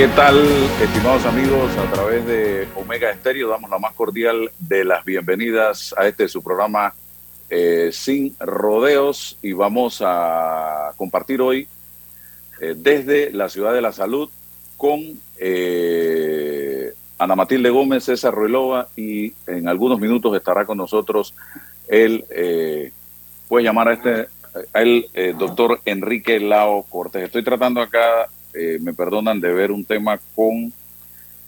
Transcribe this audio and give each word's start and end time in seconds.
¿Qué 0.00 0.08
tal, 0.16 0.42
estimados 0.82 1.26
amigos? 1.26 1.76
A 1.76 1.92
través 1.92 2.24
de 2.24 2.66
Omega 2.74 3.10
Estéreo 3.10 3.50
damos 3.50 3.68
la 3.68 3.78
más 3.78 3.92
cordial 3.92 4.50
de 4.58 4.82
las 4.82 5.04
bienvenidas 5.04 5.94
a 5.94 6.08
este 6.08 6.26
su 6.26 6.42
programa 6.42 6.94
eh, 7.50 7.90
Sin 7.92 8.34
Rodeos 8.40 9.36
y 9.42 9.52
vamos 9.52 10.02
a 10.02 10.94
compartir 10.96 11.42
hoy 11.42 11.68
eh, 12.62 12.74
desde 12.78 13.30
la 13.30 13.50
Ciudad 13.50 13.74
de 13.74 13.82
la 13.82 13.92
Salud 13.92 14.30
con 14.78 15.20
eh, 15.38 16.94
Ana 17.18 17.36
Matilde 17.36 17.68
Gómez, 17.68 18.04
César 18.04 18.32
Ruelova 18.32 18.88
y 18.96 19.34
en 19.46 19.68
algunos 19.68 20.00
minutos 20.00 20.34
estará 20.34 20.64
con 20.64 20.78
nosotros 20.78 21.34
el, 21.88 22.24
puede 23.48 23.64
llamar 23.64 23.88
a 23.88 23.92
este, 23.92 24.28
el 24.72 25.36
doctor 25.36 25.78
Enrique 25.84 26.40
Lao 26.40 26.84
Cortés. 26.84 27.24
Estoy 27.24 27.44
tratando 27.44 27.82
acá 27.82 28.30
eh, 28.52 28.78
me 28.80 28.94
perdonan 28.94 29.40
de 29.40 29.52
ver 29.52 29.70
un 29.70 29.84
tema 29.84 30.18
con 30.34 30.72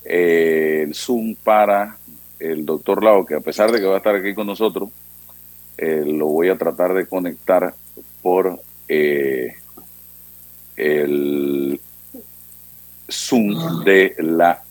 eh, 0.04 0.84
el 0.86 0.94
Zoom 0.94 1.34
para 1.34 1.96
el 2.38 2.64
doctor 2.64 3.02
Lau, 3.02 3.26
que 3.26 3.34
a 3.34 3.40
pesar 3.40 3.72
de 3.72 3.80
que 3.80 3.86
va 3.86 3.94
a 3.94 3.98
estar 3.98 4.14
aquí 4.14 4.34
con 4.34 4.46
nosotros, 4.46 4.90
eh, 5.78 6.04
lo 6.06 6.26
voy 6.26 6.48
a 6.48 6.58
tratar 6.58 6.94
de 6.94 7.06
conectar 7.06 7.74
por 8.20 8.60
el 10.76 11.80
Zoom 13.10 13.84
de 13.84 14.14
la 14.18 14.62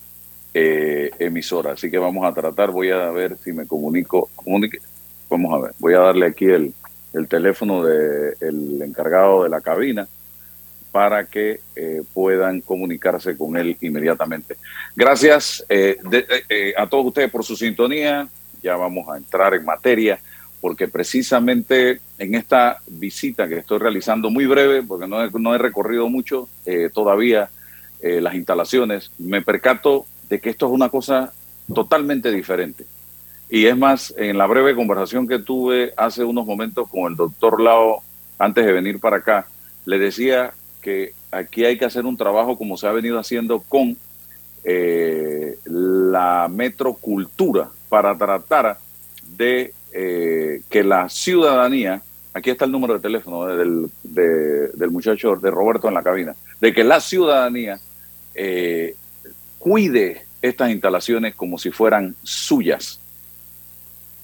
emisora. 0.54 1.74
Así 1.74 1.90
que 1.90 1.98
vamos 1.98 2.26
a 2.26 2.34
tratar, 2.34 2.72
voy 2.72 2.92
a 2.92 3.10
ver 3.10 3.38
si 3.38 3.52
me 3.52 3.66
comunico. 3.66 4.30
Comunique, 4.36 4.80
vamos 5.30 5.54
a 5.54 5.66
ver, 5.66 5.74
voy 5.80 5.94
a 5.94 6.00
darle 6.00 6.28
aquí 6.28 6.46
el, 6.46 6.74
el 7.14 7.28
teléfono 7.28 7.84
del 7.84 8.82
encargado 8.82 9.44
de 9.44 9.50
la 9.50 9.62
cabina 9.62 10.08
para 10.92 11.26
que 11.26 11.62
eh, 11.76 12.04
puedan 12.14 12.62
comunicarse 12.62 13.38
con 13.38 13.56
él 13.56 13.78
inmediatamente. 13.82 14.58
Gracias 14.96 15.66
eh, 15.70 15.98
eh, 16.50 16.74
a 16.78 16.88
todos 16.88 17.08
ustedes 17.08 17.32
por 17.32 17.44
su 17.44 17.56
sintonía. 17.56 18.28
Ya 18.62 18.76
vamos 18.76 19.08
a 19.10 19.18
entrar 19.18 19.54
en 19.54 19.64
materia, 19.64 20.20
porque 20.60 20.88
precisamente 20.88 22.02
en 22.18 22.36
esta 22.36 22.80
visita 22.88 23.48
que 23.48 23.60
estoy 23.60 23.80
realizando, 23.80 24.30
muy 24.30 24.46
breve, 24.46 24.84
porque 24.84 25.08
no 25.08 25.24
he, 25.24 25.30
no 25.32 25.56
he 25.56 25.58
recorrido 25.58 26.10
mucho 26.10 26.48
todavía 26.94 27.50
las 28.02 28.36
instalaciones, 28.36 29.12
me 29.18 29.42
percato 29.42 30.06
de 30.30 30.40
que 30.40 30.52
esto 30.52 30.68
es 30.68 30.72
una 30.72 30.90
cosa 30.90 31.34
totalmente 31.74 32.32
diferente. 32.32 32.86
Y 33.50 33.66
es 33.66 33.76
más, 33.76 34.14
en 34.18 34.38
la 34.38 34.46
breve 34.46 34.76
conversación 34.76 35.28
que 35.28 35.40
tuve 35.40 35.94
hace 35.98 36.24
unos 36.24 36.46
momentos 36.46 36.88
con 36.88 37.12
el 37.12 37.18
doctor 37.18 37.60
Lao, 37.60 38.04
antes 38.38 38.66
de 38.66 38.72
venir 38.72 39.00
para 39.00 39.18
acá, 39.18 39.48
le 39.86 39.98
decía 39.98 40.54
que 40.82 41.14
aquí 41.32 41.64
hay 41.64 41.78
que 41.78 41.86
hacer 41.86 42.06
un 42.06 42.18
trabajo 42.18 42.58
como 42.58 42.78
se 42.78 42.88
ha 42.88 42.92
venido 42.92 43.20
haciendo 43.20 43.62
con 43.62 43.96
eh, 44.64 45.58
la 45.66 46.48
metrocultura 46.48 47.70
para 47.90 48.16
tratar 48.18 48.78
de 49.38 49.74
eh, 49.94 50.62
que 50.70 50.84
la 50.84 51.10
ciudadanía, 51.10 52.02
aquí 52.34 52.50
está 52.50 52.66
el 52.66 52.72
número 52.72 52.96
de 52.96 53.00
teléfono 53.00 53.48
del, 53.48 53.90
del, 54.04 54.92
muchacho, 54.92 55.36
de 55.36 55.50
Roberto 55.50 55.88
en 55.88 55.94
la 55.94 56.04
cabina, 56.04 56.36
de 56.60 56.74
que 56.74 56.84
la 56.84 57.00
ciudadanía 57.00 57.80
eh, 58.36 58.96
cuide 59.58 60.26
estas 60.42 60.72
instalaciones 60.72 61.36
como 61.36 61.58
si 61.58 61.72
fueran 61.72 62.16
suyas. 62.24 63.00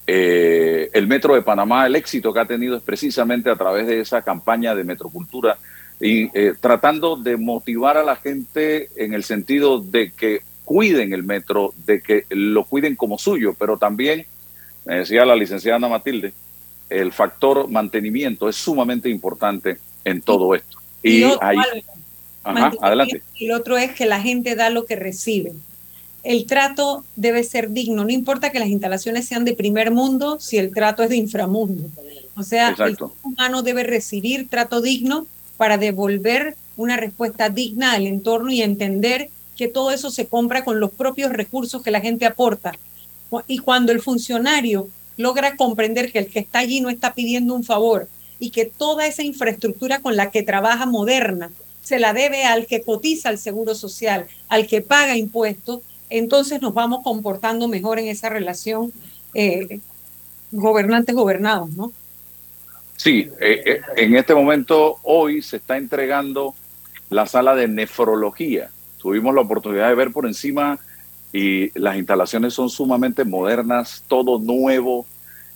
el 0.06 1.07
Metro 1.07 1.35
de 1.35 1.41
Panamá, 1.41 1.85
el 1.85 1.96
éxito 1.96 2.34
que 2.34 2.40
ha 2.40 2.46
tenido 2.46 2.78
es 2.78 2.84
precisamente 2.84 3.50
a 3.50 3.56
través 3.56 3.88
de 3.88 4.00
esa 4.00 4.22
campaña 4.22 4.73
de 4.73 4.84
metrocultura 4.84 5.57
y 6.00 6.30
eh, 6.38 6.53
tratando 6.59 7.16
de 7.16 7.38
motivar 7.38 7.97
a 7.97 8.03
la 8.03 8.16
gente 8.16 8.90
en 8.96 9.13
el 9.13 9.24
sentido 9.24 9.80
de 9.80 10.12
que 10.12 10.41
cuiden 10.63 11.13
el 11.13 11.24
metro, 11.24 11.74
de 11.85 12.02
que 12.02 12.25
lo 12.30 12.66
cuiden 12.66 12.96
como 12.96 13.18
suyo, 13.18 13.56
pero 13.58 13.78
también, 13.78 14.25
me 14.85 15.00
decía 15.00 15.25
la 15.25 15.35
licenciada 15.35 15.78
Ana 15.78 15.90
Matilde, 15.90 16.34
el 16.90 17.12
factor 17.12 17.69
mantenimiento 17.69 18.47
es 18.47 18.56
sumamente 18.56 19.09
importante 19.09 19.78
en 20.03 20.22
todo 20.22 20.56
esto. 20.56 20.78
Y, 21.03 21.24
ahí, 21.41 21.58
adelante. 22.44 23.22
Y 23.35 23.46
el 23.46 23.53
otro 23.53 23.78
es 23.78 23.91
que 23.94 24.06
la 24.06 24.22
gente 24.22 24.56
da 24.56 24.69
lo 24.69 24.85
que 24.85 24.96
recibe. 24.96 25.53
El 26.24 26.46
trato 26.46 27.06
debe 27.16 27.44
ser 27.44 27.72
digno, 27.72 28.03
no 28.03 28.09
importa 28.09 28.52
que 28.52 28.59
las 28.59 28.68
instalaciones 28.68 29.25
sean 29.25 29.46
de 29.46 29.53
primer 29.53 29.91
mundo, 29.91 30.38
si 30.40 30.58
el 30.58 30.74
trato 30.74 31.03
es 31.03 31.09
de 31.09 31.16
inframundo. 31.16 31.90
O 32.35 32.44
sea, 32.44 32.69
el 32.69 32.75
ser 32.75 32.97
humano 33.24 33.64
debe 33.64 33.84
recibir 33.84 34.50
trato 34.50 34.81
digno 34.81 35.25
para 35.57 35.78
devolver 35.78 36.56
una 36.78 36.95
respuesta 36.95 37.50
digna 37.50 37.94
al 37.94 38.07
entorno 38.07 38.51
y 38.51 38.62
entender 38.62 39.29
que 39.56 39.68
todo 39.68 39.91
eso 39.91 40.12
se 40.12 40.28
compra 40.28 40.63
con 40.63 40.79
los 40.79 40.91
propios 40.91 41.34
recursos 41.34 41.81
que 41.81 41.91
la 41.91 42.01
gente 42.01 42.25
aporta. 42.25 42.73
Y 43.47 43.57
cuando 43.57 43.91
el 43.91 44.01
funcionario 44.01 44.88
logra 45.17 45.57
comprender 45.57 46.12
que 46.12 46.19
el 46.19 46.28
que 46.28 46.40
está 46.40 46.59
allí 46.59 46.79
no 46.79 46.90
está 46.90 47.13
pidiendo 47.13 47.56
un 47.56 47.63
favor 47.63 48.07
y 48.40 48.51
que 48.51 48.66
toda 48.66 49.07
esa 49.07 49.23
infraestructura 49.23 50.00
con 50.00 50.16
la 50.16 50.29
que 50.29 50.44
trabaja 50.44 50.85
moderna 50.85 51.51
se 51.81 52.00
la 52.00 52.13
debe 52.13 52.44
al 52.44 52.67
que 52.67 52.81
cotiza 52.81 53.29
el 53.29 53.40
seguro 53.40 53.73
social, 53.73 54.28
al 54.47 54.67
que 54.67 54.81
paga 54.81 55.17
impuestos, 55.17 55.82
entonces 56.09 56.61
nos 56.61 56.73
vamos 56.73 57.03
comportando 57.03 57.67
mejor 57.67 57.97
en 57.97 58.08
esa 58.08 58.29
relación 58.29 58.93
eh, 59.34 59.79
gobernantes-gobernados, 60.52 61.72
¿no? 61.72 61.91
Sí, 62.97 63.29
eh, 63.40 63.61
eh, 63.64 63.82
en 63.96 64.16
este 64.16 64.34
momento, 64.34 64.97
hoy 65.03 65.44
se 65.44 65.58
está 65.58 65.78
entregando 65.78 66.55
la 67.09 67.28
sala 67.28 67.55
de 67.55 67.67
nefrología. 67.67 68.72
Tuvimos 68.97 69.34
la 69.35 69.41
oportunidad 69.41 69.88
de 69.88 69.96
ver 69.96 70.11
por 70.11 70.26
encima 70.26 70.79
y 71.32 71.78
las 71.79 71.96
instalaciones 71.96 72.55
son 72.55 72.70
sumamente 72.70 73.23
modernas, 73.23 74.03
todo 74.08 74.40
nuevo. 74.40 75.05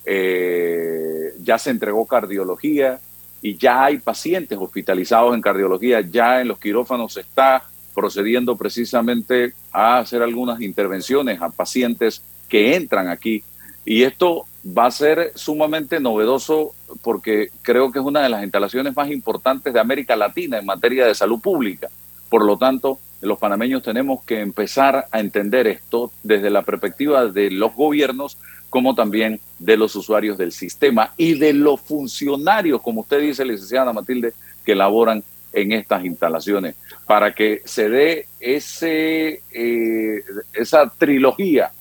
Eh, 0.05 1.33
ya 1.41 1.57
se 1.57 1.71
entregó 1.71 2.05
cardiología 2.05 2.99
y 3.41 3.57
ya 3.57 3.85
hay 3.85 3.97
pacientes 3.97 4.57
hospitalizados 4.59 5.33
en 5.33 5.41
cardiología, 5.41 6.01
ya 6.01 6.41
en 6.41 6.47
los 6.47 6.59
quirófanos 6.59 7.13
se 7.13 7.21
está 7.21 7.63
procediendo 7.95 8.55
precisamente 8.55 9.53
a 9.71 9.97
hacer 9.97 10.21
algunas 10.21 10.61
intervenciones 10.61 11.41
a 11.41 11.49
pacientes 11.49 12.21
que 12.47 12.75
entran 12.75 13.07
aquí. 13.07 13.43
Y 13.83 14.03
esto 14.03 14.45
va 14.65 14.85
a 14.85 14.91
ser 14.91 15.31
sumamente 15.35 15.99
novedoso 15.99 16.73
porque 17.01 17.49
creo 17.61 17.91
que 17.91 17.99
es 17.99 18.05
una 18.05 18.21
de 18.21 18.29
las 18.29 18.43
instalaciones 18.43 18.95
más 18.95 19.09
importantes 19.09 19.73
de 19.73 19.79
América 19.79 20.15
Latina 20.15 20.59
en 20.59 20.65
materia 20.65 21.05
de 21.05 21.15
salud 21.15 21.39
pública. 21.39 21.89
Por 22.29 22.45
lo 22.45 22.57
tanto, 22.57 22.99
los 23.21 23.37
panameños 23.37 23.83
tenemos 23.83 24.23
que 24.23 24.39
empezar 24.39 25.05
a 25.11 25.19
entender 25.19 25.67
esto 25.67 26.11
desde 26.23 26.49
la 26.49 26.63
perspectiva 26.63 27.25
de 27.25 27.51
los 27.51 27.75
gobiernos 27.75 28.37
como 28.69 28.95
también 28.95 29.39
de 29.59 29.77
los 29.77 29.95
usuarios 29.95 30.37
del 30.37 30.53
sistema 30.53 31.13
y 31.17 31.33
de 31.33 31.53
los 31.53 31.81
funcionarios, 31.81 32.81
como 32.81 33.01
usted 33.01 33.19
dice, 33.19 33.43
licenciada 33.43 33.91
Matilde, 33.91 34.33
que 34.63 34.75
laboran 34.75 35.23
en 35.51 35.73
estas 35.73 36.05
instalaciones, 36.05 36.75
para 37.05 37.33
que 37.33 37.61
se 37.65 37.89
dé 37.89 38.27
ese, 38.39 39.41
eh, 39.51 40.23
esa 40.53 40.89
trilogía. 40.89 41.71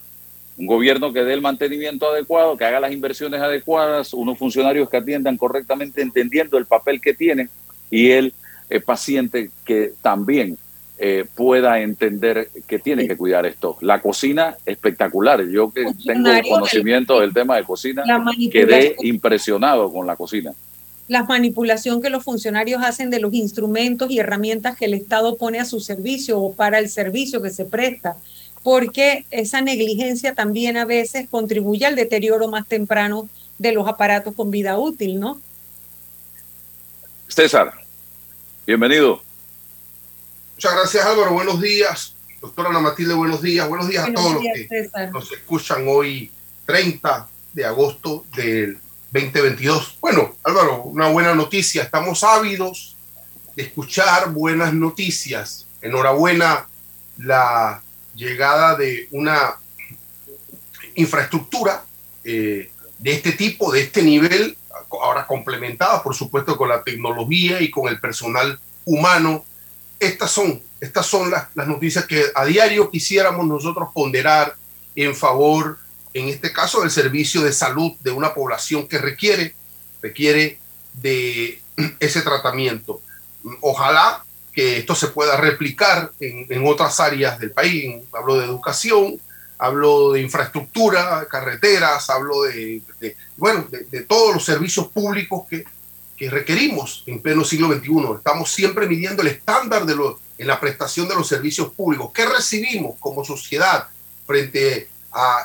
Un 0.61 0.67
gobierno 0.67 1.11
que 1.11 1.25
dé 1.25 1.33
el 1.33 1.41
mantenimiento 1.41 2.11
adecuado, 2.11 2.55
que 2.55 2.67
haga 2.67 2.81
las 2.81 2.93
inversiones 2.93 3.41
adecuadas, 3.41 4.13
unos 4.13 4.37
funcionarios 4.37 4.91
que 4.91 4.99
atiendan 4.99 5.39
correctamente, 5.39 6.03
entendiendo 6.03 6.59
el 6.59 6.67
papel 6.67 7.01
que 7.01 7.15
tienen, 7.15 7.49
y 7.91 8.11
el 8.11 8.35
paciente 8.85 9.51
que 9.65 9.95
también 10.03 10.59
eh, 11.03 11.25
pueda 11.35 11.81
entender 11.81 12.51
que 12.67 12.79
tiene 12.79 13.09
que 13.09 13.17
cuidar 13.17 13.47
esto. 13.47 13.79
La 13.81 14.03
cocina, 14.03 14.59
espectacular. 14.67 15.43
Yo 15.49 15.71
que 15.71 15.87
tengo 16.05 16.29
conocimiento 16.47 17.21
del 17.21 17.33
tema 17.33 17.57
de 17.57 17.65
cocina, 17.65 18.05
quedé 18.53 18.97
impresionado 19.01 19.91
con 19.91 20.07
la 20.07 20.15
cocina. 20.15 20.53
La 21.09 21.25
manipulación 21.25 22.03
que 22.03 22.11
los 22.11 22.23
funcionarios 22.23 22.83
hacen 22.83 23.09
de 23.09 23.19
los 23.19 23.33
instrumentos 23.33 24.11
y 24.11 24.19
herramientas 24.19 24.77
que 24.77 24.85
el 24.85 24.93
Estado 24.93 25.39
pone 25.39 25.59
a 25.59 25.65
su 25.65 25.81
servicio 25.81 26.39
o 26.39 26.53
para 26.53 26.79
el 26.79 26.91
servicio 26.91 27.41
que 27.41 27.49
se 27.49 27.65
presta, 27.65 28.17
porque 28.63 29.25
esa 29.31 29.61
negligencia 29.61 30.35
también 30.35 30.77
a 30.77 30.85
veces 30.85 31.29
contribuye 31.31 31.87
al 31.87 31.97
deterioro 31.97 32.49
más 32.49 32.67
temprano 32.67 33.29
de 33.59 33.73
los 33.73 33.89
aparatos 33.89 34.35
con 34.35 34.51
vida 34.51 34.79
útil, 34.79 35.19
¿no? 35.21 35.41
César, 37.29 37.73
bienvenido. 38.67 39.23
Muchas 40.57 40.75
gracias 40.75 41.05
Álvaro, 41.05 41.33
buenos 41.33 41.61
días. 41.61 42.15
Doctora 42.41 42.71
Ana 42.71 42.81
Matilde, 42.81 43.15
buenos 43.15 43.43
días. 43.43 43.69
Buenos 43.69 43.89
días 43.89 44.09
a 44.09 44.13
todos 44.13 44.35
los 44.35 44.43
que 44.43 44.91
nos 45.13 45.31
escuchan 45.33 45.85
hoy 45.87 46.31
30 46.65 47.29
de 47.53 47.65
agosto 47.67 48.25
del 48.35 48.79
2022. 49.13 49.99
Bueno, 50.01 50.37
Álvaro, 50.43 50.83
una 50.85 51.09
buena 51.09 51.35
noticia. 51.35 51.83
Estamos 51.83 52.25
ávidos 52.25 52.97
de 53.57 53.65
escuchar 53.65 54.33
buenas 54.33 54.73
noticias. 54.73 55.67
Enhorabuena 55.83 56.67
la 57.19 57.83
llegada 58.15 58.77
de 58.77 59.09
una 59.11 59.57
infraestructura 60.95 61.85
eh, 62.25 62.71
de 62.99 63.13
este 63.13 63.33
tipo, 63.33 63.73
de 63.73 63.83
este 63.83 64.03
nivel, 64.03 64.57
ahora 65.03 65.27
complementada, 65.27 66.03
por 66.03 66.15
supuesto, 66.15 66.57
con 66.57 66.69
la 66.69 66.83
tecnología 66.83 67.61
y 67.61 67.71
con 67.71 67.89
el 67.89 68.01
personal 68.01 68.59
humano 68.85 69.45
estas 70.01 70.31
son, 70.31 70.61
estas 70.81 71.07
son 71.07 71.31
las, 71.31 71.55
noticias 71.55 72.07
que 72.07 72.25
a 72.35 72.45
diario 72.47 72.91
quisiéramos 72.91 73.47
nosotros 73.47 73.91
ponderar 73.95 74.57
en 74.97 75.15
favor, 75.15 75.79
en 76.15 76.29
este 76.29 76.53
caso, 76.53 76.81
del 76.81 76.91
servicio 76.91 77.43
de 77.43 77.53
salud 77.53 77.93
de 78.01 78.11
una 78.11 78.35
población 78.35 78.89
que 78.89 78.99
requiere, 78.99 79.55
requiere 80.03 80.59
de 80.95 81.61
ese 82.01 82.23
tratamiento. 82.23 83.03
Ojalá 83.61 84.25
que 84.53 84.79
esto 84.79 84.95
se 84.95 85.09
pueda 85.09 85.37
replicar 85.37 86.11
en, 86.21 86.67
otras 86.67 87.01
áreas 87.01 87.39
del 87.39 87.53
país. 87.53 87.97
Hablo 88.13 88.39
de 88.39 88.47
educación, 88.47 89.21
hablo 89.59 90.13
de 90.13 90.23
infraestructura, 90.23 91.27
carreteras, 91.31 92.11
hablo 92.11 92.43
de, 92.43 92.83
bueno, 93.37 93.67
de, 93.71 94.01
todos 94.03 94.35
los 94.35 94.45
servicios 94.45 94.89
públicos 94.89 95.45
que, 95.49 95.65
que 96.17 96.31
requerimos 96.31 97.05
en 97.07 97.23
pleno 97.23 97.45
siglo 97.45 97.73
XXI. 97.73 98.17
Estamos 98.17 98.51
siempre 98.51 98.87
midiendo 98.87 99.23
el 99.23 99.29
estándar 99.29 99.87
de 99.87 99.95
lo, 99.95 100.19
en 100.41 100.47
la 100.47 100.59
prestación 100.59 101.07
de 101.07 101.15
los 101.15 101.29
servicios 101.29 101.73
públicos. 101.73 102.11
¿Qué 102.15 102.27
recibimos 102.27 102.97
como 102.99 103.25
sociedad 103.25 103.89
frente 104.27 104.89
a 105.13 105.45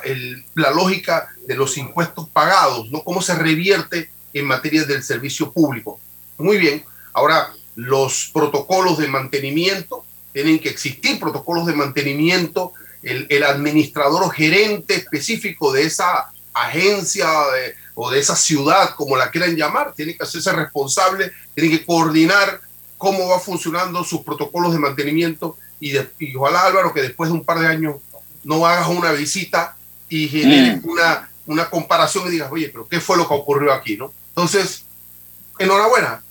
la 0.55 0.71
lógica 0.71 1.29
de 1.45 1.55
los 1.55 1.77
impuestos 1.77 2.29
pagados? 2.29 2.89
¿no? 2.91 3.03
¿Cómo 3.03 3.21
se 3.21 3.35
revierte 3.35 4.09
en 4.33 4.45
materia 4.45 4.85
del 4.85 5.03
servicio 5.03 5.51
público? 5.51 5.99
Muy 6.37 6.57
bien. 6.57 6.85
Ahora, 7.13 7.53
los 7.75 8.30
protocolos 8.33 8.98
de 8.98 9.07
mantenimiento, 9.07 10.06
tienen 10.33 10.60
que 10.60 10.69
existir 10.69 11.19
protocolos 11.19 11.66
de 11.66 11.74
mantenimiento. 11.74 12.74
El, 13.04 13.27
el 13.30 13.44
administrador 13.44 14.24
o 14.24 14.30
gerente 14.30 14.95
específico 14.95 15.72
de 15.72 15.83
esa 15.83 16.31
agencia 16.56 17.27
de, 17.27 17.75
o 17.94 18.10
de 18.10 18.19
esa 18.19 18.36
ciudad, 18.36 18.92
como 18.95 19.16
la 19.16 19.30
quieran 19.30 19.56
llamar, 19.56 19.94
tiene 19.94 20.16
que 20.16 20.24
hacerse 20.24 20.51
responsable, 20.51 21.31
tiene 21.54 21.69
que 21.69 21.86
coordinar 21.86 22.62
cómo 22.98 23.27
va 23.27 23.39
funcionando 23.39 24.04
sus 24.04 24.22
protocolos 24.22 24.74
de 24.74 24.80
mantenimiento 24.80 25.57
y, 25.80 25.92
de, 25.92 26.10
ojalá 26.38 26.63
Álvaro 26.63 26.94
que 26.94 27.01
después 27.01 27.30
de 27.30 27.36
un 27.36 27.44
par 27.44 27.60
de 27.60 27.68
años 27.68 27.95
no 28.44 28.66
hagas 28.66 28.88
una 28.88 29.12
visita 29.12 29.75
y 30.10 30.27
generes 30.27 30.83
mm. 30.83 30.89
una, 30.89 31.30
una 31.45 31.69
comparación 31.69 32.27
y 32.27 32.31
digas, 32.31 32.51
oye, 32.51 32.69
pero 32.69 32.88
¿qué 32.88 33.00
fue 33.00 33.18
lo 33.18 33.27
que 33.27 33.33
ocurrió 33.33 33.74
aquí? 33.74 33.98
¿no? 33.98 34.13
Entonces, 34.30 34.86
enhorabuena, 35.60 36.24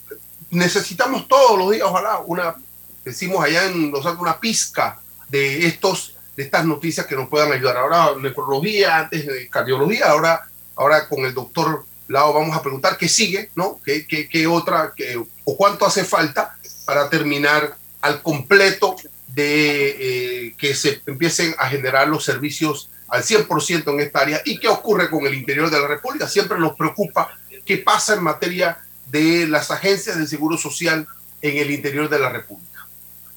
necesitamos 0.49 1.27
todos 1.27 1.57
los 1.57 1.71
días, 1.71 1.87
ojalá, 1.87 2.19
una, 2.25 2.55
decimos 3.03 3.43
allá 3.43 3.65
en 3.65 3.91
Los 3.91 4.05
una 4.05 4.39
pizca 4.39 4.99
de 5.29 5.65
estos 5.65 6.11
de 6.35 6.43
estas 6.43 6.65
noticias 6.65 7.05
que 7.05 7.15
nos 7.15 7.29
puedan 7.29 7.53
ayudar. 7.53 7.77
Ahora 7.77 8.09
nefrología, 8.19 8.97
antes 8.97 9.25
de 9.25 9.49
cardiología, 9.49 10.09
ahora 10.09 10.45
Ahora 10.75 11.07
con 11.07 11.25
el 11.25 11.33
doctor 11.33 11.85
Lao 12.07 12.33
vamos 12.33 12.55
a 12.55 12.61
preguntar 12.61 12.97
qué 12.97 13.07
sigue, 13.07 13.49
¿no? 13.55 13.79
¿Qué, 13.83 14.05
qué, 14.05 14.27
qué 14.27 14.45
otra, 14.45 14.93
qué, 14.95 15.17
o 15.17 15.57
cuánto 15.57 15.85
hace 15.85 16.03
falta 16.03 16.55
para 16.85 17.09
terminar 17.09 17.75
al 18.01 18.21
completo 18.21 18.95
de 19.27 20.45
eh, 20.47 20.55
que 20.57 20.75
se 20.75 21.01
empiecen 21.07 21.55
a 21.57 21.67
generar 21.67 22.07
los 22.07 22.23
servicios 22.23 22.89
al 23.07 23.23
100% 23.23 23.91
en 23.91 23.99
esta 23.99 24.19
área 24.19 24.41
y 24.45 24.59
qué 24.59 24.67
ocurre 24.67 25.09
con 25.09 25.25
el 25.25 25.33
interior 25.33 25.69
de 25.69 25.79
la 25.79 25.87
República. 25.87 26.27
Siempre 26.27 26.59
nos 26.59 26.75
preocupa 26.75 27.35
qué 27.65 27.77
pasa 27.77 28.13
en 28.13 28.23
materia 28.23 28.77
de 29.07 29.47
las 29.47 29.71
agencias 29.71 30.17
de 30.17 30.27
seguro 30.27 30.57
social 30.57 31.07
en 31.41 31.57
el 31.57 31.71
interior 31.71 32.09
de 32.09 32.19
la 32.19 32.29
República. 32.29 32.87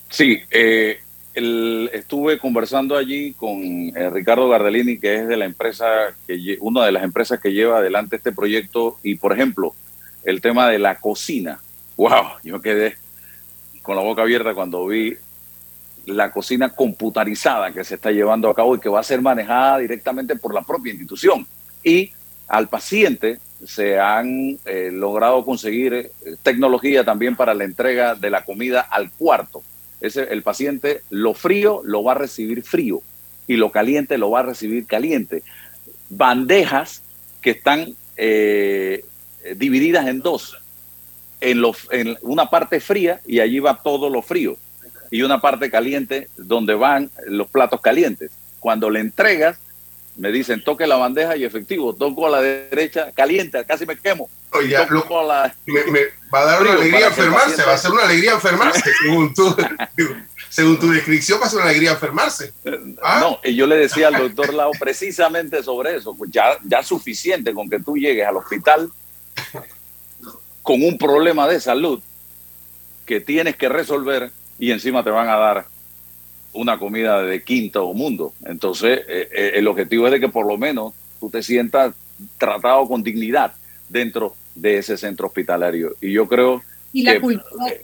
Sí, 0.09 0.41
eh, 0.50 1.00
estuve 1.35 2.38
conversando 2.38 2.97
allí 2.97 3.32
con 3.35 3.61
eh, 3.62 4.11
Ricardo 4.11 4.49
Gardellini, 4.49 4.99
que 4.99 5.17
es 5.17 5.29
de 5.29 5.37
la 5.37 5.44
empresa, 5.44 5.87
una 6.61 6.85
de 6.85 6.93
las 6.93 7.05
empresas 7.05 7.41
que 7.41 7.53
lleva 7.53 7.79
adelante 7.79 8.17
este 8.17 8.32
proyecto. 8.32 8.99
Y, 9.03 9.17
por 9.17 9.32
ejemplo, 9.32 9.75
el 10.25 10.41
tema 10.41 10.69
de 10.69 10.79
la 10.79 10.97
cocina. 10.97 11.61
¡Wow! 11.97 12.38
Yo 12.43 12.61
quedé 12.61 12.97
con 13.82 13.97
la 13.97 14.03
boca 14.03 14.23
abierta 14.23 14.55
cuando 14.55 14.87
vi 14.87 15.17
la 16.06 16.31
cocina 16.31 16.71
computarizada 16.71 17.73
que 17.73 17.85
se 17.85 17.97
está 17.97 18.11
llevando 18.11 18.49
a 18.49 18.54
cabo 18.54 18.75
y 18.75 18.81
que 18.81 18.88
va 18.88 19.00
a 19.00 19.04
ser 19.04 19.21
manejada 19.21 19.78
directamente 19.78 20.37
por 20.37 20.54
la 20.54 20.62
propia 20.62 20.93
institución. 20.93 21.47
Y 21.83 22.12
al 22.47 22.69
paciente 22.69 23.38
se 23.65 23.99
han 23.99 24.59
eh, 24.65 24.91
logrado 24.93 25.45
conseguir 25.45 25.95
eh, 25.95 26.11
tecnología 26.43 27.05
también 27.05 27.37
para 27.37 27.55
la 27.55 27.65
entrega 27.65 28.15
de 28.15 28.31
la 28.31 28.45
comida 28.45 28.81
al 28.81 29.11
cuarto 29.11 29.62
el 30.00 30.43
paciente 30.43 31.03
lo 31.11 31.35
frío 31.35 31.83
lo 31.85 32.03
va 32.03 32.12
a 32.12 32.17
recibir 32.17 32.62
frío 32.62 33.03
y 33.47 33.57
lo 33.57 33.73
caliente 33.73 34.19
lo 34.19 34.31
va 34.31 34.41
a 34.41 34.45
recibir 34.45 34.87
caliente. 34.87 35.43
Bandejas 36.11 37.03
que 37.41 37.50
están 37.50 37.95
eh, 38.17 39.05
divididas 39.57 40.07
en 40.07 40.21
dos. 40.21 40.59
En, 41.41 41.62
en 41.93 42.19
una 42.23 42.50
parte 42.50 42.81
fría 42.81 43.21
y 43.27 43.41
allí 43.41 43.59
va 43.61 43.81
todo 43.83 44.11
lo 44.11 44.23
frío 44.23 44.57
y 45.11 45.23
una 45.23 45.41
parte 45.41 45.71
caliente 45.71 46.29
donde 46.37 46.75
van 46.75 47.11
los 47.27 47.49
platos 47.49 47.81
calientes. 47.81 48.31
Cuando 48.61 48.91
le 48.91 49.00
entregas, 49.00 49.59
me 50.19 50.33
dicen 50.33 50.63
toque 50.63 50.87
la 50.87 50.97
bandeja 50.97 51.37
y 51.37 51.45
efectivo, 51.45 51.95
toco 51.95 52.27
a 52.27 52.31
la 52.31 52.43
derecha, 52.43 53.13
caliente, 53.13 53.65
casi 53.65 53.87
me 53.87 53.97
quemo. 53.97 54.29
Oye, 54.53 54.77
me, 55.67 56.01
va 56.35 56.41
a 56.41 56.45
dar 56.45 56.63
una 56.63 56.73
alegría 56.73 57.07
enfermarse, 57.07 57.63
va 57.63 57.75
a 57.75 57.79
ser 57.79 57.93
una 57.93 58.03
alegría 58.03 58.33
enfermarse, 58.33 58.83
según 59.03 59.33
tu, 59.33 59.57
según 60.49 60.79
tu 60.79 60.91
descripción 60.91 61.41
va 61.41 61.47
a 61.47 61.49
ser 61.49 61.61
una 61.61 61.69
alegría 61.69 61.93
enfermarse. 61.93 62.53
¿Ah? 63.03 63.21
No, 63.21 63.39
y 63.45 63.55
yo 63.55 63.67
le 63.67 63.77
decía 63.77 64.09
al 64.09 64.19
doctor 64.19 64.53
Lao 64.53 64.73
precisamente 64.73 65.63
sobre 65.63 65.97
eso, 65.97 66.15
pues 66.17 66.31
ya, 66.33 66.59
ya 66.65 66.83
suficiente 66.83 67.55
con 67.55 67.71
que 67.71 67.79
tú 67.79 67.97
llegues 67.97 68.27
al 68.27 68.37
hospital 68.37 68.91
con 70.63 70.83
un 70.83 70.99
problema 70.99 71.47
de 71.47 71.61
salud 71.61 72.03
que 73.07 73.21
tienes 73.21 73.57
que 73.57 73.69
resolver 73.69 74.33
y 74.59 74.73
encima 74.73 75.05
te 75.05 75.11
van 75.11 75.29
a 75.29 75.37
dar 75.37 75.67
una 76.52 76.78
comida 76.78 77.23
de 77.23 77.43
quinto 77.43 77.93
mundo. 77.93 78.33
Entonces, 78.45 79.00
eh, 79.09 79.28
eh, 79.33 79.52
el 79.55 79.69
objetivo 79.69 80.07
es 80.07 80.12
de 80.12 80.21
que 80.21 80.28
por 80.28 80.47
lo 80.47 80.57
menos 80.57 80.95
tú 81.21 81.31
te 81.31 81.43
sientas 81.43 81.95
tratado 82.37 82.87
con 82.88 83.02
dignidad 83.02 83.52
dentro 83.88 84.35
de 84.55 84.78
ese 84.78 84.97
centro 84.97 85.28
hospitalario. 85.28 85.95
Y 86.00 86.12
yo 86.12 86.26
creo 86.26 86.62
y 86.93 87.02
la 87.02 87.21
cultura, 87.21 87.75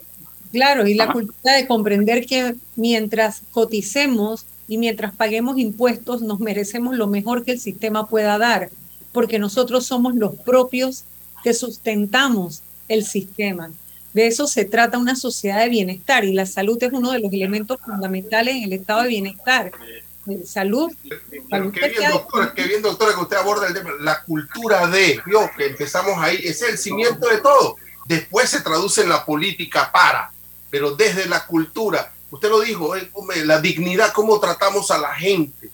claro, 0.51 0.87
y 0.87 0.93
la 0.93 1.11
cultura 1.11 1.53
de 1.53 1.67
comprender 1.67 2.25
que 2.25 2.55
mientras 2.75 3.41
coticemos 3.51 4.45
y 4.67 4.77
mientras 4.77 5.13
paguemos 5.13 5.59
impuestos, 5.59 6.21
nos 6.21 6.39
merecemos 6.39 6.95
lo 6.97 7.07
mejor 7.07 7.43
que 7.43 7.51
el 7.51 7.59
sistema 7.59 8.07
pueda 8.07 8.37
dar, 8.37 8.69
porque 9.11 9.37
nosotros 9.37 9.85
somos 9.85 10.15
los 10.15 10.35
propios 10.35 11.03
que 11.43 11.53
sustentamos 11.53 12.63
el 12.87 13.05
sistema. 13.05 13.71
De 14.15 14.27
eso 14.27 14.47
se 14.47 14.63
trata 14.63 14.97
una 14.97 15.17
sociedad 15.17 15.59
de 15.59 15.67
bienestar 15.67 16.23
y 16.23 16.31
la 16.31 16.45
salud 16.45 16.81
es 16.81 16.93
uno 16.93 17.11
de 17.11 17.19
los 17.19 17.33
elementos 17.33 17.81
fundamentales 17.83 18.55
en 18.55 18.63
el 18.63 18.71
estado 18.71 19.01
de 19.01 19.09
bienestar. 19.09 19.73
Salud. 20.45 20.89
qué, 21.03 21.89
bien, 21.89 22.11
doctora, 22.11 22.53
qué 22.55 22.63
bien, 22.63 22.81
doctora, 22.81 23.13
que 23.13 23.19
usted 23.19 23.35
aborda 23.35 23.67
el 23.67 23.73
tema. 23.73 23.89
La 23.99 24.23
cultura 24.23 24.87
de, 24.87 25.19
yo, 25.29 25.49
que 25.57 25.65
empezamos 25.65 26.17
ahí, 26.17 26.39
es 26.41 26.61
el 26.61 26.77
cimiento 26.77 27.27
de 27.27 27.39
todo. 27.39 27.75
Después 28.05 28.49
se 28.49 28.61
traduce 28.61 29.01
en 29.01 29.09
la 29.09 29.25
política 29.25 29.91
para, 29.91 30.31
pero 30.69 30.95
desde 30.95 31.25
la 31.25 31.45
cultura, 31.45 32.13
usted 32.31 32.49
lo 32.49 32.61
dijo, 32.61 32.95
eh, 32.95 33.09
la 33.43 33.59
dignidad, 33.59 34.13
cómo 34.13 34.39
tratamos 34.39 34.91
a 34.91 34.97
la 34.97 35.13
gente, 35.13 35.69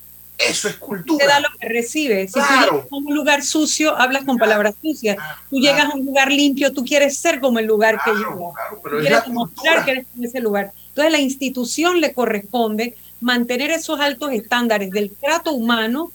eso 0.47 0.67
es 0.67 0.75
cultura. 0.75 1.25
Te 1.25 1.31
da 1.31 1.39
lo 1.39 1.49
que 1.59 1.67
recibe. 1.67 2.27
Si 2.27 2.33
claro. 2.33 2.87
tú 2.89 2.97
un 2.97 3.15
lugar 3.15 3.43
sucio, 3.43 3.95
hablas 3.97 4.23
con 4.23 4.37
palabras 4.37 4.75
sucias. 4.81 5.17
Tú 5.49 5.57
llegas 5.57 5.85
a 5.85 5.95
un 5.95 6.05
lugar 6.05 6.31
limpio, 6.31 6.73
tú 6.73 6.83
quieres 6.83 7.17
ser 7.17 7.39
como 7.39 7.59
el 7.59 7.65
lugar 7.65 7.99
que 8.03 8.11
llegas. 8.11 8.35
Claro, 8.53 8.99
quieres 9.01 9.25
demostrar 9.25 9.85
que 9.85 9.91
eres 9.91 10.05
en 10.17 10.25
ese 10.25 10.39
lugar. 10.39 10.71
Entonces, 10.89 11.11
la 11.11 11.19
institución 11.19 12.01
le 12.01 12.13
corresponde 12.13 12.95
mantener 13.19 13.71
esos 13.71 13.99
altos 13.99 14.31
estándares 14.31 14.91
del 14.91 15.11
trato 15.11 15.53
humano 15.53 16.11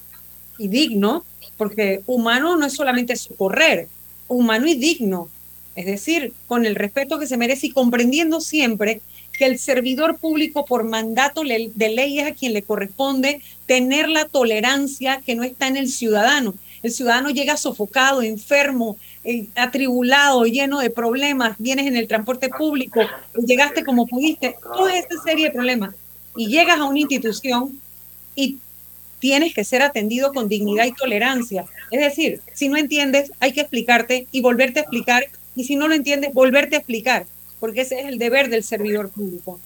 y 0.59 0.69
digno, 0.69 1.25
porque 1.57 2.03
humano 2.07 2.57
no 2.57 2.67
es 2.67 2.75
solamente 2.75 3.17
socorrer, 3.17 3.89
humano 4.29 4.67
y 4.67 4.75
digno. 4.75 5.29
Es 5.75 5.87
decir, 5.87 6.33
con 6.49 6.67
el 6.67 6.75
respeto 6.75 7.19
que 7.19 7.27
se 7.27 7.37
merece 7.37 7.69
y 7.69 7.73
comprendiendo 7.73 8.41
siempre 8.41 9.01
que 9.37 9.47
el 9.47 9.59
servidor 9.59 10.19
público 10.19 10.65
por 10.65 10.85
mandato 10.85 11.43
de 11.43 11.89
ley 11.89 12.21
es 12.21 12.27
a 12.27 12.35
quien 12.35 12.53
le 12.53 12.63
corresponde 12.63 13.41
tener 13.67 14.09
la 14.09 14.27
tolerancia 14.27 15.21
que 15.25 15.35
no 15.35 15.45
está 15.45 15.69
en 15.69 15.77
el 15.77 15.89
ciudadano. 15.89 16.55
El 16.83 16.93
ciudadano 16.93 17.31
llega 17.31 17.57
sofocado, 17.57 18.23
enfermo, 18.23 18.97
eh, 19.25 19.47
atribulado, 19.55 20.45
lleno 20.45 20.81
de 20.81 20.91
problemas, 20.91 21.57
vienes 21.59 21.87
en 21.87 21.97
el 21.97 22.07
transporte 22.07 22.49
público, 22.49 23.01
llegaste 23.45 23.85
como 23.85 24.07
pudiste, 24.07 24.57
toda 24.63 24.97
esta 24.97 25.17
serie 25.23 25.47
de 25.47 25.53
problemas. 25.53 25.95
Y 26.37 26.49
llegas 26.49 26.79
a 26.79 26.85
una 26.85 27.01
institución 27.01 27.81
y 28.35 28.59
tienes 29.19 29.55
que 29.55 29.65
ser 29.65 29.83
atendido 29.83 30.33
con 30.33 30.49
dignidad 30.49 30.85
y 30.85 30.93
tolerancia. 30.93 31.65
Es 31.91 32.01
decir, 32.01 32.41
si 32.53 32.69
no 32.69 32.77
entiendes, 32.77 33.33
hay 33.41 33.53
que 33.53 33.63
explicarte 33.63 34.27
y 34.31 34.41
volverte 34.43 34.81
a 34.81 34.83
explicar. 34.83 35.25
Y 35.57 35.65
si 35.65 35.77
no 35.77 35.89
lo 35.89 35.95
entiendes, 35.95 36.35
volverte 36.35 36.77
a 36.77 36.81
explicar 36.81 37.27
porque 37.67 37.81
ese 37.81 37.99
es 37.99 38.07
el 38.07 38.17
deber 38.17 38.49
del 38.49 38.63
servidor 38.63 39.11
público. 39.11 39.59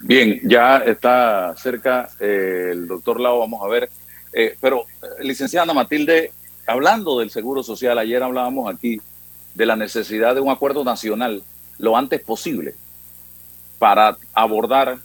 Bien, 0.00 0.40
ya 0.42 0.78
está 0.78 1.54
cerca 1.56 2.08
eh, 2.18 2.70
el 2.72 2.88
doctor 2.88 3.20
Lau, 3.20 3.38
vamos 3.38 3.62
a 3.62 3.68
ver. 3.68 3.88
Eh, 4.32 4.56
pero, 4.60 4.80
eh, 4.80 5.22
licenciada 5.22 5.72
Matilde, 5.72 6.32
hablando 6.66 7.20
del 7.20 7.30
Seguro 7.30 7.62
Social, 7.62 7.96
ayer 7.98 8.20
hablábamos 8.20 8.68
aquí 8.68 9.00
de 9.54 9.64
la 9.64 9.76
necesidad 9.76 10.34
de 10.34 10.40
un 10.40 10.50
acuerdo 10.50 10.82
nacional 10.82 11.44
lo 11.78 11.96
antes 11.96 12.20
posible 12.20 12.74
para 13.78 14.18
abordar 14.34 14.98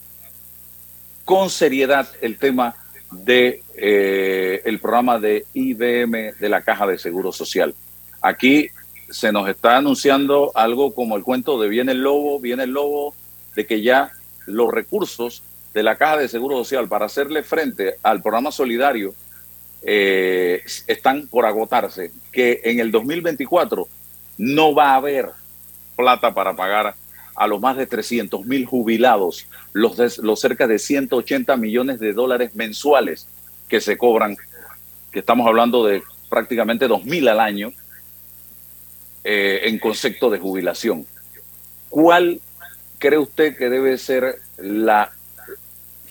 con 1.26 1.52
seriedad 1.52 2.10
el 2.22 2.40
tema 2.40 2.74
de 3.12 3.62
el 4.66 4.80
programa 4.80 5.20
de 5.20 5.46
IBM 5.54 6.34
de 6.40 6.50
la 6.50 6.64
Caja 6.64 6.88
de 6.88 6.98
Seguro 6.98 7.32
Social. 7.32 7.76
Aquí 8.20 8.72
se 9.12 9.32
nos 9.32 9.48
está 9.50 9.78
anunciando 9.78 10.52
algo 10.56 10.96
como 10.96 11.18
el 11.18 11.24
cuento 11.24 11.60
de 11.62 11.70
viene 11.70 11.92
el 11.92 12.02
lobo, 12.02 12.40
viene 12.40 12.64
el 12.64 12.72
lobo, 12.72 13.14
de 13.56 13.66
que 13.66 13.82
ya 13.82 14.12
los 14.46 14.72
recursos 14.72 15.44
de 15.74 15.84
la 15.84 15.98
Caja 15.98 16.18
de 16.18 16.28
Seguro 16.28 16.58
Social 16.58 16.88
para 16.88 17.06
hacerle 17.06 17.44
frente 17.44 17.96
al 18.04 18.22
programa 18.22 18.52
solidario 18.52 19.14
eh, 19.84 20.64
están 20.88 21.28
por 21.28 21.46
agotarse, 21.46 22.12
que 22.32 22.62
en 22.64 22.80
el 22.80 22.92
2024 22.92 23.88
no 24.38 24.74
va 24.74 24.92
a 24.92 24.96
haber 24.96 25.30
plata 25.96 26.34
para 26.34 26.56
pagar 26.56 26.96
a 27.36 27.48
los 27.48 27.60
más 27.60 27.78
de 27.78 27.88
300 27.88 28.46
mil 28.46 28.66
jubilados, 28.66 29.48
los, 29.74 30.18
los 30.20 30.40
cerca 30.40 30.68
de 30.68 30.80
180 30.80 31.56
millones 31.58 32.00
de 32.00 32.14
dólares 32.14 32.56
mensuales 32.56 33.28
que 33.68 33.82
se 33.82 33.98
cobran, 33.98 34.36
que 35.12 35.20
estamos 35.20 35.48
hablando 35.48 35.86
de 35.86 36.04
prácticamente 36.30 36.88
2 36.88 37.06
mil 37.06 37.28
al 37.28 37.40
año, 37.40 37.72
eh, 39.24 39.62
en 39.66 39.80
concepto 39.80 40.30
de 40.30 40.40
jubilación. 40.40 41.06
¿Cuál 41.90 42.40
cree 42.98 43.20
usted 43.20 43.58
que 43.58 43.70
debe 43.70 43.98
ser 43.98 44.40
la 44.58 45.12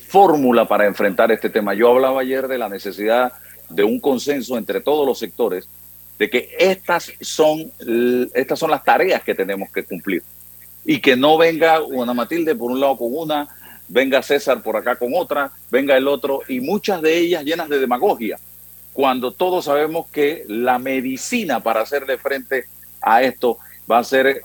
fórmula 0.08 0.66
para 0.66 0.86
enfrentar 0.86 1.32
este 1.32 1.50
tema? 1.50 1.74
Yo 1.74 1.90
hablaba 1.90 2.20
ayer 2.20 2.48
de 2.48 2.58
la 2.58 2.68
necesidad 2.68 3.32
de 3.68 3.84
un 3.84 4.00
consenso 4.00 4.58
entre 4.58 4.80
todos 4.80 5.06
los 5.06 5.18
sectores 5.18 5.68
de 6.18 6.28
que 6.28 6.54
estas 6.58 7.12
son, 7.20 7.72
estas 8.34 8.58
son 8.58 8.70
las 8.70 8.84
tareas 8.84 9.22
que 9.22 9.34
tenemos 9.34 9.70
que 9.72 9.84
cumplir 9.84 10.22
y 10.84 11.00
que 11.00 11.16
no 11.16 11.38
venga 11.38 11.80
una 11.82 12.12
Matilde 12.12 12.54
por 12.54 12.70
un 12.70 12.78
lado 12.78 12.98
con 12.98 13.08
una, 13.10 13.48
venga 13.88 14.22
César 14.22 14.62
por 14.62 14.76
acá 14.76 14.96
con 14.96 15.12
otra, 15.14 15.50
venga 15.70 15.96
el 15.96 16.06
otro 16.06 16.42
y 16.46 16.60
muchas 16.60 17.00
de 17.00 17.16
ellas 17.16 17.44
llenas 17.44 17.70
de 17.70 17.78
demagogia, 17.78 18.38
cuando 18.92 19.32
todos 19.32 19.64
sabemos 19.64 20.08
que 20.10 20.44
la 20.46 20.78
medicina 20.78 21.60
para 21.60 21.80
hacerle 21.80 22.18
frente 22.18 22.66
a 23.00 23.22
esto 23.22 23.58
va 23.90 23.98
a 23.98 24.04
ser 24.04 24.42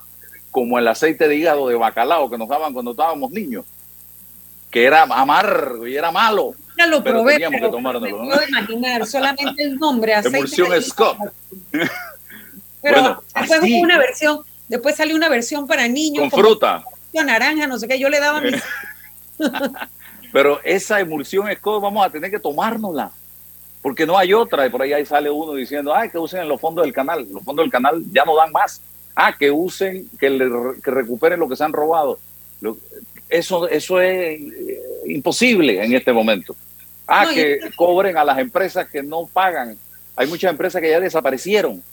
como 0.52 0.80
el 0.80 0.88
aceite 0.88 1.28
de 1.28 1.36
hígado 1.36 1.68
de 1.68 1.76
bacalao 1.76 2.30
que 2.30 2.38
nos 2.38 2.48
daban 2.48 2.74
cuando 2.74 2.92
estábamos 2.92 3.32
niños, 3.32 3.66
que 4.72 4.86
era 4.86 5.04
amargo 5.04 5.86
y 5.88 5.96
era 5.96 6.12
malo. 6.12 6.56
Ya 6.78 6.88
lo 6.88 7.04
pero 7.04 7.18
probé, 7.18 7.34
teníamos 7.34 7.60
puedo 7.60 8.48
imaginar, 8.48 9.06
solamente 9.06 9.64
el 9.64 9.78
nombre, 9.78 10.14
aceite 10.16 10.38
Emulsión 10.38 10.82
Scott. 10.82 11.18
pero 12.82 13.24
después 13.36 13.62
hubo 13.62 13.80
una 13.82 13.98
versión, 13.98 14.40
después 14.68 14.96
salió 14.96 15.16
una 15.16 15.30
versión 15.30 15.68
para 15.68 15.88
niños. 15.88 16.30
Con 16.30 16.40
fruta. 16.40 16.84
Naranja, 17.14 17.68
no 17.68 17.80
sé 17.80 17.88
qué, 17.88 17.98
yo 17.98 18.10
le 18.10 18.20
daba 18.20 18.42
mis... 18.42 18.62
pero 20.34 20.60
esa 20.64 21.00
emulsión 21.00 21.48
Scott 21.56 21.82
vamos 21.82 22.06
a 22.06 22.10
tener 22.10 22.30
que 22.30 22.40
tomárnosla 22.40 23.12
porque 23.86 24.08
no 24.08 24.18
hay 24.18 24.34
otra. 24.34 24.66
Y 24.66 24.72
por 24.72 24.82
ahí, 24.82 24.94
ahí 24.94 25.06
sale 25.06 25.30
uno 25.30 25.54
diciendo, 25.54 25.94
ay, 25.94 26.10
que 26.10 26.18
usen 26.18 26.48
los 26.48 26.60
fondos 26.60 26.84
del 26.84 26.92
canal. 26.92 27.28
Los 27.32 27.44
fondos 27.44 27.64
del 27.64 27.72
canal 27.72 28.04
ya 28.12 28.26
no 28.26 28.36
dan 28.36 28.52
más. 28.52 28.82
Ah, 29.16 29.38
que 29.38 29.52
usen, 29.52 30.10
que, 30.20 30.28
que 30.84 30.90
recuperen 30.90 31.40
lo 31.40 31.48
que 31.48 31.56
se 31.56 31.66
han 31.66 31.72
robado. 31.72 32.18
eso, 33.30 33.70
eso 33.70 34.02
es 34.02 34.42
eh, 34.42 34.82
imposible 35.06 35.86
en 35.86 35.94
este 35.94 36.12
momento. 36.12 36.56
Ah, 37.06 37.28
que 37.32 37.60
cobren 37.76 38.18
a 38.18 38.24
las 38.24 38.40
empresas 38.40 38.90
que 38.90 39.04
no 39.04 39.30
pagan. 39.32 39.78
Hay 40.16 40.26
muchas 40.26 40.50
empresas 40.50 40.82
que 40.82 40.90
ya 40.90 41.00
desaparecieron. 41.00 41.84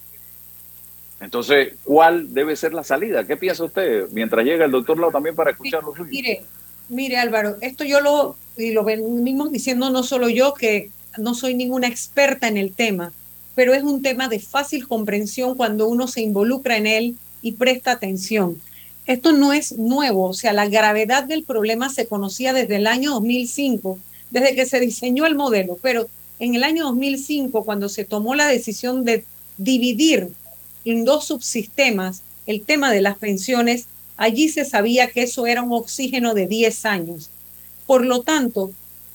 Entonces, 1.21 1.75
¿cuál 1.85 2.33
debe 2.33 2.57
ser 2.57 2.73
la 2.73 2.85
salida? 2.85 3.27
¿Qué 3.27 3.37
piensa 3.37 3.65
usted 3.65 4.07
mientras 4.13 4.47
llega 4.47 4.65
el 4.65 4.71
doctor 4.71 4.99
Lau 4.99 5.13
también 5.13 5.35
para 5.35 5.51
escuchar 5.51 5.85
lo 5.85 5.95
suyo? 5.95 6.11
Mire, 6.11 6.43
mire 6.89 7.19
Álvaro, 7.19 7.57
esto 7.61 7.85
yo 7.85 8.01
lo, 8.01 8.35
y 8.57 8.73
lo 8.73 8.83
venimos 8.83 9.53
diciendo 9.53 9.91
no 9.91 10.03
solo 10.03 10.31
yo, 10.31 10.55
que 10.55 10.89
no 11.19 11.35
soy 11.35 11.55
ninguna 11.55 11.89
experta 11.89 12.49
en 12.49 12.57
el 12.57 12.73
tema, 12.73 13.13
pero 13.55 13.75
es 13.75 13.83
un 13.83 14.03
tema 14.03 14.29
de 14.29 14.39
fácil 14.39 14.89
comprensión 14.89 15.57
cuando 15.57 15.89
uno 15.89 16.09
se 16.09 16.23
involucra 16.23 16.77
en 16.77 16.87
él 16.87 17.17
y 17.43 17.53
presta 17.53 17.93
atención. 17.93 18.61
Esto 19.07 19.33
no 19.33 19.53
es 19.53 19.77
nuevo, 19.79 20.29
o 20.29 20.35
sea, 20.35 20.53
la 20.53 20.69
gravedad 20.69 21.25
del 21.25 21.43
problema 21.43 21.91
se 21.91 22.07
conocía 22.07 22.53
desde 22.53 22.77
el 22.77 22.87
año 22.87 23.11
2005, 23.13 23.99
desde 24.31 24.55
que 24.55 24.67
se 24.67 24.81
diseñó 24.81 25.27
el 25.27 25.35
modelo, 25.35 25.79
pero 25.83 26.09
en 26.39 26.55
el 26.55 26.63
año 26.63 26.85
2005, 26.85 27.65
cuando 27.65 27.89
se 27.89 28.05
tomó 28.05 28.35
la 28.35 28.47
decisión 28.47 29.05
de 29.05 29.25
dividir 29.59 30.29
en 30.85 31.05
dos 31.05 31.27
subsistemas 31.27 32.23
el 32.47 32.63
tema 32.63 32.91
de 32.93 33.03
las 33.03 33.19
pensiones, 33.19 33.87
allí 34.17 34.49
se 34.49 34.65
sabía 34.65 35.09
que 35.09 35.23
eso 35.23 35.47
era 35.47 35.63
un 35.63 35.73
oxígeno 35.73 36.35
de 36.35 36.47
10 36.47 36.87
años. 36.87 37.31
Por 37.87 38.05
lo 38.05 38.23
tanto, 38.23 38.73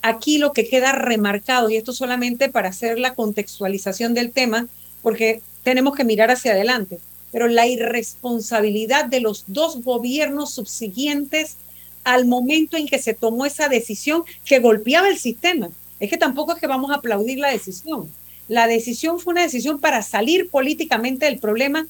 aquí 0.08 0.38
lo 0.38 0.54
que 0.54 0.68
queda 0.68 0.94
remarcado, 0.94 1.70
y 1.70 1.76
esto 1.76 1.92
solamente 1.92 2.48
para 2.48 2.70
hacer 2.70 2.98
la 2.98 3.14
contextualización 3.14 4.14
del 4.14 4.32
tema, 4.32 4.68
porque 5.02 5.42
tenemos 5.64 5.96
que 5.96 6.06
mirar 6.06 6.32
hacia 6.32 6.54
adelante, 6.54 7.00
pero 7.34 7.48
la 7.48 7.68
irresponsabilidad 7.68 9.06
de 9.06 9.20
los 9.20 9.44
dos 9.48 9.84
gobiernos 9.84 10.54
subsiguientes 10.54 11.58
al 12.06 12.26
momento 12.26 12.78
en 12.78 12.88
que 12.88 13.00
se 13.00 13.14
tomó 13.14 13.46
esa 13.46 13.68
decisión 13.68 14.24
que 14.46 14.60
golpeaba 14.60 15.10
el 15.10 15.18
sistema. 15.18 15.70
Es 16.00 16.10
que 16.10 16.18
tampoco 16.18 16.54
es 16.54 16.60
que 16.60 16.68
vamos 16.68 16.92
a 16.92 16.96
aplaudir 16.96 17.40
la 17.40 17.52
decisión. 17.52 18.10
La 18.48 18.68
decisión 18.68 19.20
fue 19.20 19.34
una 19.34 19.42
decisión 19.42 19.78
para 19.82 20.02
salir 20.04 20.50
políticamente 20.50 21.26
del 21.26 21.40
problema 21.40 21.86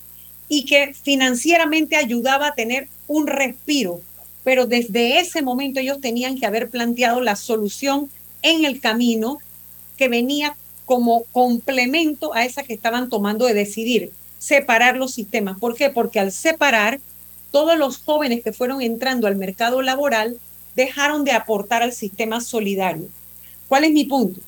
y 0.50 0.66
que 0.66 0.96
financieramente 0.96 1.98
ayudaba 1.98 2.48
a 2.48 2.56
tener 2.56 2.88
un 3.08 3.28
respiro 3.28 4.02
pero 4.48 4.66
desde 4.66 5.20
ese 5.20 5.42
momento 5.42 5.82
ellos 5.82 6.00
tenían 6.00 6.38
que 6.38 6.46
haber 6.46 6.70
planteado 6.70 7.20
la 7.20 7.36
solución 7.36 8.10
en 8.42 8.64
el 8.64 8.80
camino 8.80 9.40
que 9.98 10.08
venía 10.08 10.56
como 10.86 11.24
complemento 11.34 12.34
a 12.34 12.46
esa 12.46 12.64
que 12.64 12.74
estaban 12.74 13.10
tomando 13.10 13.46
de 13.46 13.54
decidir, 13.54 14.14
separar 14.40 14.96
los 14.96 15.14
sistemas. 15.14 15.60
¿Por 15.60 15.76
qué? 15.76 15.90
Porque 15.90 16.22
al 16.22 16.32
separar, 16.32 17.02
todos 17.52 17.78
los 17.78 17.98
jóvenes 17.98 18.42
que 18.42 18.54
fueron 18.54 18.82
entrando 18.82 19.28
al 19.28 19.36
mercado 19.36 19.82
laboral 19.82 20.38
dejaron 20.78 21.26
de 21.26 21.34
aportar 21.34 21.84
al 21.84 21.92
sistema 21.92 22.40
solidario. 22.40 23.10
¿Cuál 23.68 23.84
es 23.84 23.92
mi 23.92 24.06
punto? 24.06 24.40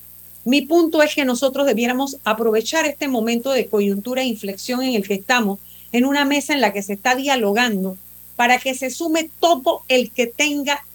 Mi 0.46 0.62
punto 0.62 1.04
es 1.04 1.14
que 1.14 1.26
nosotros 1.26 1.68
debiéramos 1.68 2.20
aprovechar 2.24 2.86
este 2.86 3.10
momento 3.10 3.52
de 3.52 3.68
coyuntura 3.68 4.22
e 4.22 4.28
inflexión 4.28 4.82
en 4.82 4.94
el 4.94 5.06
que 5.06 5.16
estamos, 5.16 5.60
en 5.92 6.06
una 6.06 6.24
mesa 6.24 6.54
en 6.54 6.62
la 6.62 6.72
que 6.72 6.84
se 6.84 6.94
está 6.94 7.16
dialogando 7.16 7.98
para 8.40 8.58
que 8.58 8.74
se 8.74 8.90
sume 8.90 9.30
todo 9.42 9.82
el 9.90 10.12
que 10.12 10.26
tenga, 10.26 10.86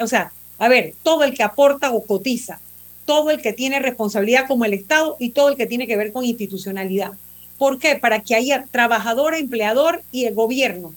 o 0.00 0.06
sea, 0.06 0.32
a 0.58 0.68
ver, 0.68 0.92
todo 1.02 1.24
el 1.24 1.32
que 1.32 1.42
aporta 1.42 1.90
o 1.90 2.04
cotiza, 2.04 2.60
todo 3.06 3.30
el 3.30 3.40
que 3.40 3.54
tiene 3.54 3.78
responsabilidad 3.78 4.46
como 4.46 4.66
el 4.66 4.74
Estado 4.74 5.16
y 5.18 5.30
todo 5.30 5.48
el 5.48 5.56
que 5.56 5.64
tiene 5.64 5.86
que 5.86 5.96
ver 5.96 6.12
con 6.12 6.26
institucionalidad. 6.26 7.12
¿Por 7.56 7.78
qué? 7.78 7.96
Para 7.96 8.20
que 8.20 8.34
haya 8.34 8.66
trabajador, 8.70 9.34
empleador 9.34 10.02
y 10.12 10.26
el 10.26 10.34
gobierno, 10.34 10.92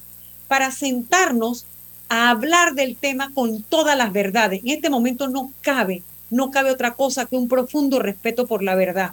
para 0.49 0.71
sentarnos 0.71 1.65
a 2.09 2.31
hablar 2.31 2.73
del 2.73 2.97
tema 2.97 3.31
con 3.33 3.63
todas 3.63 3.97
las 3.97 4.11
verdades. 4.11 4.59
En 4.65 4.71
este 4.71 4.89
momento 4.89 5.29
no 5.29 5.53
cabe, 5.61 6.03
no 6.29 6.51
cabe 6.51 6.71
otra 6.71 6.95
cosa 6.95 7.27
que 7.27 7.37
un 7.37 7.47
profundo 7.47 7.99
respeto 7.99 8.45
por 8.45 8.61
la 8.61 8.75
verdad. 8.75 9.11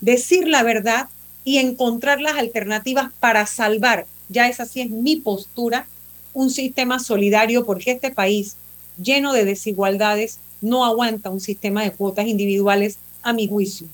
Decir 0.00 0.46
la 0.46 0.62
verdad 0.62 1.08
y 1.42 1.58
encontrar 1.58 2.20
las 2.20 2.36
alternativas 2.36 3.10
para 3.18 3.46
salvar, 3.46 4.06
ya 4.28 4.48
esa 4.48 4.66
sí 4.66 4.80
es 4.80 4.90
mi 4.90 5.16
postura, 5.16 5.86
un 6.34 6.50
sistema 6.50 6.98
solidario 6.98 7.64
porque 7.64 7.92
este 7.92 8.10
país 8.10 8.56
lleno 9.02 9.32
de 9.32 9.44
desigualdades 9.44 10.38
no 10.60 10.84
aguanta 10.84 11.30
un 11.30 11.40
sistema 11.40 11.82
de 11.82 11.92
cuotas 11.92 12.26
individuales 12.26 12.98
a 13.22 13.32
mi 13.32 13.48
juicio. 13.48 13.86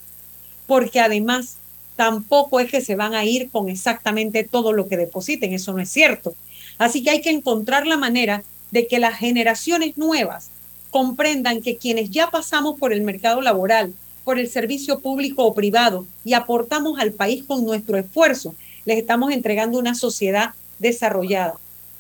Porque 0.67 1.01
además 1.01 1.57
tampoco 1.97 2.61
es 2.61 2.71
que 2.71 2.81
se 2.81 2.97
van 2.97 3.15
a 3.15 3.25
ir 3.25 3.51
con 3.51 3.69
exactamente 3.69 4.45
todo 4.45 4.73
lo 4.73 4.89
que 4.89 4.97
depositen, 4.97 5.53
eso 5.53 5.73
no 5.73 5.81
es 5.81 5.91
cierto. 5.91 6.35
Así 6.79 7.03
que 7.03 7.11
hay 7.11 7.21
que 7.21 7.31
encontrar 7.31 7.87
la 7.87 7.97
manera 7.97 8.43
de 8.71 8.87
que 8.87 8.99
las 8.99 9.19
generaciones 9.19 9.97
nuevas 9.97 10.51
comprendan 10.91 11.63
que 11.63 11.77
quienes 11.77 12.11
ya 12.11 12.31
pasamos 12.31 12.79
por 12.79 12.93
el 12.93 13.03
mercado 13.03 13.41
laboral, 13.41 13.95
por 14.25 14.39
el 14.39 14.49
servicio 14.49 15.01
público 15.01 15.45
o 15.45 15.55
privado 15.55 16.07
y 16.25 16.33
aportamos 16.33 16.99
al 16.99 17.13
país 17.13 17.45
con 17.45 17.65
nuestro 17.65 17.99
esfuerzo, 17.99 18.55
les 18.85 18.99
estamos 18.99 19.33
entregando 19.33 19.79
una 19.79 19.95
sociedad 19.95 20.51
desarrollada, 20.79 21.55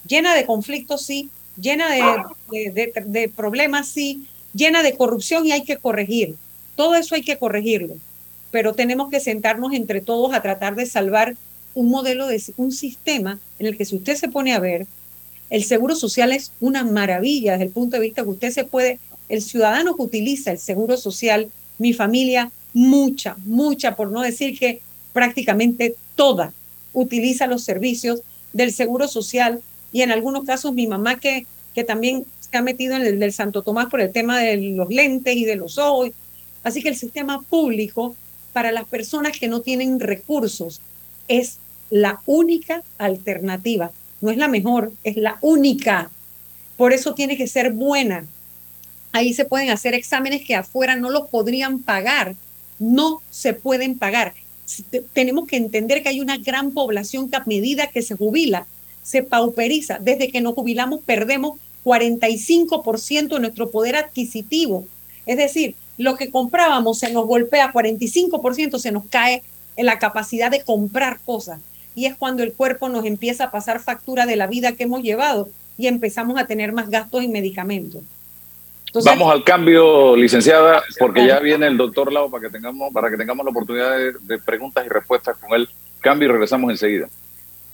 llena 0.06 0.34
de 0.34 0.46
conflictos, 0.46 1.04
sí, 1.04 1.30
llena 1.60 1.88
de, 1.90 2.92
de 3.06 3.28
problemas, 3.28 3.88
sí, 3.88 4.26
llena 4.52 4.82
de 4.82 4.96
corrupción 4.96 5.46
y 5.46 5.52
hay 5.52 5.62
que 5.62 5.76
corregir. 5.76 6.36
Todo 6.76 6.94
eso 6.94 7.14
hay 7.14 7.22
que 7.22 7.38
corregirlo, 7.38 7.94
pero 8.50 8.74
tenemos 8.74 9.10
que 9.10 9.20
sentarnos 9.20 9.72
entre 9.72 10.00
todos 10.00 10.34
a 10.34 10.42
tratar 10.42 10.74
de 10.74 10.86
salvar 10.86 11.36
un 11.74 11.90
modelo 11.90 12.26
de 12.26 12.42
un 12.56 12.72
sistema 12.72 13.38
en 13.58 13.66
el 13.66 13.76
que 13.76 13.84
si 13.84 13.96
usted 13.96 14.16
se 14.16 14.28
pone 14.28 14.52
a 14.52 14.60
ver, 14.60 14.86
el 15.50 15.64
seguro 15.64 15.94
social 15.94 16.32
es 16.32 16.52
una 16.60 16.84
maravilla 16.84 17.52
desde 17.52 17.66
el 17.66 17.70
punto 17.70 17.96
de 17.96 18.02
vista 18.02 18.22
que 18.22 18.30
usted 18.30 18.50
se 18.50 18.64
puede, 18.64 18.98
el 19.28 19.42
ciudadano 19.42 19.94
que 19.96 20.02
utiliza 20.02 20.50
el 20.50 20.58
seguro 20.58 20.96
social, 20.96 21.50
mi 21.78 21.92
familia, 21.92 22.50
mucha, 22.72 23.36
mucha, 23.44 23.94
por 23.94 24.10
no 24.10 24.22
decir 24.22 24.58
que 24.58 24.80
prácticamente 25.12 25.94
toda 26.14 26.52
utiliza 26.94 27.46
los 27.46 27.62
servicios 27.62 28.22
del 28.52 28.72
seguro 28.72 29.08
social 29.08 29.60
y 29.92 30.02
en 30.02 30.10
algunos 30.10 30.44
casos 30.44 30.72
mi 30.72 30.86
mamá 30.86 31.18
que, 31.18 31.46
que 31.74 31.84
también 31.84 32.24
se 32.40 32.56
ha 32.56 32.62
metido 32.62 32.96
en 32.96 33.02
el 33.02 33.18
del 33.18 33.32
Santo 33.32 33.62
Tomás 33.62 33.86
por 33.90 34.00
el 34.00 34.12
tema 34.12 34.38
de 34.38 34.56
los 34.56 34.88
lentes 34.88 35.36
y 35.36 35.44
de 35.44 35.56
los 35.56 35.76
ojos. 35.76 36.10
Así 36.62 36.82
que 36.82 36.88
el 36.88 36.96
sistema 36.96 37.42
público 37.42 38.16
para 38.52 38.72
las 38.72 38.84
personas 38.84 39.38
que 39.38 39.48
no 39.48 39.60
tienen 39.60 40.00
recursos 40.00 40.80
es 41.28 41.58
la 41.90 42.20
única 42.26 42.82
alternativa. 42.98 43.90
No 44.20 44.30
es 44.30 44.36
la 44.36 44.48
mejor, 44.48 44.92
es 45.04 45.16
la 45.16 45.38
única. 45.42 46.10
Por 46.76 46.92
eso 46.92 47.14
tiene 47.14 47.36
que 47.36 47.46
ser 47.46 47.72
buena. 47.72 48.24
Ahí 49.12 49.34
se 49.34 49.44
pueden 49.44 49.70
hacer 49.70 49.94
exámenes 49.94 50.44
que 50.44 50.54
afuera 50.54 50.96
no 50.96 51.10
los 51.10 51.28
podrían 51.28 51.80
pagar. 51.80 52.34
No 52.78 53.22
se 53.30 53.52
pueden 53.52 53.98
pagar. 53.98 54.34
Tenemos 55.12 55.46
que 55.46 55.56
entender 55.56 56.02
que 56.02 56.08
hay 56.08 56.20
una 56.20 56.38
gran 56.38 56.72
población 56.72 57.28
que 57.28 57.36
a 57.36 57.44
medida 57.46 57.88
que 57.88 58.02
se 58.02 58.16
jubila, 58.16 58.66
se 59.02 59.22
pauperiza. 59.22 59.98
Desde 59.98 60.30
que 60.30 60.40
nos 60.40 60.54
jubilamos 60.54 61.00
perdemos 61.04 61.58
45% 61.84 63.28
de 63.28 63.40
nuestro 63.40 63.70
poder 63.70 63.96
adquisitivo. 63.96 64.86
Es 65.26 65.36
decir, 65.36 65.74
lo 65.98 66.16
que 66.16 66.30
comprábamos 66.30 66.98
se 66.98 67.12
nos 67.12 67.26
golpea 67.26 67.72
45%, 67.72 68.78
se 68.78 68.92
nos 68.92 69.04
cae 69.06 69.42
en 69.76 69.86
la 69.86 69.98
capacidad 69.98 70.50
de 70.50 70.62
comprar 70.62 71.20
cosas 71.24 71.60
y 71.94 72.06
es 72.06 72.16
cuando 72.16 72.42
el 72.42 72.52
cuerpo 72.52 72.88
nos 72.88 73.04
empieza 73.04 73.44
a 73.44 73.50
pasar 73.50 73.80
factura 73.80 74.26
de 74.26 74.36
la 74.36 74.46
vida 74.46 74.72
que 74.72 74.84
hemos 74.84 75.02
llevado 75.02 75.48
y 75.78 75.86
empezamos 75.86 76.38
a 76.38 76.46
tener 76.46 76.72
más 76.72 76.90
gastos 76.90 77.22
en 77.22 77.32
medicamentos. 77.32 78.02
Vamos 79.02 79.32
al 79.32 79.42
cambio, 79.42 80.14
licenciada, 80.16 80.82
porque 80.98 81.26
ya 81.26 81.40
viene 81.40 81.66
el 81.66 81.76
doctor 81.76 82.12
Lau 82.12 82.30
para 82.30 82.42
que 82.42 82.50
tengamos, 82.50 82.92
para 82.92 83.10
que 83.10 83.16
tengamos 83.16 83.44
la 83.44 83.50
oportunidad 83.50 83.96
de 84.20 84.38
preguntas 84.38 84.86
y 84.86 84.88
respuestas 84.88 85.36
con 85.38 85.52
él. 85.54 85.68
Cambio 86.00 86.28
y 86.28 86.32
regresamos 86.32 86.70
enseguida. 86.70 87.08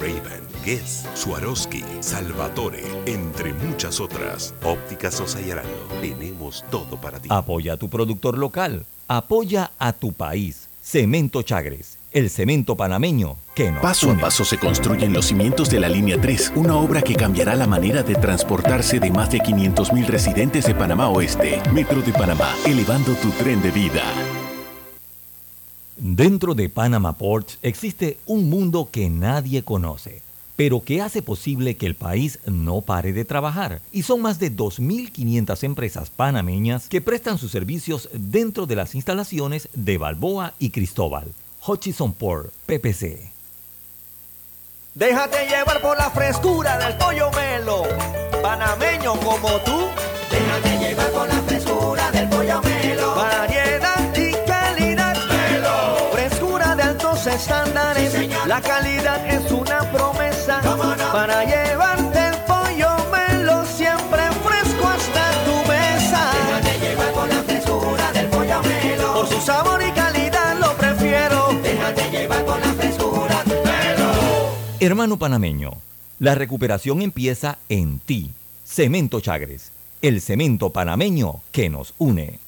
Ray-Ban, 0.00 0.48
Guess, 0.64 1.04
Swarovski, 1.14 1.84
Salvatore, 2.00 2.82
entre 3.06 3.52
muchas 3.52 4.00
otras. 4.00 4.52
Óptica 4.64 5.12
Sosa 5.12 5.40
Yarango, 5.40 5.86
tenemos 6.00 6.64
todo 6.70 7.00
para 7.00 7.20
ti. 7.20 7.28
Apoya 7.30 7.74
a 7.74 7.76
tu 7.76 7.88
productor 7.88 8.36
local. 8.36 8.84
Apoya 9.06 9.70
a 9.78 9.92
tu 9.92 10.12
país. 10.12 10.67
Cemento 10.90 11.42
Chagres 11.42 11.98
el 12.10 12.30
cemento 12.30 12.74
panameño 12.74 13.36
que 13.54 13.70
nos 13.70 13.82
Paso 13.82 14.10
a 14.10 14.16
paso 14.16 14.42
se 14.42 14.56
construyen 14.56 15.12
los 15.12 15.26
cimientos 15.26 15.68
de 15.68 15.78
la 15.78 15.90
Línea 15.90 16.18
3, 16.18 16.52
una 16.56 16.76
obra 16.76 17.02
que 17.02 17.14
cambiará 17.14 17.54
la 17.54 17.66
manera 17.66 18.02
de 18.02 18.14
transportarse 18.14 18.98
de 18.98 19.10
más 19.10 19.30
de 19.30 19.40
500.000 19.40 20.06
residentes 20.06 20.64
de 20.64 20.74
Panamá 20.74 21.10
Oeste. 21.10 21.60
Metro 21.74 22.00
de 22.00 22.12
Panamá, 22.14 22.54
elevando 22.64 23.12
tu 23.16 23.28
tren 23.32 23.60
de 23.60 23.70
vida. 23.70 24.02
Dentro 25.98 26.54
de 26.54 26.70
Panama 26.70 27.12
Ports 27.18 27.58
existe 27.60 28.16
un 28.24 28.48
mundo 28.48 28.88
que 28.90 29.10
nadie 29.10 29.62
conoce, 29.64 30.22
pero 30.58 30.82
que 30.82 31.00
hace 31.00 31.22
posible 31.22 31.76
que 31.76 31.86
el 31.86 31.94
país 31.94 32.40
no 32.44 32.80
pare 32.80 33.12
de 33.12 33.24
trabajar. 33.24 33.80
Y 33.92 34.02
son 34.02 34.22
más 34.22 34.40
de 34.40 34.50
2.500 34.50 35.62
empresas 35.62 36.10
panameñas 36.10 36.88
que 36.88 37.00
prestan 37.00 37.38
sus 37.38 37.52
servicios 37.52 38.08
dentro 38.12 38.66
de 38.66 38.74
las 38.74 38.96
instalaciones 38.96 39.68
de 39.72 39.98
Balboa 39.98 40.54
y 40.58 40.70
Cristóbal 40.70 41.32
Hutchison 41.64 42.12
por 42.12 42.50
PPC. 42.66 43.30
Déjate 44.94 45.46
llevar 45.46 45.80
por 45.80 45.96
la 45.96 46.10
frescura 46.10 46.76
del 46.76 46.96
pollo 46.96 47.30
melo, 47.30 47.84
panameño 48.42 49.12
como 49.20 49.60
tú. 49.60 49.86
Déjate 50.28 50.88
llevar 50.88 51.10
por 51.12 51.28
la 51.28 51.40
frescura 51.42 52.10
del 52.10 52.28
pollo 52.28 52.60
melo. 52.62 53.14
Variedad 53.14 54.16
y 54.16 54.32
calidad. 54.44 55.16
Melo. 55.28 56.10
Frescura 56.10 56.74
de 56.74 56.82
altos 56.82 57.28
estándares. 57.28 58.28
la 58.48 58.60
calidad 58.60 58.97
Hermano 74.80 75.18
panameño, 75.18 75.72
la 76.20 76.36
recuperación 76.36 77.02
empieza 77.02 77.58
en 77.68 77.98
ti. 77.98 78.30
Cemento 78.64 79.20
Chagres, 79.20 79.72
el 80.02 80.20
cemento 80.20 80.70
panameño 80.70 81.40
que 81.50 81.68
nos 81.68 81.94
une. 81.98 82.38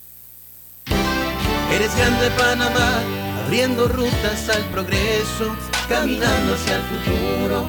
Eres 1.74 1.96
grande 1.96 2.30
Panamá, 2.38 3.02
abriendo 3.44 3.88
rutas 3.88 4.48
al 4.48 4.62
progreso, 4.66 5.56
caminando 5.88 6.54
hacia 6.54 6.76
el 6.76 6.82
futuro, 6.82 7.68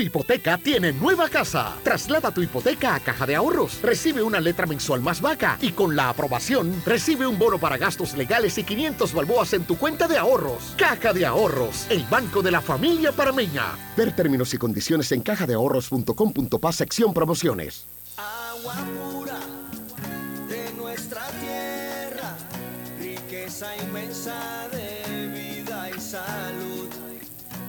Hipoteca 0.00 0.58
tiene 0.58 0.92
nueva 0.92 1.28
casa. 1.28 1.74
Traslada 1.82 2.30
tu 2.32 2.42
hipoteca 2.42 2.94
a 2.94 3.00
Caja 3.00 3.26
de 3.26 3.36
Ahorros. 3.36 3.80
Recibe 3.82 4.22
una 4.22 4.40
letra 4.40 4.66
mensual 4.66 5.00
más 5.00 5.20
vaca 5.20 5.58
y 5.60 5.72
con 5.72 5.96
la 5.96 6.08
aprobación 6.08 6.82
recibe 6.84 7.26
un 7.26 7.38
bono 7.38 7.58
para 7.58 7.76
gastos 7.76 8.16
legales 8.16 8.58
y 8.58 8.64
500 8.64 9.12
balboas 9.14 9.52
en 9.52 9.64
tu 9.64 9.76
cuenta 9.76 10.08
de 10.08 10.18
ahorros. 10.18 10.74
Caja 10.76 11.12
de 11.12 11.26
Ahorros, 11.26 11.86
el 11.90 12.04
banco 12.04 12.42
de 12.42 12.50
la 12.50 12.60
familia 12.60 13.12
parameña. 13.12 13.76
Ver 13.96 14.14
términos 14.14 14.52
y 14.54 14.58
condiciones 14.58 15.10
en 15.12 15.22
cajadeahorros.com.pa 15.22 16.72
sección 16.72 17.14
promociones. 17.14 17.86
Agua 18.16 18.74
pura 18.96 19.40
de 20.48 20.72
nuestra 20.74 21.22
tierra, 21.40 22.36
riqueza 22.98 23.76
inmensa 23.76 24.68
de 24.72 25.28
vida 25.28 25.90
y 25.96 26.00
salud. 26.00 26.59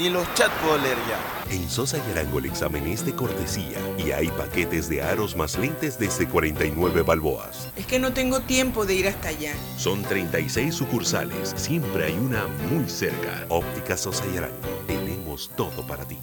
Ni 0.00 0.08
los 0.08 0.32
chat 0.32 0.50
puedo 0.62 0.78
leer 0.78 0.96
ya. 1.06 1.54
En 1.54 1.68
Sosa 1.68 1.98
y 1.98 2.10
Arango 2.12 2.38
el 2.38 2.46
examen 2.46 2.86
es 2.86 3.04
de 3.04 3.14
cortesía 3.14 3.76
y 3.98 4.12
hay 4.12 4.28
paquetes 4.28 4.88
de 4.88 5.02
aros 5.02 5.36
más 5.36 5.58
lentes 5.58 5.98
desde 5.98 6.26
49 6.26 7.02
balboas. 7.02 7.68
Es 7.76 7.84
que 7.84 7.98
no 7.98 8.14
tengo 8.14 8.40
tiempo 8.40 8.86
de 8.86 8.94
ir 8.94 9.08
hasta 9.08 9.28
allá. 9.28 9.52
Son 9.76 10.00
36 10.00 10.74
sucursales, 10.74 11.52
siempre 11.54 12.06
hay 12.06 12.14
una 12.14 12.46
muy 12.70 12.88
cerca. 12.88 13.44
Óptica 13.50 13.94
Sosa 13.98 14.24
y 14.32 14.38
Arango, 14.38 14.56
tenemos 14.86 15.50
todo 15.54 15.86
para 15.86 16.06
ti. 16.06 16.16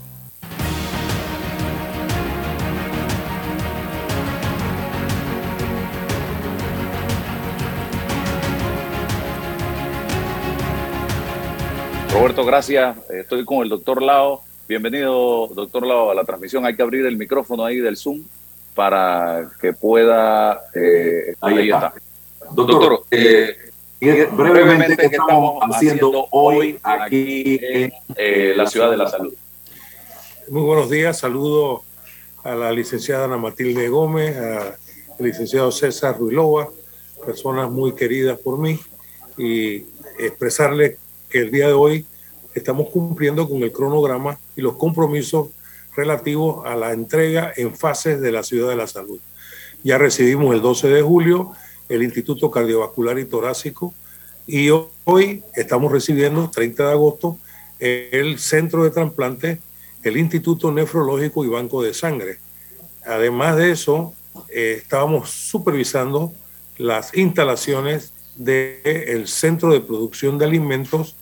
Roberto, 12.17 12.43
gracias. 12.45 12.97
Estoy 13.11 13.45
con 13.45 13.61
el 13.61 13.69
doctor 13.69 14.01
Lao. 14.01 14.41
Bienvenido, 14.67 15.47
doctor 15.53 15.85
Lao, 15.85 16.09
a 16.09 16.15
la 16.15 16.23
transmisión. 16.23 16.65
Hay 16.65 16.75
que 16.75 16.81
abrir 16.81 17.05
el 17.05 17.15
micrófono 17.15 17.63
ahí 17.63 17.77
del 17.77 17.95
Zoom 17.95 18.23
para 18.73 19.51
que 19.61 19.71
pueda... 19.73 20.61
Eh, 20.73 21.35
ahí, 21.41 21.69
está. 21.69 21.93
Doctor, 22.53 23.03
eh, 23.11 23.55
brevemente, 23.99 24.97
¿qué 24.97 25.15
estamos 25.15 25.59
haciendo 25.61 26.27
hoy 26.31 26.79
aquí 26.81 27.59
en 27.61 27.93
eh, 28.15 28.53
la 28.57 28.65
Ciudad 28.65 28.89
de 28.89 28.97
la 28.97 29.07
Salud? 29.07 29.35
Muy 30.49 30.63
buenos 30.63 30.89
días. 30.89 31.19
Saludo 31.19 31.83
a 32.43 32.55
la 32.55 32.71
licenciada 32.71 33.25
Ana 33.25 33.37
Matilde 33.37 33.89
Gómez, 33.89 34.35
al 34.37 34.75
licenciado 35.19 35.71
César 35.71 36.17
Ruilova, 36.17 36.67
personas 37.23 37.69
muy 37.69 37.93
queridas 37.93 38.39
por 38.39 38.57
mí, 38.57 38.79
y 39.37 39.85
expresarle 40.17 40.97
el 41.31 41.51
día 41.51 41.67
de 41.67 41.73
hoy 41.73 42.05
estamos 42.53 42.89
cumpliendo 42.89 43.47
con 43.47 43.63
el 43.63 43.71
cronograma 43.71 44.39
y 44.55 44.61
los 44.61 44.77
compromisos 44.77 45.49
relativos 45.95 46.65
a 46.65 46.75
la 46.75 46.93
entrega 46.93 47.51
en 47.55 47.75
fases 47.75 48.21
de 48.21 48.31
la 48.31 48.43
Ciudad 48.43 48.69
de 48.69 48.75
la 48.75 48.87
Salud. 48.87 49.19
Ya 49.83 49.97
recibimos 49.97 50.53
el 50.53 50.61
12 50.61 50.87
de 50.89 51.01
julio 51.01 51.51
el 51.89 52.03
Instituto 52.03 52.51
Cardiovascular 52.51 53.17
y 53.19 53.25
Torácico 53.25 53.93
y 54.45 54.69
hoy 55.05 55.43
estamos 55.55 55.91
recibiendo, 55.91 56.49
30 56.49 56.85
de 56.85 56.91
agosto, 56.91 57.37
el 57.79 58.39
Centro 58.39 58.83
de 58.83 58.91
Trasplante, 58.91 59.59
el 60.03 60.17
Instituto 60.17 60.71
Nefrológico 60.71 61.43
y 61.45 61.49
Banco 61.49 61.83
de 61.83 61.93
Sangre. 61.93 62.39
Además 63.05 63.57
de 63.57 63.71
eso, 63.71 64.13
eh, 64.49 64.79
estábamos 64.81 65.29
supervisando 65.29 66.33
las 66.77 67.15
instalaciones 67.15 68.13
del 68.37 69.27
Centro 69.27 69.71
de 69.73 69.81
Producción 69.81 70.37
de 70.37 70.45
Alimentos 70.45 71.15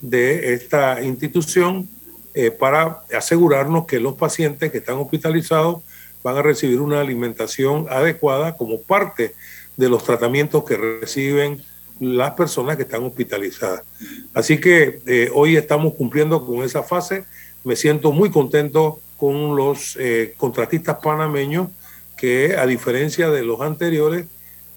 de 0.00 0.54
esta 0.54 1.02
institución 1.02 1.88
eh, 2.34 2.50
para 2.50 3.02
asegurarnos 3.16 3.86
que 3.86 4.00
los 4.00 4.14
pacientes 4.14 4.72
que 4.72 4.78
están 4.78 4.96
hospitalizados 4.96 5.82
van 6.22 6.36
a 6.36 6.42
recibir 6.42 6.80
una 6.80 7.00
alimentación 7.00 7.86
adecuada 7.90 8.56
como 8.56 8.80
parte 8.80 9.34
de 9.76 9.88
los 9.88 10.04
tratamientos 10.04 10.64
que 10.64 10.76
reciben 10.76 11.62
las 12.00 12.32
personas 12.32 12.76
que 12.76 12.82
están 12.82 13.04
hospitalizadas. 13.04 13.82
Así 14.34 14.58
que 14.58 15.00
eh, 15.06 15.30
hoy 15.34 15.56
estamos 15.56 15.94
cumpliendo 15.94 16.44
con 16.44 16.62
esa 16.62 16.82
fase. 16.82 17.24
Me 17.64 17.76
siento 17.76 18.12
muy 18.12 18.30
contento 18.30 19.00
con 19.16 19.54
los 19.54 19.96
eh, 20.00 20.34
contratistas 20.36 20.96
panameños 21.02 21.68
que 22.16 22.56
a 22.56 22.66
diferencia 22.66 23.30
de 23.30 23.44
los 23.44 23.60
anteriores 23.60 24.26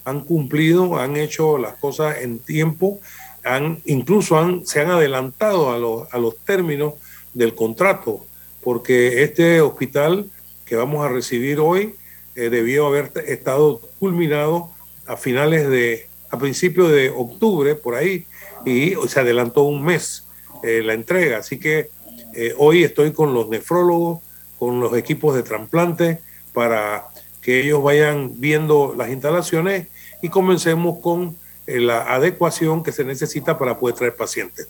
han 0.06 0.22
cumplido, 0.22 0.98
han 0.98 1.18
hecho 1.18 1.58
las 1.58 1.76
cosas 1.76 2.20
en 2.22 2.40
tiempo, 2.40 3.00
han, 3.44 3.82
incluso 3.86 4.38
han, 4.38 4.66
se 4.66 4.82
han 4.82 4.92
adelantado 4.92 5.72
a 5.72 5.78
los, 5.78 6.14
a 6.14 6.18
los 6.18 6.38
términos 6.38 6.94
del 7.34 7.54
contrato, 7.54 8.26
porque 8.64 9.24
este 9.24 9.62
hospital 9.62 10.28
que 10.66 10.76
vamos 10.76 11.06
a 11.06 11.10
recibir 11.10 11.60
hoy 11.60 11.96
eh, 12.36 12.50
debió 12.50 12.88
haber 12.88 13.12
estado 13.28 13.82
culminado 14.00 14.72
a 15.06 15.18
finales 15.18 15.70
de, 15.70 16.08
a 16.30 16.38
principios 16.40 16.92
de 16.92 17.10
octubre, 17.10 17.76
por 17.76 17.96
ahí, 17.96 18.26
y 18.66 18.94
se 19.08 19.20
adelantó 19.20 19.64
un 19.64 19.84
mes 19.84 20.26
eh, 20.64 20.82
la 20.84 20.94
entrega. 20.94 21.38
Así 21.38 21.60
que 21.60 21.90
eh, 22.34 22.54
hoy 22.58 22.84
estoy 22.84 23.14
con 23.14 23.34
los 23.34 23.48
nefrólogos, 23.50 24.22
con 24.58 24.80
los 24.80 24.98
equipos 24.98 25.36
de 25.36 25.44
trasplante, 25.44 26.20
para 26.54 27.06
que 27.42 27.62
ellos 27.62 27.84
vayan 27.84 28.40
viendo 28.40 28.96
las 28.98 29.10
instalaciones 29.10 29.88
y 30.26 30.30
comencemos 30.30 30.98
con 31.04 31.36
eh, 31.68 31.80
la 31.80 32.16
adecuación 32.16 32.84
que 32.84 32.92
se 32.92 33.04
necesita 33.04 33.60
para 33.60 33.78
poder 33.78 33.96
traer 33.96 34.16
pacientes. 34.16 34.68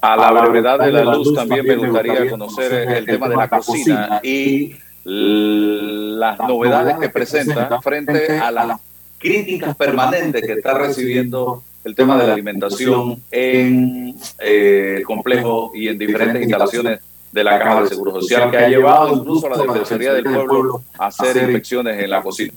A 0.00 0.16
la 0.16 0.46
brevedad 0.46 0.78
de 0.78 0.92
la 0.92 1.04
luz 1.04 1.34
también 1.34 1.66
me 1.66 1.76
gustaría 1.76 2.30
conocer 2.30 2.72
el 2.72 3.04
tema 3.04 3.28
de 3.28 3.36
la 3.36 3.48
cocina 3.48 4.20
y 4.22 4.74
las 5.04 6.38
novedades 6.38 6.96
que 6.98 7.10
presenta 7.10 7.80
frente 7.82 8.38
a 8.38 8.50
las 8.50 8.80
críticas 9.18 9.76
permanentes 9.76 10.42
que 10.42 10.54
está 10.54 10.72
recibiendo 10.78 11.62
el 11.84 11.94
tema 11.94 12.16
de 12.16 12.26
la 12.26 12.32
alimentación 12.32 13.22
en 13.30 14.16
eh, 14.38 14.94
el 14.98 15.04
complejo 15.04 15.70
y 15.74 15.88
en 15.88 15.98
diferentes 15.98 16.42
instalaciones 16.42 17.00
de 17.30 17.44
la 17.44 17.58
Caja 17.58 17.82
de 17.82 17.88
Seguro 17.88 18.20
Social, 18.22 18.50
que 18.50 18.56
ha 18.56 18.68
llevado 18.68 19.14
incluso 19.14 19.46
a 19.48 19.50
la 19.50 19.62
Defensoría 19.62 20.14
del 20.14 20.24
Pueblo 20.24 20.82
a 20.98 21.06
hacer 21.08 21.36
inspecciones 21.36 22.02
en 22.02 22.08
la 22.08 22.22
cocina. 22.22 22.54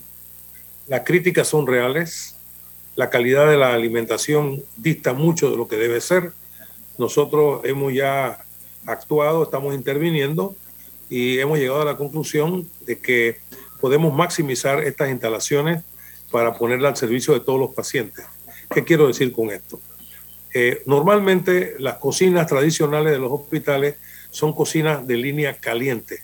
Las 0.90 1.02
críticas 1.02 1.48
son 1.48 1.68
reales, 1.68 2.36
la 2.96 3.12
calidad 3.12 3.48
de 3.48 3.58
la 3.58 3.76
alimentación 3.76 4.64
dista 4.76 5.14
mucho 5.14 5.52
de 5.52 5.56
lo 5.56 5.68
que 5.68 5.76
debe 5.76 6.02
ser. 6.02 6.32
Nosotros 6.98 7.62
hemos 7.64 7.94
ya 7.94 8.40
actuado, 8.88 9.44
estamos 9.44 9.76
interviniendo 9.76 10.56
y 11.08 11.38
hemos 11.38 11.60
llegado 11.60 11.84
a 11.84 11.86
la 11.86 11.96
conclusión 11.96 12.68
de 12.88 12.98
que 12.98 13.38
podemos 13.80 14.12
maximizar 14.12 14.84
estas 14.84 15.12
instalaciones 15.12 15.84
para 16.32 16.56
ponerla 16.56 16.90
al 16.90 16.98
servicio 16.98 17.36
de 17.36 17.42
todos 17.42 17.60
los 17.60 17.76
pacientes. 17.76 18.26
¿Qué 18.74 18.84
quiero 18.84 19.06
decir 19.06 19.32
con 19.32 19.52
esto? 19.52 19.80
Eh, 20.56 20.82
normalmente 20.88 21.76
las 21.78 21.98
cocinas 21.98 22.48
tradicionales 22.48 23.14
de 23.14 23.20
los 23.20 23.32
hospitales 23.32 23.98
son 24.32 24.54
cocinas 24.54 25.06
de 25.06 25.18
línea 25.18 25.54
caliente, 25.54 26.24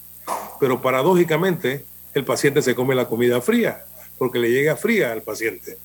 pero 0.60 0.82
paradójicamente 0.82 1.86
el 2.16 2.26
paciente 2.26 2.64
se 2.64 2.74
come 2.74 2.96
la 2.96 3.08
comida 3.08 3.40
fría 3.42 3.86
porque 4.18 4.40
le 4.40 4.52
llega 4.52 4.76
fría 4.76 5.12
al 5.12 5.22
paciente. 5.22 5.78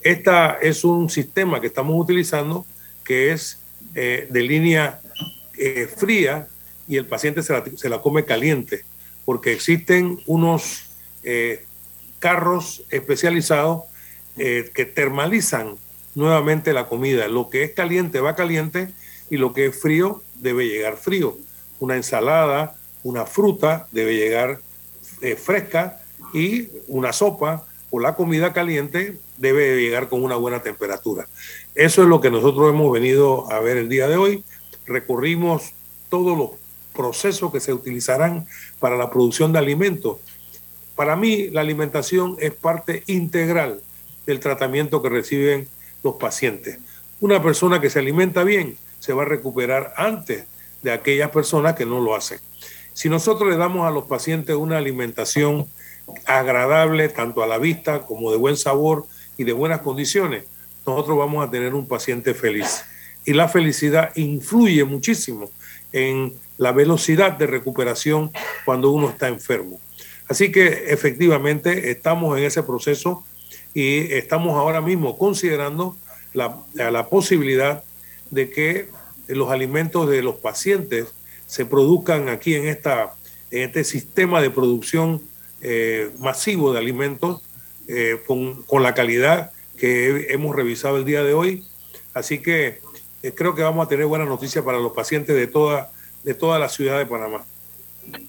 Esta 0.00 0.58
es 0.60 0.84
un 0.84 1.10
sistema 1.10 1.60
que 1.60 1.66
estamos 1.66 2.00
utilizando 2.00 2.66
que 3.04 3.32
es 3.32 3.58
eh, 3.94 4.28
de 4.30 4.42
línea 4.42 5.00
eh, 5.56 5.88
fría 5.96 6.46
y 6.86 6.96
el 6.96 7.06
paciente 7.06 7.42
se 7.42 7.88
la, 7.88 8.00
come 8.00 8.24
caliente, 8.24 8.84
porque 9.24 9.52
existen 9.52 10.20
unos 10.26 10.84
eh, 11.22 11.64
carros 12.18 12.84
especializados 12.90 13.84
que 14.36 14.84
termalizan 14.94 15.74
nuevamente 16.14 16.72
la 16.72 16.86
comida. 16.86 17.26
Lo 17.26 17.50
que 17.50 17.64
es 17.64 17.72
caliente 17.72 18.20
va 18.20 18.36
caliente 18.36 18.88
y 19.30 19.36
lo 19.36 19.52
que 19.52 19.66
es 19.66 19.76
frío 19.82 20.22
debe 20.36 20.68
llegar 20.68 20.96
frío. 20.96 21.36
Una 21.80 21.96
ensalada, 21.96 22.76
una 23.02 23.26
fruta 23.26 23.88
debe 23.90 24.14
llegar 24.14 24.60
fresca 25.42 26.00
y 26.32 26.68
una 26.86 27.12
sopa 27.12 27.66
o 27.90 28.00
la 28.00 28.14
comida 28.14 28.52
caliente 28.52 29.16
debe 29.36 29.80
llegar 29.80 30.08
con 30.08 30.22
una 30.22 30.36
buena 30.36 30.62
temperatura. 30.62 31.26
Eso 31.74 32.02
es 32.02 32.08
lo 32.08 32.20
que 32.20 32.30
nosotros 32.30 32.68
hemos 32.68 32.92
venido 32.92 33.50
a 33.50 33.60
ver 33.60 33.76
el 33.76 33.88
día 33.88 34.08
de 34.08 34.16
hoy. 34.16 34.44
Recorrimos 34.86 35.72
todos 36.10 36.36
los 36.36 36.50
procesos 36.94 37.52
que 37.52 37.60
se 37.60 37.72
utilizarán 37.72 38.46
para 38.80 38.96
la 38.96 39.10
producción 39.10 39.52
de 39.52 39.60
alimentos. 39.60 40.18
Para 40.96 41.16
mí, 41.16 41.48
la 41.50 41.60
alimentación 41.60 42.36
es 42.40 42.52
parte 42.52 43.04
integral 43.06 43.80
del 44.26 44.40
tratamiento 44.40 45.00
que 45.00 45.08
reciben 45.08 45.68
los 46.02 46.16
pacientes. 46.16 46.78
una 47.20 47.42
persona 47.42 47.80
que 47.80 47.90
se 47.90 47.98
alimenta 47.98 48.44
bien 48.44 48.76
se 49.00 49.12
va 49.12 49.22
a 49.22 49.26
recuperar 49.26 49.92
antes 49.96 50.46
de 50.82 50.92
aquellas 50.92 51.30
personas 51.30 51.74
que 51.74 51.86
no 51.86 52.00
lo 52.00 52.14
hacen. 52.14 52.38
Si 52.92 53.08
nosotros 53.08 53.48
le 53.48 53.56
damos 53.56 53.86
a 53.86 53.90
los 53.90 54.04
pacientes 54.04 54.54
una 54.54 54.78
alimentación 54.78 55.66
agradable, 56.26 57.08
tanto 57.08 57.42
a 57.42 57.46
la 57.46 57.58
vista 57.58 58.02
como 58.02 58.30
de 58.30 58.36
buen 58.36 58.56
sabor 58.56 59.06
y 59.36 59.44
de 59.44 59.52
buenas 59.52 59.80
condiciones, 59.80 60.44
nosotros 60.86 61.18
vamos 61.18 61.46
a 61.46 61.50
tener 61.50 61.74
un 61.74 61.86
paciente 61.86 62.34
feliz. 62.34 62.84
Y 63.24 63.32
la 63.32 63.48
felicidad 63.48 64.14
influye 64.16 64.84
muchísimo 64.84 65.50
en 65.92 66.34
la 66.56 66.72
velocidad 66.72 67.32
de 67.32 67.46
recuperación 67.46 68.30
cuando 68.64 68.90
uno 68.90 69.10
está 69.10 69.28
enfermo. 69.28 69.80
Así 70.28 70.52
que 70.52 70.92
efectivamente 70.92 71.90
estamos 71.90 72.36
en 72.38 72.44
ese 72.44 72.62
proceso 72.62 73.24
y 73.74 74.12
estamos 74.12 74.56
ahora 74.56 74.80
mismo 74.80 75.16
considerando 75.16 75.96
la, 76.32 76.58
la 76.74 77.08
posibilidad 77.08 77.84
de 78.30 78.50
que 78.50 78.88
los 79.28 79.50
alimentos 79.50 80.08
de 80.08 80.22
los 80.22 80.36
pacientes 80.36 81.08
se 81.46 81.64
produzcan 81.64 82.28
aquí 82.28 82.54
en, 82.54 82.66
esta, 82.66 83.14
en 83.50 83.62
este 83.62 83.84
sistema 83.84 84.40
de 84.40 84.50
producción 84.50 85.22
eh, 85.60 86.10
masivo 86.18 86.72
de 86.72 86.78
alimentos 86.78 87.42
eh, 87.88 88.22
con, 88.26 88.62
con, 88.64 88.82
la 88.82 88.94
calidad 88.94 89.50
que 89.76 90.28
hemos 90.30 90.54
revisado 90.54 90.96
el 90.96 91.04
día 91.04 91.22
de 91.22 91.34
hoy. 91.34 91.64
Así 92.14 92.40
que 92.40 92.80
eh, 93.22 93.32
creo 93.34 93.54
que 93.54 93.62
vamos 93.62 93.84
a 93.84 93.88
tener 93.88 94.06
buenas 94.06 94.28
noticias 94.28 94.64
para 94.64 94.78
los 94.78 94.92
pacientes 94.92 95.34
de 95.34 95.46
toda, 95.46 95.90
de 96.22 96.34
toda 96.34 96.58
la 96.58 96.68
ciudad 96.68 96.98
de 96.98 97.06
Panamá. 97.06 97.44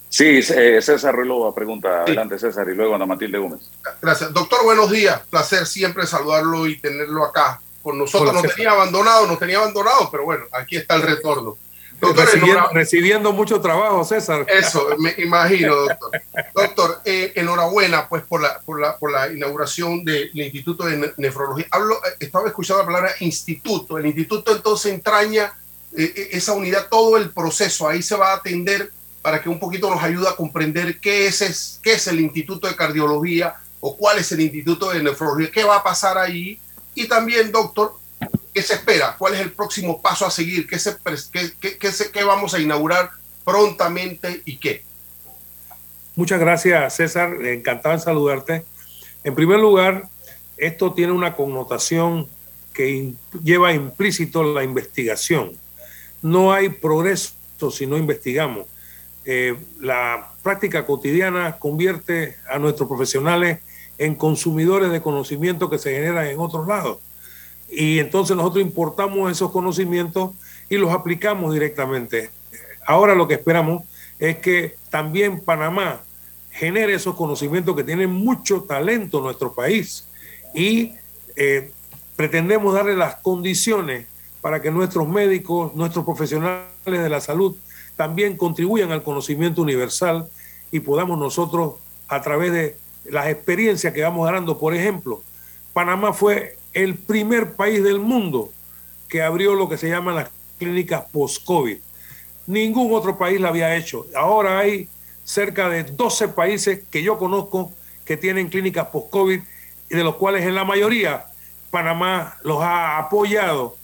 Sí, 0.09 0.41
César 0.41 1.15
Ruilova 1.15 1.53
pregunta. 1.53 2.01
Adelante, 2.01 2.39
César, 2.39 2.67
y 2.69 2.75
luego 2.75 2.95
Ana 2.95 3.05
Matilde 3.05 3.37
Gómez. 3.37 3.69
Gracias. 4.01 4.33
Doctor, 4.33 4.63
buenos 4.63 4.89
días. 4.89 5.21
Placer 5.29 5.65
siempre 5.65 6.05
saludarlo 6.05 6.67
y 6.67 6.77
tenerlo 6.79 7.23
acá 7.23 7.61
con 7.81 7.97
nosotros. 7.97 8.33
Nos 8.33 8.55
tenía 8.55 8.71
abandonado, 8.71 9.27
nos 9.27 9.39
tenía 9.39 9.57
abandonado, 9.57 10.09
pero 10.11 10.25
bueno, 10.25 10.45
aquí 10.51 10.77
está 10.77 10.95
el 10.95 11.03
retorno. 11.03 11.57
Doctor, 11.99 12.25
recibiendo, 12.25 12.69
recibiendo, 12.73 13.33
mucho 13.33 13.59
trabajo, 13.59 14.03
César. 14.03 14.45
Eso, 14.47 14.87
me 14.97 15.13
imagino, 15.17 15.75
doctor. 15.75 16.21
Doctor, 16.55 17.01
eh, 17.05 17.33
enhorabuena 17.35 18.07
pues 18.07 18.23
por 18.23 18.41
la, 18.41 18.59
por 18.61 18.79
la, 18.79 18.97
por 18.97 19.11
la 19.11 19.31
inauguración 19.31 20.03
del 20.05 20.31
Instituto 20.33 20.85
de 20.85 21.13
Nefrología. 21.17 21.67
Hablo, 21.71 21.95
eh, 21.95 22.15
estaba 22.19 22.47
escuchando 22.47 22.83
la 22.83 22.87
palabra 22.87 23.11
instituto. 23.19 23.97
El 23.97 24.05
instituto 24.05 24.55
entonces 24.55 24.93
entraña 24.93 25.53
eh, 25.97 26.29
esa 26.31 26.53
unidad, 26.53 26.87
todo 26.89 27.17
el 27.17 27.31
proceso. 27.31 27.87
Ahí 27.87 28.01
se 28.01 28.15
va 28.15 28.31
a 28.31 28.35
atender 28.35 28.91
para 29.21 29.41
que 29.41 29.49
un 29.49 29.59
poquito 29.59 29.89
nos 29.89 30.01
ayude 30.01 30.27
a 30.27 30.35
comprender 30.35 30.99
qué 30.99 31.27
es, 31.27 31.79
qué 31.83 31.93
es 31.93 32.07
el 32.07 32.19
Instituto 32.19 32.67
de 32.67 32.75
Cardiología 32.75 33.55
o 33.81 33.97
cuál 33.97 34.19
es 34.19 34.31
el 34.31 34.41
Instituto 34.41 34.91
de 34.91 35.03
Nefrología, 35.03 35.51
qué 35.51 35.63
va 35.63 35.77
a 35.77 35.83
pasar 35.83 36.17
ahí. 36.17 36.59
Y 36.95 37.07
también, 37.07 37.51
doctor, 37.51 37.98
¿Qué 38.53 38.61
se 38.61 38.73
espera? 38.73 39.15
¿Cuál 39.17 39.35
es 39.35 39.41
el 39.41 39.51
próximo 39.51 40.01
paso 40.01 40.25
a 40.25 40.31
seguir? 40.31 40.67
¿Qué, 40.67 40.79
se, 40.79 40.97
qué, 41.61 41.77
qué, 41.77 42.23
vamos 42.23 42.53
a 42.53 42.59
inaugurar 42.59 43.11
prontamente 43.45 44.41
y 44.45 44.57
qué? 44.57 44.83
Muchas 46.15 46.39
gracias, 46.39 46.95
César. 46.95 47.33
Encantado 47.45 47.95
en 47.95 48.01
saludarte. 48.01 48.65
En 49.23 49.35
primer 49.35 49.59
lugar, 49.59 50.09
esto 50.57 50.93
tiene 50.93 51.13
una 51.13 51.35
connotación 51.35 52.27
que 52.73 53.13
lleva 53.43 53.73
implícito 53.73 54.43
la 54.43 54.63
investigación. 54.63 55.51
No 56.21 56.51
hay 56.51 56.69
progreso 56.69 57.33
si 57.71 57.85
no 57.85 57.97
investigamos. 57.97 58.67
Eh, 59.25 59.55
la 59.79 60.31
práctica 60.43 60.85
cotidiana 60.85 61.57
convierte 61.59 62.37
a 62.49 62.57
nuestros 62.57 62.89
profesionales 62.89 63.59
en 63.97 64.15
consumidores 64.15 64.91
de 64.91 65.01
conocimiento 65.01 65.69
que 65.69 65.77
se 65.77 65.93
generan 65.93 66.27
en 66.27 66.39
otros 66.39 66.67
lados 66.67 66.99
y 67.71 67.99
entonces 67.99 68.35
nosotros 68.35 68.63
importamos 68.63 69.31
esos 69.31 69.51
conocimientos 69.51 70.31
y 70.69 70.77
los 70.77 70.91
aplicamos 70.91 71.53
directamente. 71.53 72.31
Ahora 72.85 73.15
lo 73.15 73.27
que 73.27 73.35
esperamos 73.35 73.83
es 74.17 74.37
que 74.37 74.75
también 74.89 75.39
Panamá 75.39 76.01
genere 76.51 76.93
esos 76.93 77.15
conocimientos 77.15 77.75
que 77.75 77.83
tienen 77.83 78.11
mucho 78.11 78.63
talento 78.63 79.19
en 79.19 79.23
nuestro 79.25 79.53
país 79.53 80.07
y 80.53 80.93
eh, 81.35 81.71
pretendemos 82.15 82.73
darle 82.73 82.95
las 82.95 83.15
condiciones 83.15 84.07
para 84.41 84.61
que 84.61 84.71
nuestros 84.71 85.07
médicos, 85.07 85.75
nuestros 85.75 86.05
profesionales 86.05 86.67
de 86.85 87.09
la 87.09 87.21
salud 87.21 87.55
también 87.95 88.37
contribuyan 88.37 88.91
al 88.91 89.03
conocimiento 89.03 89.61
universal 89.61 90.27
y 90.71 90.79
podamos 90.79 91.19
nosotros, 91.19 91.75
a 92.07 92.21
través 92.21 92.51
de 92.51 92.77
las 93.05 93.27
experiencias 93.27 93.93
que 93.93 94.01
vamos 94.01 94.25
ganando, 94.25 94.57
por 94.57 94.73
ejemplo, 94.73 95.21
Panamá 95.73 96.13
fue 96.13 96.57
el 96.73 96.95
primer 96.95 97.53
país 97.53 97.83
del 97.83 97.99
mundo 97.99 98.51
que 99.07 99.21
abrió 99.21 99.55
lo 99.55 99.67
que 99.67 99.77
se 99.77 99.89
llaman 99.89 100.15
las 100.15 100.29
clínicas 100.57 101.05
post-COVID. 101.11 101.77
Ningún 102.47 102.93
otro 102.93 103.17
país 103.17 103.39
la 103.39 103.49
había 103.49 103.75
hecho. 103.75 104.05
Ahora 104.15 104.59
hay 104.59 104.87
cerca 105.23 105.69
de 105.69 105.83
12 105.83 106.29
países 106.29 106.81
que 106.89 107.03
yo 107.03 107.17
conozco 107.17 107.71
que 108.05 108.17
tienen 108.17 108.49
clínicas 108.49 108.87
post-COVID 108.87 109.39
y 109.89 109.95
de 109.95 110.03
los 110.03 110.15
cuales 110.15 110.45
en 110.45 110.55
la 110.55 110.63
mayoría 110.63 111.25
Panamá 111.69 112.37
los 112.43 112.61
ha 112.61 112.97
apoyado 112.97 113.75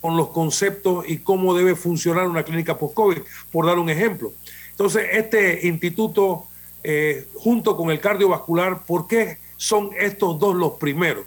con 0.00 0.16
los 0.16 0.28
conceptos 0.30 1.04
y 1.08 1.18
cómo 1.18 1.54
debe 1.54 1.76
funcionar 1.76 2.26
una 2.26 2.42
clínica 2.42 2.78
post-COVID, 2.78 3.18
por 3.52 3.66
dar 3.66 3.78
un 3.78 3.90
ejemplo. 3.90 4.32
Entonces, 4.70 5.06
este 5.12 5.66
instituto, 5.66 6.46
eh, 6.82 7.28
junto 7.34 7.76
con 7.76 7.90
el 7.90 8.00
cardiovascular, 8.00 8.84
¿por 8.86 9.06
qué 9.06 9.38
son 9.56 9.90
estos 9.98 10.38
dos 10.38 10.56
los 10.56 10.72
primeros? 10.72 11.26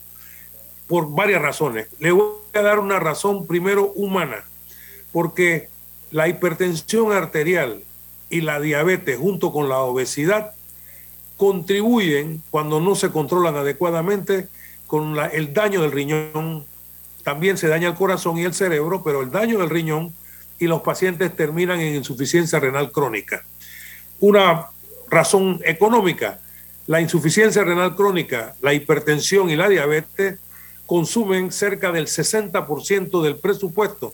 Por 0.88 1.14
varias 1.14 1.42
razones. 1.42 1.88
Le 2.00 2.12
voy 2.12 2.34
a 2.54 2.62
dar 2.62 2.80
una 2.80 3.00
razón 3.00 3.48
primero 3.48 3.92
humana, 3.96 4.44
porque 5.12 5.70
la 6.12 6.28
hipertensión 6.28 7.12
arterial 7.12 7.84
y 8.30 8.42
la 8.42 8.60
diabetes 8.60 9.18
junto 9.18 9.52
con 9.52 9.70
la 9.70 9.80
obesidad 9.80 10.54
contribuyen, 11.38 12.42
cuando 12.52 12.80
no 12.80 12.96
se 12.96 13.10
controlan 13.10 13.56
adecuadamente, 13.56 14.48
con 14.88 15.18
el 15.32 15.54
daño 15.54 15.82
del 15.82 15.92
riñón. 15.92 16.66
También 17.24 17.58
se 17.58 17.68
daña 17.68 17.88
el 17.88 17.96
corazón 17.96 18.38
y 18.38 18.44
el 18.44 18.54
cerebro, 18.54 19.04
pero 19.04 19.22
el 19.22 19.32
daño 19.32 19.60
del 19.60 19.70
riñón 19.70 20.14
y 20.60 20.68
los 20.68 20.82
pacientes 20.82 21.36
terminan 21.36 21.80
en 21.80 21.96
insuficiencia 21.96 22.60
renal 22.60 22.92
crónica. 22.92 23.44
Una 24.20 24.68
razón 25.10 25.60
económica, 25.66 26.40
la 26.88 27.02
insuficiencia 27.02 27.64
renal 27.64 27.96
crónica, 27.96 28.56
la 28.62 28.74
hipertensión 28.74 29.50
y 29.50 29.56
la 29.56 29.70
diabetes 29.70 30.40
consumen 30.86 31.52
cerca 31.52 31.92
del 31.92 32.08
60% 32.08 33.22
del 33.22 33.38
presupuesto 33.38 34.14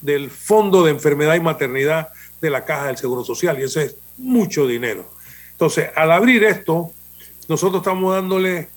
del 0.00 0.30
Fondo 0.30 0.84
de 0.84 0.92
Enfermedad 0.92 1.34
y 1.34 1.40
Maternidad 1.40 2.08
de 2.40 2.50
la 2.50 2.64
Caja 2.64 2.86
del 2.86 2.96
Seguro 2.96 3.24
Social, 3.24 3.58
y 3.58 3.64
eso 3.64 3.80
es 3.80 3.96
mucho 4.16 4.66
dinero. 4.66 5.04
Entonces, 5.52 5.90
al 5.94 6.10
abrir 6.10 6.44
esto, 6.44 6.90
nosotros 7.48 7.82
estamos 7.82 8.14
dándole 8.14 8.68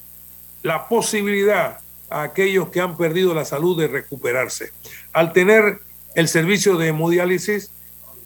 la 0.63 0.87
posibilidad 0.87 1.79
a 2.09 2.23
aquellos 2.23 2.69
que 2.69 2.81
han 2.81 2.97
perdido 2.97 3.33
la 3.33 3.45
salud 3.45 3.79
de 3.79 3.87
recuperarse. 3.87 4.71
Al 5.13 5.33
tener 5.33 5.79
el 6.15 6.27
servicio 6.27 6.77
de 6.77 6.87
hemodiálisis, 6.89 7.71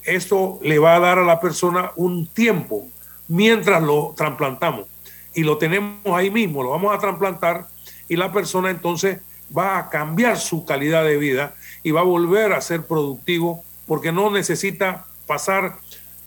esto 0.03 0.59
le 0.61 0.79
va 0.79 0.95
a 0.95 0.99
dar 0.99 1.19
a 1.19 1.25
la 1.25 1.39
persona 1.39 1.91
un 1.95 2.27
tiempo 2.27 2.87
mientras 3.27 3.83
lo 3.83 4.13
trasplantamos. 4.15 4.87
Y 5.33 5.43
lo 5.43 5.57
tenemos 5.57 5.99
ahí 6.05 6.31
mismo, 6.31 6.63
lo 6.63 6.71
vamos 6.71 6.95
a 6.95 6.99
trasplantar 6.99 7.67
y 8.07 8.15
la 8.15 8.31
persona 8.31 8.69
entonces 8.69 9.19
va 9.55 9.77
a 9.77 9.89
cambiar 9.89 10.37
su 10.37 10.65
calidad 10.65 11.03
de 11.03 11.17
vida 11.17 11.55
y 11.83 11.91
va 11.91 12.01
a 12.01 12.05
volver 12.05 12.53
a 12.53 12.61
ser 12.61 12.85
productivo 12.85 13.63
porque 13.85 14.11
no 14.11 14.29
necesita 14.29 15.05
pasar 15.25 15.77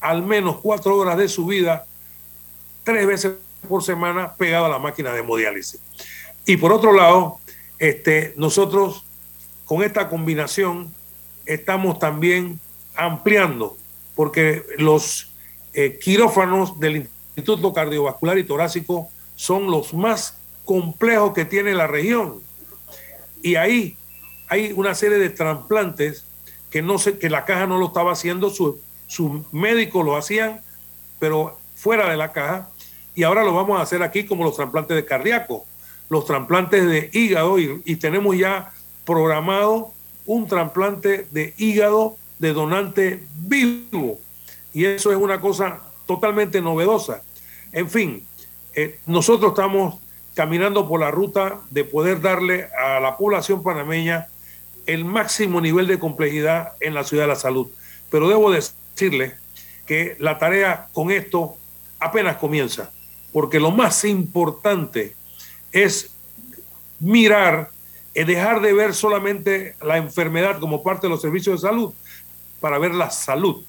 al 0.00 0.22
menos 0.22 0.58
cuatro 0.62 0.96
horas 0.96 1.18
de 1.18 1.28
su 1.28 1.46
vida 1.46 1.86
tres 2.84 3.06
veces 3.06 3.32
por 3.68 3.82
semana 3.82 4.34
pegado 4.34 4.66
a 4.66 4.68
la 4.70 4.78
máquina 4.78 5.12
de 5.12 5.20
hemodiálisis. 5.20 5.80
Y 6.46 6.56
por 6.56 6.72
otro 6.72 6.92
lado, 6.92 7.38
este, 7.78 8.34
nosotros 8.36 9.04
con 9.64 9.82
esta 9.82 10.08
combinación 10.08 10.92
estamos 11.46 11.98
también 11.98 12.58
ampliando, 12.96 13.76
porque 14.14 14.64
los 14.78 15.30
eh, 15.72 15.98
quirófanos 16.02 16.78
del 16.80 17.08
Instituto 17.36 17.72
Cardiovascular 17.72 18.38
y 18.38 18.44
Torácico 18.44 19.08
son 19.36 19.70
los 19.70 19.94
más 19.94 20.39
complejo 20.64 21.32
que 21.32 21.44
tiene 21.44 21.74
la 21.74 21.86
región. 21.86 22.40
Y 23.42 23.54
ahí 23.56 23.96
hay 24.48 24.72
una 24.72 24.94
serie 24.94 25.18
de 25.18 25.30
trasplantes 25.30 26.26
que, 26.70 26.82
no 26.82 26.96
que 26.98 27.30
la 27.30 27.44
caja 27.44 27.66
no 27.66 27.78
lo 27.78 27.86
estaba 27.86 28.12
haciendo, 28.12 28.50
sus 28.50 28.76
su 29.06 29.44
médicos 29.52 30.04
lo 30.04 30.16
hacían, 30.16 30.60
pero 31.18 31.58
fuera 31.74 32.08
de 32.10 32.16
la 32.16 32.32
caja. 32.32 32.70
Y 33.14 33.22
ahora 33.24 33.44
lo 33.44 33.54
vamos 33.54 33.78
a 33.78 33.82
hacer 33.82 34.02
aquí 34.02 34.24
como 34.24 34.44
los 34.44 34.56
trasplantes 34.56 34.96
de 34.96 35.04
cardíaco, 35.04 35.66
los 36.08 36.24
trasplantes 36.26 36.86
de 36.86 37.10
hígado 37.12 37.58
y, 37.58 37.82
y 37.84 37.96
tenemos 37.96 38.36
ya 38.36 38.72
programado 39.04 39.92
un 40.26 40.46
trasplante 40.46 41.26
de 41.30 41.54
hígado 41.58 42.16
de 42.38 42.52
donante 42.52 43.24
vivo. 43.34 44.20
Y 44.72 44.84
eso 44.84 45.10
es 45.10 45.18
una 45.18 45.40
cosa 45.40 45.80
totalmente 46.06 46.60
novedosa. 46.60 47.22
En 47.72 47.88
fin, 47.88 48.26
eh, 48.74 48.98
nosotros 49.06 49.50
estamos 49.50 50.00
caminando 50.34 50.88
por 50.88 51.00
la 51.00 51.10
ruta 51.10 51.60
de 51.70 51.84
poder 51.84 52.20
darle 52.20 52.68
a 52.78 53.00
la 53.00 53.16
población 53.16 53.62
panameña 53.62 54.28
el 54.86 55.04
máximo 55.04 55.60
nivel 55.60 55.86
de 55.86 55.98
complejidad 55.98 56.72
en 56.80 56.94
la 56.94 57.04
ciudad 57.04 57.24
de 57.24 57.28
la 57.28 57.36
salud. 57.36 57.68
Pero 58.10 58.28
debo 58.28 58.50
decirle 58.50 59.34
que 59.86 60.16
la 60.18 60.38
tarea 60.38 60.88
con 60.92 61.10
esto 61.10 61.56
apenas 61.98 62.36
comienza, 62.36 62.90
porque 63.32 63.60
lo 63.60 63.70
más 63.70 64.04
importante 64.04 65.14
es 65.72 66.10
mirar 66.98 67.70
y 68.14 68.24
dejar 68.24 68.60
de 68.60 68.72
ver 68.72 68.94
solamente 68.94 69.76
la 69.82 69.96
enfermedad 69.96 70.58
como 70.58 70.82
parte 70.82 71.06
de 71.06 71.10
los 71.10 71.22
servicios 71.22 71.60
de 71.60 71.68
salud 71.68 71.92
para 72.60 72.78
ver 72.78 72.94
la 72.94 73.10
salud 73.10 73.64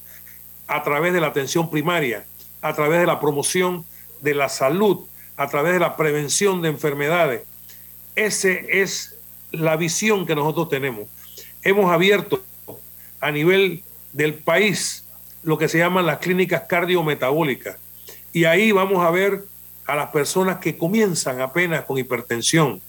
a 0.68 0.84
través 0.84 1.14
de 1.14 1.22
la 1.22 1.28
atención 1.28 1.70
primaria, 1.70 2.26
a 2.62 2.74
través 2.74 3.00
de 3.00 3.06
la 3.06 3.20
promoción 3.20 3.86
de 4.22 4.34
la 4.34 4.50
salud, 4.50 5.06
a 5.38 5.48
través 5.48 5.74
de 5.74 5.80
la 5.80 5.96
prevención 5.98 6.62
de 6.62 6.70
enfermedades. 6.70 7.44
Esa 8.16 8.50
es 8.50 9.16
la 9.52 9.76
visión 9.76 10.26
que 10.26 10.36
nosotros 10.36 10.70
tenemos. 10.70 11.08
Hemos 11.64 11.92
abierto 11.92 12.44
a 13.20 13.32
nivel 13.32 13.84
del 14.14 14.34
país 14.34 15.06
lo 15.44 15.58
que 15.58 15.68
se 15.68 15.78
llaman 15.78 16.06
las 16.06 16.20
clínicas 16.20 16.64
cardiometabólicas. 16.68 17.78
Y 18.34 18.46
ahí 18.46 18.72
vamos 18.72 19.06
a 19.06 19.12
ver 19.12 19.44
a 19.86 19.96
las 19.96 20.10
personas 20.12 20.60
que 20.60 20.78
comienzan 20.78 21.42
apenas 21.42 21.86
con 21.86 21.98
hipertensión, 21.98 22.82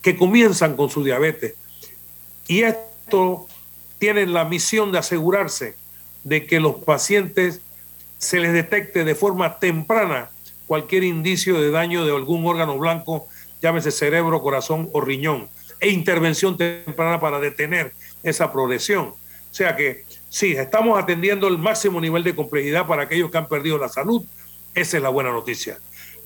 que 0.00 0.16
comienzan 0.16 0.76
con 0.76 0.90
su 0.90 1.04
diabetes. 1.04 1.54
Y 2.48 2.62
esto 2.62 3.46
tiene 3.98 4.26
la 4.26 4.44
misión 4.44 4.92
de 4.92 4.98
asegurarse 4.98 5.76
de 6.24 6.46
que 6.46 6.60
los 6.60 6.76
pacientes 6.76 7.60
se 8.18 8.40
les 8.40 8.52
detecte 8.52 9.04
de 9.04 9.14
forma 9.14 9.58
temprana 9.58 10.30
cualquier 10.72 11.04
indicio 11.04 11.60
de 11.60 11.70
daño 11.70 12.06
de 12.06 12.16
algún 12.16 12.46
órgano 12.46 12.78
blanco, 12.78 13.26
llámese 13.60 13.90
cerebro, 13.90 14.40
corazón 14.40 14.88
o 14.94 15.02
riñón, 15.02 15.50
e 15.80 15.90
intervención 15.90 16.56
temprana 16.56 17.20
para 17.20 17.38
detener 17.40 17.92
esa 18.22 18.50
progresión. 18.50 19.08
O 19.08 19.54
sea 19.54 19.76
que 19.76 20.06
sí, 20.30 20.52
estamos 20.52 20.98
atendiendo 20.98 21.46
el 21.46 21.58
máximo 21.58 22.00
nivel 22.00 22.24
de 22.24 22.34
complejidad 22.34 22.86
para 22.86 23.02
aquellos 23.02 23.30
que 23.30 23.36
han 23.36 23.48
perdido 23.48 23.76
la 23.76 23.90
salud. 23.90 24.24
Esa 24.74 24.96
es 24.96 25.02
la 25.02 25.10
buena 25.10 25.30
noticia. 25.30 25.76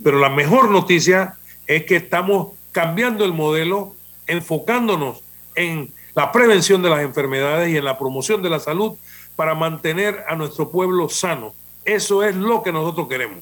Pero 0.00 0.20
la 0.20 0.30
mejor 0.30 0.70
noticia 0.70 1.34
es 1.66 1.84
que 1.84 1.96
estamos 1.96 2.52
cambiando 2.70 3.24
el 3.24 3.32
modelo, 3.32 3.96
enfocándonos 4.28 5.24
en 5.56 5.92
la 6.14 6.30
prevención 6.30 6.82
de 6.82 6.90
las 6.90 7.00
enfermedades 7.00 7.68
y 7.70 7.76
en 7.76 7.84
la 7.84 7.98
promoción 7.98 8.44
de 8.44 8.50
la 8.50 8.60
salud 8.60 8.96
para 9.34 9.56
mantener 9.56 10.24
a 10.28 10.36
nuestro 10.36 10.70
pueblo 10.70 11.08
sano. 11.08 11.52
Eso 11.84 12.22
es 12.22 12.36
lo 12.36 12.62
que 12.62 12.70
nosotros 12.70 13.08
queremos. 13.08 13.38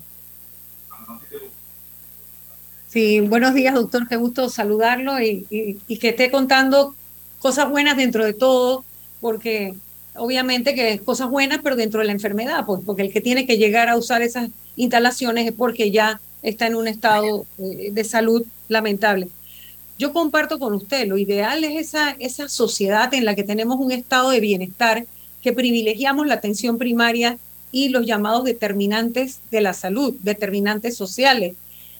Sí, 2.95 3.19
buenos 3.19 3.55
días, 3.55 3.75
doctor. 3.75 4.07
Qué 4.07 4.15
gusto 4.15 4.49
saludarlo 4.49 5.21
y, 5.21 5.49
que 5.99 6.11
esté 6.11 6.31
contando 6.31 6.95
cosas 7.41 7.69
buenas 7.69 7.97
dentro 7.97 8.25
de 8.25 8.35
todo, 8.35 8.85
porque 9.21 9.75
obviamente 10.15 10.77
que 10.77 10.93
es 10.93 11.01
cosas 11.01 11.29
buenas, 11.29 11.59
pero 11.61 11.75
dentro 11.75 11.99
de 11.99 12.07
la 12.07 12.13
enfermedad, 12.13 12.65
pues, 12.65 12.83
porque 12.87 13.03
el 13.03 13.13
que 13.13 13.21
tiene 13.21 13.47
que 13.47 13.59
llegar 13.59 13.89
a 13.89 13.97
usar 13.97 14.23
esas 14.23 14.49
instalaciones 14.77 15.45
es 15.45 15.53
porque 15.53 15.91
ya 15.91 16.21
está 16.43 16.69
en 16.69 16.77
un 16.77 16.87
estado 16.87 17.47
eh, 17.59 17.91
de 17.91 18.05
salud 18.05 18.47
lamentable. 18.69 19.29
Yo 19.99 20.13
comparto 20.13 20.61
con 20.61 20.73
usted, 20.73 21.09
lo 21.09 21.19
ideal 21.19 21.65
es 21.65 21.97
esa 22.21 22.49
sociedad 22.49 23.13
en 23.13 23.25
la 23.25 23.35
que 23.35 23.43
tenemos 23.43 23.81
un 23.81 23.91
estado 23.91 24.31
de 24.31 24.39
bienestar, 24.39 25.05
que 25.43 25.53
privilegiamos 25.53 26.29
la 26.29 26.35
atención 26.35 26.79
primaria 26.79 27.39
y 27.73 27.89
los 27.89 28.07
llamados 28.07 28.45
determinantes 28.45 29.41
de 29.51 29.63
la 29.63 29.75
salud, 29.75 30.15
determinantes 30.21 30.97
sociales, 30.97 31.57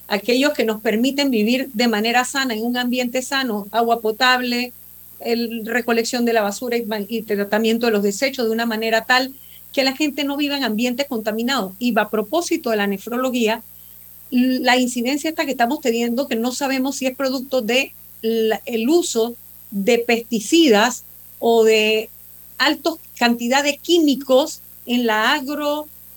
aquellos 0.07 0.53
que 0.53 0.65
nos 0.65 0.81
permiten 0.81 1.31
vivir 1.31 1.69
de 1.73 1.87
manera 1.87 2.25
sana, 2.25 2.53
en 2.53 2.63
un 2.63 2.77
ambiente 2.77 3.21
sano, 3.21 3.67
agua 3.71 4.01
potable, 4.01 4.71
el 5.19 5.65
recolección 5.65 6.25
de 6.25 6.33
la 6.33 6.41
basura 6.41 6.77
y, 6.77 7.21
tratamiento 7.23 7.87
de 7.87 7.91
los 7.91 8.03
desechos 8.03 8.45
de 8.45 8.51
una 8.51 8.65
manera 8.65 9.05
tal 9.05 9.33
que 9.73 9.83
la 9.83 9.95
gente 9.95 10.23
no 10.23 10.37
viva 10.37 10.55
en 10.55 10.63
ambientes 10.63 11.07
contaminados. 11.07 11.73
Y 11.79 11.97
a 11.97 12.09
propósito 12.09 12.69
de 12.69 12.77
la 12.77 12.87
nefrología, 12.87 13.61
la 14.31 14.77
incidencia 14.77 15.29
esta 15.29 15.45
que 15.45 15.51
estamos 15.51 15.81
teniendo, 15.81 16.27
que 16.27 16.35
no 16.35 16.51
sabemos 16.51 16.97
si 16.97 17.07
es 17.07 17.15
producto 17.15 17.61
de 17.61 17.93
el 18.21 18.89
uso 18.89 19.35
de 19.71 19.99
pesticidas 19.99 21.03
o 21.39 21.63
de 21.63 22.09
altas 22.57 22.95
cantidades 23.17 23.73
de 23.73 23.77
químicos 23.77 24.61
en 24.85 25.05
la 25.05 25.33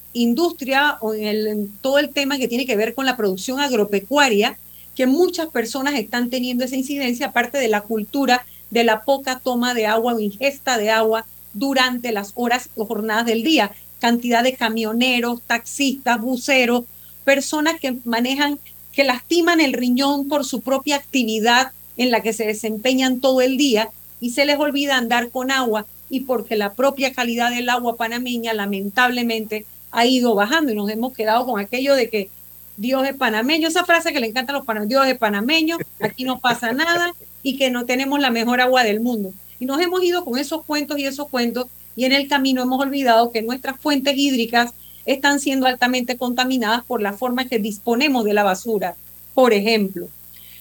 agroindustria 0.09 0.99
o 1.01 1.15
en, 1.15 1.25
el, 1.25 1.71
todo 1.81 1.99
el 1.99 2.11
tema 2.11 2.39
que 2.39 2.49
tiene 2.49 2.67
que 2.67 2.77
ver 2.77 2.95
con 2.95 3.07
la 3.07 3.17
producción 3.17 3.61
agropecuaria, 3.61 4.59
que 4.95 5.07
muchas 5.07 5.49
personas 5.49 5.95
están 5.95 6.31
teniendo 6.31 6.65
esa 6.65 6.77
incidencia, 6.77 7.29
aparte 7.29 7.59
de 7.59 7.69
la 7.69 7.83
cultura 7.83 8.45
de 8.71 8.85
la 8.85 9.03
poca 9.03 9.39
toma 9.39 9.75
de 9.75 9.87
agua 9.87 10.15
o 10.15 10.21
ingesta 10.21 10.77
de 10.77 10.91
agua 10.91 11.25
durante 11.55 12.13
las 12.13 12.33
horas 12.35 12.69
o 12.77 12.85
jornadas 12.85 13.27
del 13.27 13.43
día. 13.43 13.73
Cantidad 14.01 14.43
de 14.43 14.55
camioneros, 14.55 15.41
taxistas, 15.43 16.21
buceros, 16.21 16.85
personas 17.25 17.81
que 17.81 17.97
manejan, 18.05 18.59
que 18.93 19.05
lastiman 19.05 19.61
el 19.61 19.73
riñón 19.73 20.29
por 20.29 20.45
su 20.45 20.61
propia 20.61 20.97
actividad 20.97 21.73
en 21.97 22.11
la 22.11 22.23
que 22.23 22.33
se 22.33 22.47
desempeñan 22.47 23.21
todo 23.21 23.41
el 23.41 23.57
día 23.57 23.91
y 24.21 24.31
se 24.31 24.45
les 24.45 24.59
olvida 24.59 24.97
andar 24.97 25.31
con 25.31 25.51
agua 25.51 25.87
y 26.11 26.21
porque 26.21 26.57
la 26.57 26.75
propia 26.75 27.13
calidad 27.13 27.51
del 27.51 27.69
agua 27.69 27.97
panameña 27.97 28.53
lamentablemente 28.53 29.65
ha 29.91 30.07
ido 30.07 30.35
bajando 30.35 30.73
y 30.73 30.75
nos 30.77 30.91
hemos 30.91 31.13
quedado 31.13 31.47
con 31.47 31.61
aquello 31.61 31.95
de 31.95 32.09
que 32.09 32.31
Dios 32.77 33.07
es 33.07 33.17
panameño, 33.17 33.69
esa 33.69 33.85
frase 33.85 34.13
que 34.13 34.21
le 34.21 34.29
encanta 34.29 34.53
a 34.53 34.57
los 34.57 34.65
panameños, 34.65 34.89
Dios 34.89 35.07
es 35.07 35.19
panameño, 35.19 35.79
aquí 36.01 36.25
no 36.25 36.39
pasa 36.39 36.73
nada 36.73 37.13
y 37.43 37.57
que 37.57 37.71
no 37.71 37.87
tenemos 37.87 38.21
la 38.21 38.31
mejor 38.31 38.61
agua 38.61 38.85
del 38.85 39.01
mundo. 39.01 39.33
Y 39.59 39.67
nos 39.67 39.81
hemos 39.81 40.03
ido 40.05 40.25
con 40.25 40.39
esos 40.39 40.65
cuentos 40.65 40.99
y 40.99 41.05
esos 41.05 41.29
cuentos 41.29 41.67
y 41.97 42.05
en 42.05 42.13
el 42.13 42.29
camino 42.29 42.63
hemos 42.63 42.81
olvidado 42.81 43.33
que 43.33 43.43
nuestras 43.43 43.81
fuentes 43.81 44.17
hídricas 44.17 44.73
están 45.05 45.41
siendo 45.41 45.67
altamente 45.67 46.17
contaminadas 46.17 46.85
por 46.85 47.03
la 47.03 47.13
forma 47.13 47.47
que 47.47 47.59
disponemos 47.59 48.25
de 48.25 48.35
la 48.35 48.45
basura, 48.45 48.95
por 49.35 49.53
ejemplo. 49.53 50.09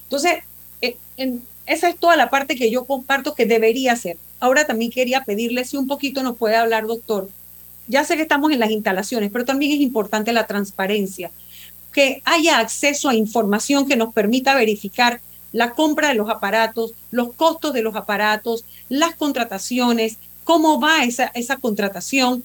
Entonces, 0.04 0.38
eh, 0.82 0.98
esa 1.68 1.90
es 1.90 1.98
toda 1.98 2.16
la 2.16 2.32
parte 2.32 2.56
que 2.56 2.72
yo 2.72 2.86
comparto 2.86 3.36
que 3.36 3.46
debería 3.46 3.96
ser. 3.96 4.18
Ahora 4.40 4.66
también 4.66 4.90
quería 4.90 5.26
pedirle 5.26 5.66
si 5.66 5.78
un 5.78 5.86
poquito 5.86 6.24
nos 6.24 6.38
puede 6.38 6.56
hablar, 6.56 6.88
doctor. 6.88 7.30
Ya 7.88 8.04
sé 8.04 8.16
que 8.16 8.24
estamos 8.24 8.52
en 8.52 8.60
las 8.60 8.72
instalaciones, 8.72 9.32
pero 9.32 9.46
también 9.46 9.72
es 9.72 9.80
importante 9.80 10.34
la 10.34 10.48
transparencia, 10.48 11.32
que 11.94 12.22
haya 12.26 12.60
acceso 12.60 13.10
a 13.10 13.16
información 13.16 13.88
que 13.88 13.96
nos 13.96 14.14
permita 14.14 14.56
verificar 14.56 15.22
la 15.54 15.72
compra 15.72 16.10
de 16.10 16.16
los 16.16 16.30
aparatos, 16.30 16.94
los 17.12 17.34
costos 17.34 17.74
de 17.74 17.82
los 17.82 17.96
aparatos, 17.96 18.66
las 18.90 19.16
contrataciones, 19.16 20.18
cómo 20.44 20.80
va 20.80 21.04
esa, 21.04 21.32
esa 21.34 21.58
contratación, 21.58 22.44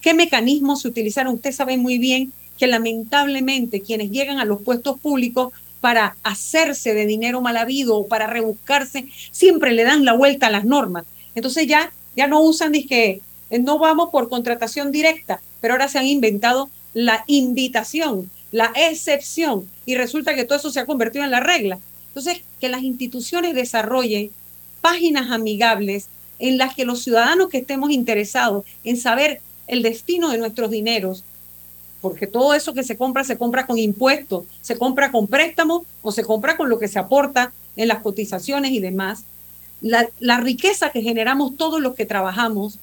qué 0.00 0.14
mecanismos 0.14 0.82
se 0.82 0.88
utilizaron. 0.88 1.34
Usted 1.34 1.52
sabe 1.52 1.76
muy 1.76 1.98
bien 1.98 2.32
que 2.58 2.66
lamentablemente 2.66 3.80
quienes 3.80 4.10
llegan 4.10 4.38
a 4.38 4.44
los 4.44 4.62
puestos 4.62 5.00
públicos 5.00 5.52
para 5.80 6.16
hacerse 6.22 6.94
de 6.94 7.06
dinero 7.06 7.40
mal 7.40 7.56
habido 7.56 7.96
o 7.96 8.06
para 8.06 8.28
rebuscarse, 8.28 9.08
siempre 9.32 9.72
le 9.72 9.82
dan 9.82 10.04
la 10.04 10.12
vuelta 10.12 10.46
a 10.46 10.50
las 10.50 10.64
normas. 10.64 11.04
Entonces 11.34 11.66
ya, 11.66 11.92
ya 12.14 12.28
no 12.28 12.40
usan, 12.40 12.74
eh, 12.74 13.20
no 13.58 13.78
vamos 13.78 14.10
por 14.10 14.28
contratación 14.28 14.92
directa, 14.92 15.40
pero 15.60 15.74
ahora 15.74 15.88
se 15.88 15.98
han 15.98 16.06
inventado 16.06 16.70
la 16.94 17.24
invitación, 17.26 18.30
la 18.50 18.72
excepción, 18.74 19.68
y 19.86 19.94
resulta 19.94 20.34
que 20.34 20.44
todo 20.44 20.58
eso 20.58 20.70
se 20.70 20.80
ha 20.80 20.86
convertido 20.86 21.24
en 21.24 21.30
la 21.30 21.40
regla. 21.40 21.78
Entonces, 22.08 22.42
que 22.60 22.68
las 22.68 22.82
instituciones 22.82 23.54
desarrollen 23.54 24.30
páginas 24.80 25.30
amigables 25.30 26.08
en 26.38 26.58
las 26.58 26.74
que 26.74 26.84
los 26.84 27.02
ciudadanos 27.02 27.48
que 27.48 27.58
estemos 27.58 27.90
interesados 27.90 28.64
en 28.84 28.96
saber 28.96 29.40
el 29.66 29.82
destino 29.82 30.30
de 30.30 30.38
nuestros 30.38 30.70
dineros, 30.70 31.24
porque 32.00 32.26
todo 32.26 32.52
eso 32.52 32.74
que 32.74 32.82
se 32.82 32.96
compra 32.96 33.22
se 33.24 33.38
compra 33.38 33.66
con 33.66 33.78
impuestos, 33.78 34.44
se 34.60 34.76
compra 34.76 35.12
con 35.12 35.28
préstamos 35.28 35.84
o 36.02 36.10
se 36.10 36.24
compra 36.24 36.56
con 36.56 36.68
lo 36.68 36.78
que 36.78 36.88
se 36.88 36.98
aporta 36.98 37.52
en 37.76 37.88
las 37.88 38.00
cotizaciones 38.00 38.72
y 38.72 38.80
demás. 38.80 39.24
La, 39.80 40.08
la 40.18 40.38
riqueza 40.38 40.90
que 40.90 41.00
generamos 41.00 41.56
todos 41.56 41.80
los 41.80 41.94
que 41.94 42.06
trabajamos 42.06 42.78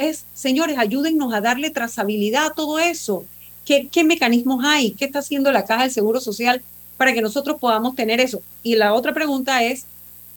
es, 0.00 0.24
señores, 0.34 0.78
ayúdennos 0.78 1.32
a 1.32 1.40
darle 1.40 1.70
trazabilidad 1.70 2.46
a 2.46 2.54
todo 2.54 2.78
eso. 2.78 3.24
¿Qué, 3.64 3.88
¿Qué 3.88 4.04
mecanismos 4.04 4.64
hay? 4.64 4.92
¿Qué 4.92 5.04
está 5.04 5.20
haciendo 5.20 5.52
la 5.52 5.64
Caja 5.64 5.82
del 5.82 5.92
Seguro 5.92 6.20
Social 6.20 6.62
para 6.96 7.12
que 7.12 7.22
nosotros 7.22 7.58
podamos 7.60 7.94
tener 7.94 8.20
eso? 8.20 8.42
Y 8.62 8.76
la 8.76 8.94
otra 8.94 9.12
pregunta 9.12 9.62
es 9.62 9.84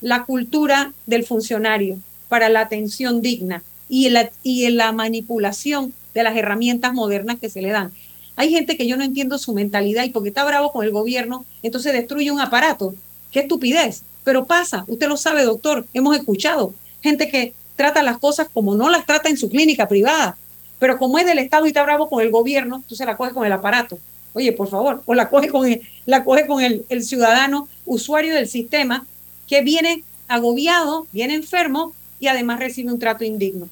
la 0.02 0.26
cultura 0.26 0.94
del 1.06 1.26
funcionario 1.26 1.98
para 2.30 2.50
la 2.50 2.62
atención 2.62 3.22
digna 3.22 3.64
y 3.88 4.10
la, 4.10 4.32
y 4.44 4.70
la 4.70 4.92
manipulación 4.92 5.94
de 6.14 6.24
las 6.24 6.36
herramientas 6.36 6.94
modernas 6.94 7.40
que 7.40 7.50
se 7.50 7.62
le 7.62 7.70
dan. 7.70 7.92
Hay 8.36 8.50
gente 8.50 8.76
que 8.76 8.88
yo 8.88 8.98
no 8.98 9.04
entiendo 9.04 9.38
su 9.38 9.54
mentalidad 9.54 10.04
y 10.04 10.10
porque 10.10 10.30
está 10.30 10.44
bravo 10.44 10.72
con 10.72 10.84
el 10.84 10.92
gobierno, 10.92 11.46
entonces 11.62 11.94
destruye 11.94 12.32
un 12.32 12.40
aparato. 12.40 12.96
Qué 13.32 13.42
estupidez. 13.42 14.04
Pero 14.24 14.46
pasa, 14.46 14.86
usted 14.88 15.08
lo 15.08 15.18
sabe, 15.18 15.44
doctor, 15.44 15.86
hemos 15.94 16.16
escuchado 16.16 16.74
gente 17.02 17.30
que 17.30 17.54
trata 17.76 18.04
las 18.04 18.18
cosas 18.18 18.48
como 18.54 18.76
no 18.76 18.90
las 18.90 19.06
trata 19.06 19.30
en 19.30 19.38
su 19.38 19.50
clínica 19.50 19.88
privada, 19.88 20.38
pero 20.80 20.98
como 20.98 21.18
es 21.18 21.26
del 21.26 21.40
Estado 21.40 21.66
y 21.66 21.70
está 21.70 21.84
bravo 21.84 22.10
con 22.10 22.22
el 22.22 22.32
gobierno, 22.32 22.78
entonces 22.78 23.06
la 23.06 23.18
coge 23.18 23.32
con 23.32 23.46
el 23.46 23.52
aparato. 23.52 23.98
Oye, 24.34 24.52
por 24.52 24.68
favor, 24.68 25.04
o 25.06 25.14
la 25.14 25.30
coge 25.30 25.50
con 25.50 25.68
el, 25.68 25.82
la 26.06 26.24
coge 26.24 26.48
con 26.48 26.62
el, 26.62 26.86
el 26.90 27.04
ciudadano 27.04 27.68
usuario 27.86 28.34
del 28.34 28.48
sistema 28.48 29.06
que 29.48 29.62
viene 29.62 30.04
agobiado, 30.28 31.08
viene 31.12 31.36
enfermo 31.36 31.94
y 32.20 32.28
además 32.28 32.60
recibe 32.60 32.92
un 32.92 33.00
trato 33.00 33.24
indigno. 33.24 33.68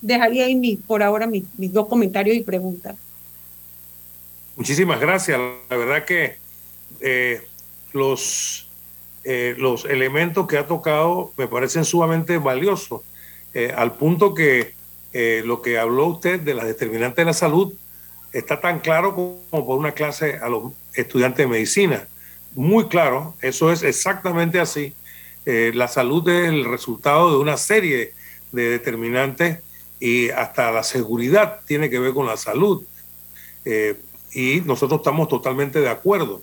Dejaría 0.00 0.44
ahí 0.44 0.76
por 0.86 1.02
ahora 1.02 1.26
mis, 1.26 1.44
dos 1.72 1.88
comentarios 1.88 2.36
y 2.36 2.42
preguntas. 2.42 2.96
Muchísimas 4.56 5.00
gracias. 5.00 5.40
La 5.70 5.76
verdad 5.76 6.04
que 6.04 6.36
eh, 7.00 7.40
los, 7.92 8.68
eh, 9.24 9.54
los 9.58 9.86
elementos 9.86 10.46
que 10.46 10.58
ha 10.58 10.66
tocado 10.66 11.32
me 11.36 11.48
parecen 11.48 11.84
sumamente 11.84 12.36
valiosos, 12.36 13.00
eh, 13.54 13.72
al 13.74 13.94
punto 13.94 14.34
que 14.34 14.74
lo 15.44 15.62
que 15.62 15.78
habló 15.78 16.06
usted 16.06 16.40
de 16.40 16.54
la 16.54 16.64
determinante 16.64 17.20
de 17.20 17.26
la 17.26 17.32
salud 17.32 17.72
está 18.32 18.60
tan 18.60 18.80
claro 18.80 19.14
como 19.14 19.64
por 19.64 19.78
una 19.78 19.92
clase 19.92 20.40
a 20.42 20.48
los 20.48 20.72
estudiantes 20.92 21.38
de 21.38 21.46
medicina. 21.46 22.08
Muy 22.56 22.88
claro, 22.88 23.36
eso 23.40 23.70
es 23.70 23.84
exactamente 23.84 24.58
así. 24.58 24.92
la 25.44 25.86
salud 25.86 26.28
es 26.28 26.48
el 26.48 26.64
resultado 26.64 27.30
de 27.30 27.38
una 27.38 27.56
serie 27.56 28.12
de 28.50 28.70
determinantes 28.70 29.60
y 30.00 30.30
hasta 30.30 30.72
la 30.72 30.82
seguridad 30.82 31.60
tiene 31.64 31.88
que 31.88 32.00
ver 32.00 32.12
con 32.12 32.26
la 32.26 32.36
salud. 32.36 32.82
y 34.34 34.62
nosotros 34.62 34.98
estamos 34.98 35.28
totalmente 35.28 35.80
de 35.80 35.90
acuerdo. 35.90 36.42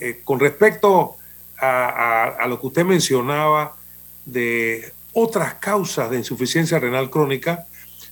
Eh, 0.00 0.22
con 0.24 0.40
respecto 0.40 1.16
a, 1.58 2.46
lo 2.48 2.58
que 2.58 2.66
usted 2.68 2.84
mencionaba 2.86 3.76
de 4.24 4.94
otras 5.12 5.54
causas 5.54 6.10
de 6.10 6.18
insuficiencia 6.18 6.78
renal 6.78 7.10
crónica, 7.10 7.66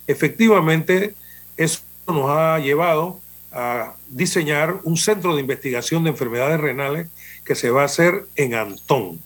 efectivamente 0.07 1.15
eso 1.57 1.81
nos 2.07 2.29
ha 2.29 2.59
llevado 2.59 3.19
a 3.51 3.95
diseñar 4.09 4.79
un 4.83 4.97
centro 4.97 5.35
de 5.35 5.41
investigación 5.41 6.03
de 6.03 6.11
enfermedades 6.11 6.59
renales 6.59 7.07
que 7.43 7.55
se 7.55 7.69
va 7.69 7.83
a 7.83 7.85
hacer 7.85 8.25
en 8.35 8.53
Antón. 8.53 9.21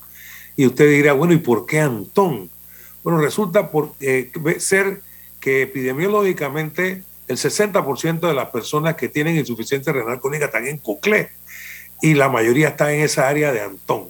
Y 0.55 0.65
usted 0.65 0.89
dirá, 0.89 1.13
bueno, 1.13 1.33
¿y 1.33 1.37
por 1.37 1.65
qué 1.65 1.79
Antón? 1.79 2.49
Bueno, 3.03 3.19
resulta 3.19 3.69
por 3.69 3.93
eh, 3.99 4.31
ser 4.59 5.01
que 5.39 5.63
epidemiológicamente 5.63 7.03
el 7.27 7.37
60% 7.37 8.27
de 8.27 8.33
las 8.33 8.49
personas 8.49 8.95
que 8.95 9.09
tienen 9.09 9.37
insuficiencia 9.37 9.91
renal 9.91 10.19
crónica 10.19 10.45
están 10.45 10.67
en 10.67 10.77
Coclé 10.77 11.31
y 12.01 12.13
la 12.13 12.29
mayoría 12.29 12.69
está 12.69 12.93
en 12.93 13.01
esa 13.01 13.27
área 13.27 13.51
de 13.51 13.61
Antón. 13.61 14.07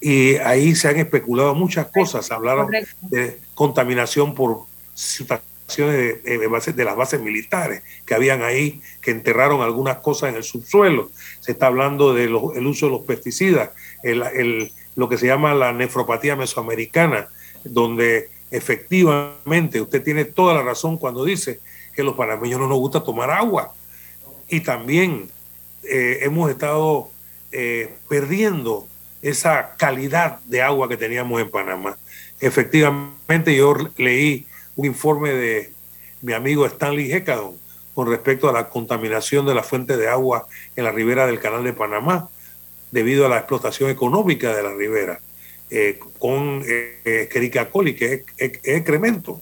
Y 0.00 0.36
ahí 0.36 0.74
se 0.74 0.88
han 0.88 0.96
especulado 0.96 1.54
muchas 1.54 1.88
cosas. 1.88 2.30
Hablaron 2.30 2.70
de 3.02 3.38
contaminación 3.54 4.34
por 4.34 4.62
situaciones 4.94 6.22
de, 6.24 6.72
de, 6.74 6.84
las 6.84 6.96
bases 6.96 7.20
militares 7.20 7.82
que 8.06 8.14
habían 8.14 8.42
ahí, 8.42 8.80
que 9.00 9.10
enterraron 9.10 9.60
algunas 9.60 9.98
cosas 9.98 10.30
en 10.30 10.36
el 10.36 10.44
subsuelo. 10.44 11.10
Se 11.40 11.52
está 11.52 11.66
hablando 11.66 12.14
del 12.14 12.34
uso 12.34 12.86
de 12.86 12.92
los 12.92 13.02
pesticidas, 13.02 13.70
el, 14.02 14.72
lo 14.96 15.08
que 15.08 15.18
se 15.18 15.26
llama 15.26 15.54
la 15.54 15.72
nefropatía 15.72 16.36
mesoamericana, 16.36 17.28
donde 17.64 18.30
efectivamente 18.50 19.80
usted 19.80 20.02
tiene 20.02 20.24
toda 20.24 20.54
la 20.54 20.62
razón 20.62 20.98
cuando 20.98 21.24
dice 21.24 21.60
que 21.94 22.02
los 22.02 22.14
panameños 22.14 22.58
no 22.58 22.66
nos 22.66 22.78
gusta 22.78 23.04
tomar 23.04 23.30
agua. 23.30 23.72
Y 24.48 24.60
también 24.60 25.30
eh, 25.84 26.18
hemos 26.22 26.50
estado 26.50 27.10
eh, 27.52 27.94
perdiendo 28.08 28.88
esa 29.22 29.74
calidad 29.76 30.40
de 30.46 30.62
agua 30.62 30.88
que 30.88 30.96
teníamos 30.96 31.40
en 31.40 31.50
Panamá. 31.50 31.96
Efectivamente, 32.40 33.54
yo 33.54 33.74
leí 33.96 34.46
un 34.76 34.86
informe 34.86 35.30
de 35.30 35.72
mi 36.22 36.32
amigo 36.32 36.66
Stanley 36.66 37.12
Hecadon 37.12 37.58
con 37.94 38.08
respecto 38.08 38.48
a 38.48 38.52
la 38.52 38.68
contaminación 38.68 39.46
de 39.46 39.54
la 39.54 39.62
fuente 39.62 39.96
de 39.96 40.08
agua 40.08 40.46
en 40.76 40.84
la 40.84 40.92
ribera 40.92 41.26
del 41.26 41.40
Canal 41.40 41.64
de 41.64 41.72
Panamá 41.72 42.28
debido 42.90 43.26
a 43.26 43.28
la 43.28 43.38
explotación 43.38 43.90
económica 43.90 44.54
de 44.54 44.62
la 44.62 44.74
ribera 44.74 45.20
eh, 45.70 46.00
con 46.18 46.62
eh, 46.66 47.28
coli, 47.70 47.94
que 47.94 48.12
es, 48.12 48.22
es 48.38 48.60
excremento. 48.64 49.40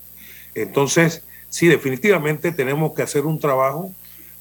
Entonces, 0.54 1.22
sí, 1.48 1.68
definitivamente 1.68 2.52
tenemos 2.52 2.94
que 2.94 3.02
hacer 3.02 3.26
un 3.26 3.38
trabajo 3.38 3.94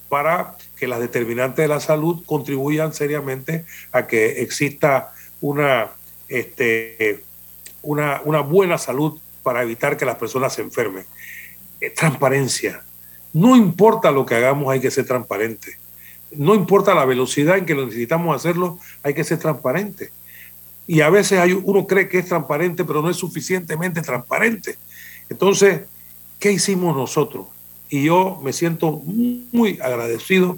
para 0.10 0.56
que 0.76 0.88
las 0.88 1.00
determinantes 1.00 1.64
de 1.64 1.68
la 1.68 1.80
salud 1.80 2.24
contribuyan 2.26 2.94
seriamente 2.94 3.66
a 3.92 4.08
que 4.08 4.42
exista 4.42 5.14
una, 5.42 5.92
este, 6.28 7.24
una, 7.82 8.22
una 8.26 8.42
buena 8.42 8.78
salud 8.78 9.20
para 9.44 9.64
evitar 9.64 9.98
que 9.98 10.06
las 10.06 10.18
personas 10.18 10.54
se 10.54 10.62
enfermen. 10.62 11.06
Eh, 11.80 11.92
transparencia. 11.92 12.84
No 13.34 13.56
importa 13.56 14.12
lo 14.12 14.26
que 14.26 14.36
hagamos, 14.36 14.72
hay 14.72 14.80
que 14.80 14.90
ser 14.90 15.06
transparente. 15.06 15.78
No 16.32 16.56
importa 16.56 16.96
la 16.96 17.06
velocidad 17.06 17.58
en 17.58 17.66
que 17.66 17.76
lo 17.76 17.86
necesitamos 17.86 18.36
hacerlo, 18.36 18.80
hay 19.04 19.14
que 19.14 19.24
ser 19.24 19.38
transparente. 19.38 20.10
Y 20.88 21.02
a 21.02 21.10
veces 21.10 21.40
hay, 21.40 21.54
uno 21.54 21.86
cree 21.86 22.10
que 22.10 22.20
es 22.20 22.28
transparente, 22.28 22.84
pero 22.84 23.02
no 23.02 23.10
es 23.10 23.18
suficientemente 23.18 24.02
transparente. 24.02 24.78
Entonces, 25.30 25.82
¿qué 26.40 26.52
hicimos 26.52 26.96
nosotros? 26.96 27.48
Y 27.90 28.06
yo 28.06 28.40
me 28.44 28.54
siento 28.54 29.02
muy 29.06 29.80
agradecido 29.82 30.58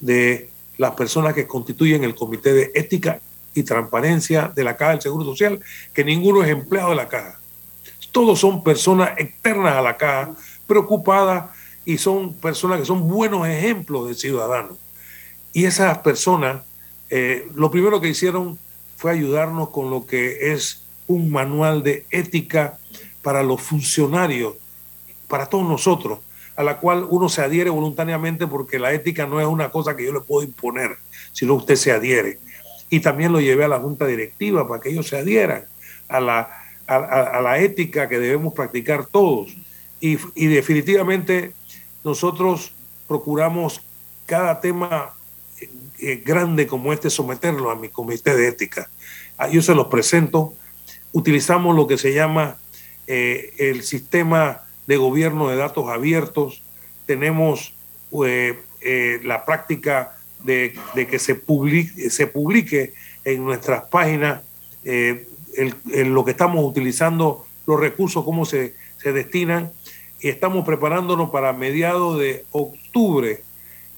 de 0.00 0.50
las 0.78 0.92
personas 0.92 1.34
que 1.34 1.46
constituyen 1.46 2.04
el 2.04 2.14
Comité 2.14 2.52
de 2.52 2.70
Ética 2.74 3.20
y 3.56 3.62
Transparencia 3.62 4.52
de 4.54 4.64
la 4.64 4.76
Caja 4.76 4.92
del 4.92 5.00
Seguro 5.00 5.24
Social, 5.24 5.60
que 5.92 6.04
ninguno 6.04 6.42
es 6.42 6.50
empleado 6.50 6.90
de 6.90 6.96
la 6.96 7.08
Caja. 7.08 7.40
Todos 8.12 8.38
son 8.38 8.62
personas 8.62 9.10
externas 9.18 9.74
a 9.74 9.82
la 9.82 9.96
Caja, 9.96 10.34
preocupadas 10.66 11.50
y 11.84 11.98
son 11.98 12.34
personas 12.34 12.80
que 12.80 12.86
son 12.86 13.08
buenos 13.08 13.46
ejemplos 13.46 14.08
de 14.08 14.14
ciudadanos. 14.14 14.76
Y 15.52 15.64
esas 15.64 15.98
personas, 15.98 16.62
eh, 17.08 17.48
lo 17.54 17.70
primero 17.70 18.00
que 18.00 18.08
hicieron 18.08 18.58
fue 18.96 19.12
ayudarnos 19.12 19.70
con 19.70 19.90
lo 19.90 20.06
que 20.06 20.52
es 20.52 20.82
un 21.06 21.30
manual 21.30 21.82
de 21.82 22.04
ética 22.10 22.78
para 23.22 23.42
los 23.42 23.62
funcionarios, 23.62 24.54
para 25.28 25.46
todos 25.46 25.68
nosotros, 25.68 26.18
a 26.56 26.62
la 26.62 26.78
cual 26.78 27.06
uno 27.08 27.28
se 27.28 27.42
adhiere 27.42 27.70
voluntariamente 27.70 28.46
porque 28.46 28.78
la 28.78 28.92
ética 28.92 29.26
no 29.26 29.40
es 29.40 29.46
una 29.46 29.70
cosa 29.70 29.94
que 29.96 30.04
yo 30.04 30.12
le 30.12 30.20
puedo 30.20 30.46
imponer, 30.46 30.96
sino 31.32 31.54
usted 31.54 31.76
se 31.76 31.92
adhiere. 31.92 32.38
Y 32.88 33.00
también 33.00 33.32
lo 33.32 33.40
llevé 33.40 33.64
a 33.64 33.68
la 33.68 33.80
junta 33.80 34.06
directiva 34.06 34.66
para 34.66 34.80
que 34.80 34.90
ellos 34.90 35.08
se 35.08 35.18
adhieran 35.18 35.64
a 36.08 36.20
la, 36.20 36.50
a, 36.86 37.40
la 37.40 37.58
ética 37.58 38.08
que 38.08 38.18
debemos 38.18 38.54
practicar 38.54 39.06
todos. 39.06 39.56
Y, 40.00 40.18
y 40.34 40.46
definitivamente 40.46 41.52
nosotros 42.04 42.72
procuramos 43.08 43.82
cada 44.26 44.60
tema 44.60 45.14
eh, 45.98 46.22
grande 46.24 46.66
como 46.66 46.92
este 46.92 47.10
someterlo 47.10 47.70
a 47.70 47.76
mi 47.76 47.88
comité 47.88 48.36
de 48.36 48.48
ética. 48.48 48.88
Ah, 49.38 49.48
yo 49.48 49.62
se 49.62 49.74
los 49.74 49.88
presento. 49.88 50.54
Utilizamos 51.12 51.74
lo 51.74 51.86
que 51.86 51.98
se 51.98 52.12
llama 52.12 52.58
eh, 53.06 53.54
el 53.58 53.82
sistema 53.82 54.62
de 54.86 54.96
gobierno 54.96 55.48
de 55.48 55.56
datos 55.56 55.88
abiertos, 55.88 56.62
tenemos 57.06 57.74
eh, 58.24 58.58
eh, 58.80 59.20
la 59.24 59.44
práctica 59.44 60.15
de, 60.42 60.74
que 60.94 61.18
se 61.18 61.34
publique, 61.34 62.10
se 62.10 62.26
publique 62.26 62.92
en 63.24 63.44
nuestras 63.44 63.84
páginas 63.84 64.42
eh, 64.84 65.26
lo 65.90 66.24
que 66.24 66.30
estamos 66.30 66.64
utilizando, 66.64 67.46
los 67.66 67.80
recursos, 67.80 68.24
cómo 68.24 68.44
se, 68.44 68.74
se 68.98 69.12
destinan, 69.12 69.72
y 70.20 70.28
estamos 70.28 70.64
preparándonos 70.64 71.30
para 71.30 71.52
mediados 71.52 72.18
de 72.18 72.44
octubre, 72.52 73.42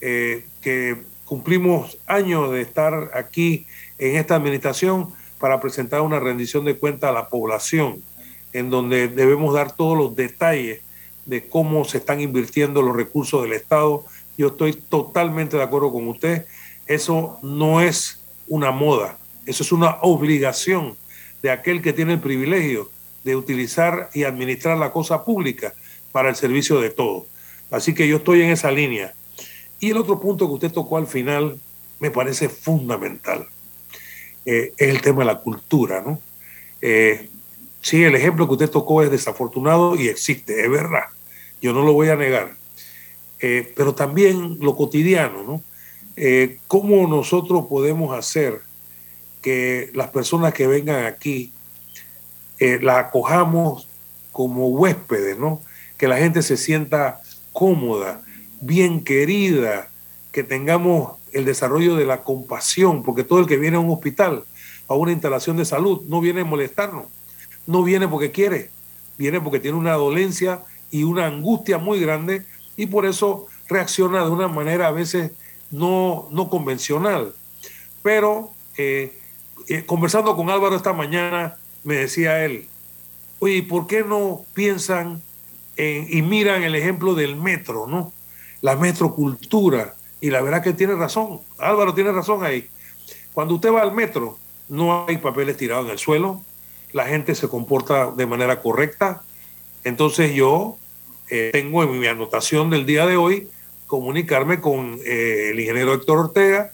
que 0.01 0.97
cumplimos 1.25 1.99
años 2.07 2.53
de 2.53 2.61
estar 2.61 3.11
aquí 3.15 3.67
en 3.99 4.17
esta 4.17 4.37
administración 4.37 5.13
para 5.39 5.61
presentar 5.61 6.01
una 6.01 6.21
rendición 6.21 6.65
de 6.65 6.77
cuenta 6.77 7.09
a 7.09 7.13
la 7.13 7.29
población 7.29 8.03
en 8.53 8.71
donde 8.71 9.09
debemos 9.09 9.55
dar 9.55 9.73
todos 9.73 9.97
los 9.97 10.17
detalles 10.17 10.81
de 11.27 11.47
cómo 11.47 11.85
se 11.85 11.99
están 11.99 12.21
invirtiendo 12.21 12.83
los 12.83 12.97
recursos 12.97 13.43
del 13.43 13.53
Estado. 13.53 14.05
Yo 14.39 14.47
estoy 14.49 14.73
totalmente 14.73 15.59
de 15.59 15.63
acuerdo 15.63 15.93
con 15.93 16.09
usted. 16.09 16.47
Eso 16.87 17.39
no 17.43 17.83
es 17.83 18.21
una 18.47 18.71
moda, 18.71 19.19
eso 19.45 19.63
es 19.63 19.73
una 19.73 19.99
obligación 20.01 20.97
de 21.43 21.51
aquel 21.51 21.83
que 21.83 21.93
tiene 21.93 22.15
el 22.15 22.21
privilegio 22.21 22.91
de 23.25 23.37
utilizar 23.37 24.09
y 24.15 24.25
administrar 24.25 24.79
la 24.79 24.91
cosa 24.91 25.23
pública 25.23 25.75
para 26.13 26.31
el 26.31 26.37
servicio 26.37 26.81
de 26.81 26.89
todos. 26.89 27.25
Así 27.71 27.95
que 27.95 28.09
yo 28.09 28.17
estoy 28.17 28.41
en 28.41 28.51
esa 28.51 28.71
línea. 28.71 29.13
Y 29.81 29.91
el 29.91 29.99
otro 29.99 30.19
punto 30.19 30.47
que 30.47 30.55
usted 30.55 30.73
tocó 30.73 30.97
al 30.97 31.07
final 31.07 31.61
me 32.01 32.11
parece 32.11 32.49
fundamental. 32.49 33.47
Eh, 34.47 34.73
es 34.79 34.89
el 34.89 35.03
tema 35.03 35.19
de 35.19 35.27
la 35.27 35.41
cultura, 35.41 36.01
¿no? 36.01 36.19
Eh, 36.81 37.29
Sí, 37.81 38.03
el 38.05 38.15
ejemplo 38.15 38.47
que 38.47 38.53
usted 38.55 38.71
tocó 38.71 39.03
es 39.03 39.11
desafortunado 39.11 39.97
y 39.97 40.09
existe, 40.09 40.63
es 40.63 40.71
verdad. 40.71 41.05
Yo 41.63 41.73
no 41.73 41.83
lo 41.83 41.93
voy 41.93 42.09
a 42.09 42.17
negar. 42.17 42.58
Eh, 43.41 43.73
pero 43.77 43.95
también 43.95 44.59
lo 44.61 44.77
cotidiano, 44.77 45.43
¿no? 45.43 45.63
Eh, 46.17 46.59
¿Cómo 46.67 47.07
nosotros 47.07 47.67
podemos 47.69 48.17
hacer 48.17 48.61
que 49.43 49.91
las 49.95 50.09
personas 50.09 50.53
que 50.53 50.67
vengan 50.67 51.05
aquí 51.05 51.53
eh, 52.59 52.81
la 52.83 52.99
acojamos 52.99 53.89
como 54.33 54.69
huéspedes, 54.69 55.39
¿no? 55.39 55.61
Que 55.97 56.09
la 56.09 56.19
gente 56.19 56.43
se 56.43 56.57
sienta 56.57 57.21
cómoda, 57.53 58.23
bien 58.61 59.05
querida, 59.05 59.91
que 60.33 60.43
tengamos 60.43 61.13
el 61.33 61.45
desarrollo 61.45 61.95
de 61.95 62.07
la 62.07 62.25
compasión, 62.25 63.03
porque 63.03 63.23
todo 63.23 63.39
el 63.39 63.47
que 63.47 63.57
viene 63.57 63.77
a 63.77 63.81
un 63.81 63.91
hospital, 63.91 64.45
a 64.89 64.95
una 64.95 65.13
instalación 65.13 65.57
de 65.57 65.65
salud, 65.65 66.03
no 66.09 66.21
viene 66.21 66.41
a 66.41 66.45
molestarnos 66.45 67.07
no 67.69 67.83
viene 67.83 68.09
porque 68.09 68.31
quiere, 68.31 68.71
viene 69.19 69.43
porque 69.43 69.61
tiene 69.61 69.77
una 69.77 69.93
dolencia 69.93 70.63
y 70.91 71.03
una 71.03 71.27
angustia 71.27 71.77
muy 71.77 72.01
grande 72.01 72.45
y 72.79 72.87
por 72.87 73.05
eso 73.05 73.49
reacciona 73.69 74.25
de 74.25 74.31
una 74.31 74.49
manera 74.49 74.87
a 74.87 74.93
veces 74.93 75.33
no, 75.71 76.29
no 76.31 76.49
convencional. 76.49 77.35
Pero 78.03 78.53
eh, 78.79 79.19
eh, 79.69 79.85
conversando 79.85 80.35
con 80.37 80.49
Álvaro 80.49 80.77
esta 80.77 80.93
mañana, 80.93 81.57
me 81.83 81.97
decía 81.97 82.45
él, 82.45 82.69
oye, 83.41 83.65
¿por 83.65 83.87
qué 83.89 84.05
no 84.05 84.45
piensan 84.55 85.21
y 85.77 86.23
miran 86.23 86.65
el 86.65 86.75
ejemplo 86.75 87.15
del 87.15 87.37
metro, 87.37 87.87
¿no? 87.87 88.13
La 88.63 88.75
metrocultura. 88.75 89.95
Y 90.21 90.31
la 90.31 90.41
verdad 90.41 90.61
que 90.61 90.73
tiene 90.73 90.97
razón, 90.97 91.41
Álvaro 91.57 91.95
tiene 91.95 92.11
razón 92.11 92.45
ahí. 92.45 92.69
Cuando 93.33 93.55
usted 93.55 93.73
va 93.73 93.83
al 93.83 93.93
metro, 93.93 94.39
no 94.69 95.07
hay 95.07 95.19
papeles 95.19 95.57
tirados 95.57 95.87
en 95.87 95.93
el 95.93 95.99
suelo, 95.99 96.43
la 96.93 97.07
gente 97.07 97.37
se 97.37 97.49
comporta 97.49 98.11
de 98.11 98.27
manera 98.27 98.61
correcta. 98.61 99.23
Entonces 99.85 100.35
yo 100.35 100.79
eh, 101.31 101.51
tengo 101.53 101.83
en 101.83 101.99
mi 101.99 102.07
anotación 102.07 102.71
del 102.71 102.87
día 102.87 103.07
de 103.07 103.17
hoy 103.17 103.49
comunicarme 103.87 104.61
con 104.61 104.99
eh, 105.05 105.51
el 105.53 105.61
ingeniero 105.61 105.95
Héctor 105.95 106.19
Ortega, 106.19 106.73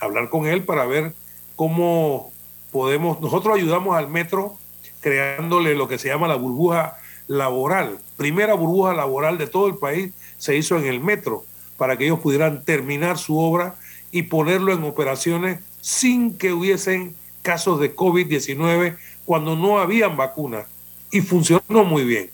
hablar 0.00 0.28
con 0.28 0.46
él 0.46 0.64
para 0.64 0.86
ver 0.86 1.12
cómo 1.56 2.32
podemos, 2.70 3.20
nosotros 3.20 3.56
ayudamos 3.56 3.96
al 3.96 4.08
metro 4.08 4.58
creándole 5.00 5.74
lo 5.74 5.88
que 5.88 5.98
se 5.98 6.08
llama 6.08 6.28
la 6.28 6.36
burbuja 6.36 6.98
laboral. 7.28 7.98
Primera 8.16 8.54
burbuja 8.54 8.94
laboral 8.94 9.38
de 9.38 9.46
todo 9.46 9.68
el 9.68 9.76
país 9.76 10.12
se 10.38 10.56
hizo 10.56 10.76
en 10.76 10.86
el 10.86 11.00
metro 11.00 11.44
para 11.76 11.96
que 11.96 12.04
ellos 12.04 12.20
pudieran 12.20 12.64
terminar 12.64 13.18
su 13.18 13.38
obra 13.38 13.76
y 14.10 14.22
ponerlo 14.24 14.72
en 14.72 14.84
operaciones 14.84 15.60
sin 15.80 16.36
que 16.36 16.52
hubiesen 16.52 17.14
casos 17.42 17.80
de 17.80 17.94
COVID-19 17.94 18.96
cuando 19.24 19.56
no 19.56 19.78
habían 19.78 20.16
vacunas. 20.16 20.66
Y 21.10 21.20
funcionó 21.20 21.84
muy 21.84 22.04
bien. 22.04 22.31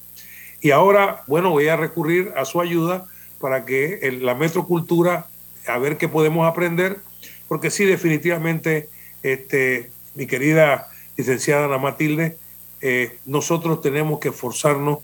Y 0.61 0.71
ahora, 0.71 1.23
bueno, 1.27 1.51
voy 1.51 1.69
a 1.69 1.77
recurrir 1.77 2.33
a 2.37 2.45
su 2.45 2.61
ayuda 2.61 3.07
para 3.41 3.65
que 3.65 4.19
la 4.21 4.35
metrocultura, 4.35 5.27
a 5.67 5.79
ver 5.79 5.97
qué 5.97 6.09
podemos 6.09 6.49
aprender, 6.49 6.99
porque 7.47 7.71
sí, 7.71 7.85
definitivamente, 7.85 8.89
este, 9.23 9.91
mi 10.15 10.27
querida 10.27 10.89
licenciada 11.17 11.67
Ana 11.67 11.79
Matilde, 11.79 12.37
eh, 12.81 13.19
nosotros 13.25 13.81
tenemos 13.81 14.21
que 14.21 14.29
esforzarnos 14.29 14.99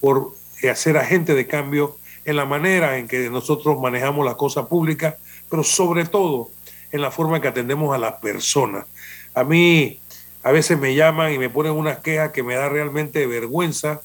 por 0.00 0.32
hacer 0.70 0.96
agente 0.96 1.34
de 1.34 1.46
cambio 1.46 1.96
en 2.24 2.36
la 2.36 2.44
manera 2.44 2.98
en 2.98 3.08
que 3.08 3.30
nosotros 3.30 3.80
manejamos 3.80 4.24
la 4.26 4.34
cosa 4.34 4.68
pública, 4.68 5.16
pero 5.48 5.64
sobre 5.64 6.04
todo 6.04 6.50
en 6.92 7.00
la 7.00 7.10
forma 7.10 7.36
en 7.36 7.42
que 7.42 7.48
atendemos 7.48 7.94
a 7.94 7.98
las 7.98 8.14
personas. 8.14 8.86
A 9.34 9.44
mí 9.44 10.00
a 10.42 10.52
veces 10.52 10.78
me 10.78 10.94
llaman 10.94 11.32
y 11.32 11.38
me 11.38 11.50
ponen 11.50 11.72
unas 11.72 11.98
quejas 11.98 12.32
que 12.32 12.42
me 12.42 12.54
da 12.54 12.68
realmente 12.68 13.26
vergüenza 13.26 14.00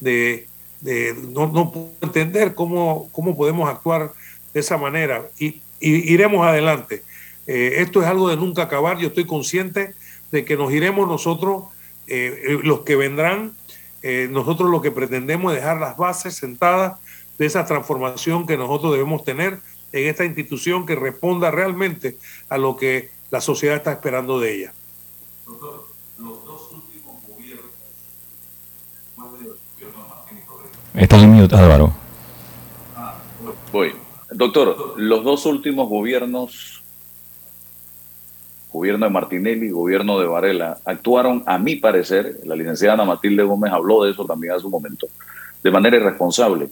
de, 0.00 0.46
no, 1.32 1.72
puedo 1.72 1.90
entender 2.00 2.54
cómo, 2.54 3.08
cómo 3.12 3.36
podemos 3.36 3.68
actuar 3.68 4.12
de 4.54 4.60
esa 4.60 4.76
manera 4.76 5.28
y, 5.38 5.62
iremos 5.80 6.44
adelante. 6.44 7.04
Eh, 7.46 7.74
esto 7.76 8.02
es 8.02 8.08
algo 8.08 8.28
de 8.28 8.36
nunca 8.36 8.64
acabar, 8.64 8.98
yo 8.98 9.08
estoy 9.08 9.26
consciente 9.26 9.94
de 10.32 10.44
que 10.44 10.56
nos 10.56 10.72
iremos 10.72 11.06
nosotros, 11.06 11.64
eh, 12.08 12.42
eh, 12.48 12.58
los 12.62 12.80
que 12.80 12.96
vendrán, 12.96 13.54
nosotros 14.30 14.70
lo 14.70 14.80
que 14.80 14.90
pretendemos 14.90 15.52
es 15.52 15.60
dejar 15.60 15.78
las 15.78 15.96
bases 15.96 16.34
sentadas 16.34 16.98
de 17.36 17.46
esa 17.46 17.66
transformación 17.66 18.46
que 18.46 18.56
nosotros 18.56 18.92
debemos 18.92 19.24
tener 19.24 19.58
en 19.92 20.08
esta 20.08 20.24
institución 20.24 20.86
que 20.86 20.94
responda 20.94 21.50
realmente 21.50 22.16
a 22.48 22.58
lo 22.58 22.76
que 22.76 23.10
la 23.30 23.40
sociedad 23.40 23.76
está 23.76 23.92
esperando 23.92 24.40
de 24.40 24.54
ella. 24.54 24.72
Doctor, 25.46 25.88
los 26.18 26.44
dos 26.44 26.72
últimos 26.72 27.16
gobiernos, 27.26 27.72
Está 30.98 31.16
en 31.16 31.30
mute, 31.30 31.54
Álvaro. 31.54 31.92
Voy. 33.72 33.92
Doctor, 34.32 34.94
los 34.96 35.22
dos 35.22 35.46
últimos 35.46 35.88
gobiernos, 35.88 36.82
gobierno 38.72 39.06
de 39.06 39.12
Martinelli 39.12 39.66
y 39.66 39.70
gobierno 39.70 40.18
de 40.18 40.26
Varela, 40.26 40.78
actuaron, 40.84 41.44
a 41.46 41.56
mi 41.56 41.76
parecer, 41.76 42.40
la 42.44 42.56
licenciada 42.56 42.94
Ana 42.94 43.04
Matilde 43.04 43.44
Gómez 43.44 43.72
habló 43.72 44.02
de 44.02 44.10
eso 44.10 44.24
también 44.24 44.54
hace 44.54 44.66
un 44.66 44.72
momento, 44.72 45.06
de 45.62 45.70
manera 45.70 45.98
irresponsable, 45.98 46.68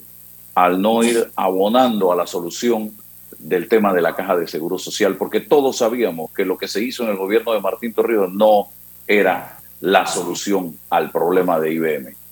al 0.55 0.81
no 0.81 1.03
ir 1.03 1.31
abonando 1.37 2.11
a 2.11 2.15
la 2.17 2.27
solución 2.27 2.91
del 3.39 3.69
tema 3.69 3.93
de 3.93 4.01
la 4.01 4.13
caja 4.13 4.35
de 4.35 4.45
seguro 4.45 4.77
social, 4.77 5.15
porque 5.15 5.39
todos 5.39 5.77
sabíamos 5.77 6.31
que 6.31 6.43
lo 6.43 6.57
que 6.57 6.67
se 6.67 6.83
hizo 6.83 7.03
en 7.03 7.11
el 7.11 7.17
gobierno 7.17 7.53
de 7.53 7.61
Martín 7.61 7.93
Torrijos 7.93 8.33
no 8.33 8.67
era 9.07 9.57
la 9.79 10.05
solución 10.05 10.75
al 10.89 11.11
problema 11.11 11.61
de 11.61 11.71
IBM. 11.71 12.26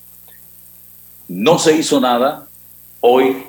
No 1.28 1.58
se 1.60 1.76
hizo 1.76 2.00
nada. 2.00 2.48
Hoy 3.02 3.44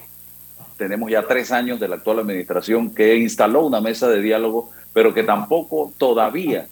tenemos 0.77 1.11
ya 1.11 1.22
tres 1.27 1.53
años 1.53 1.81
de 1.81 1.89
la 1.89 1.97
actual 1.97 2.20
administración 2.20 2.95
que 2.95 3.16
instaló 3.16 3.66
una 3.66 3.81
mesa 3.81 4.09
de 4.09 4.20
diálogo, 4.20 4.70
pero 4.93 5.12
que 5.12 5.22
tampoco 5.22 5.93
todavía 5.99 6.66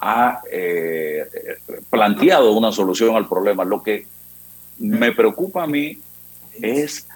ha 0.00 0.40
eh, 0.50 1.24
planteado 1.88 2.52
una 2.52 2.72
solución 2.72 3.16
al 3.16 3.28
problema. 3.28 3.64
Lo 3.64 3.82
que 3.82 4.06
me 4.78 5.12
preocupa 5.12 5.64
a 5.64 5.66
mí 5.66 5.98
es 6.60 7.06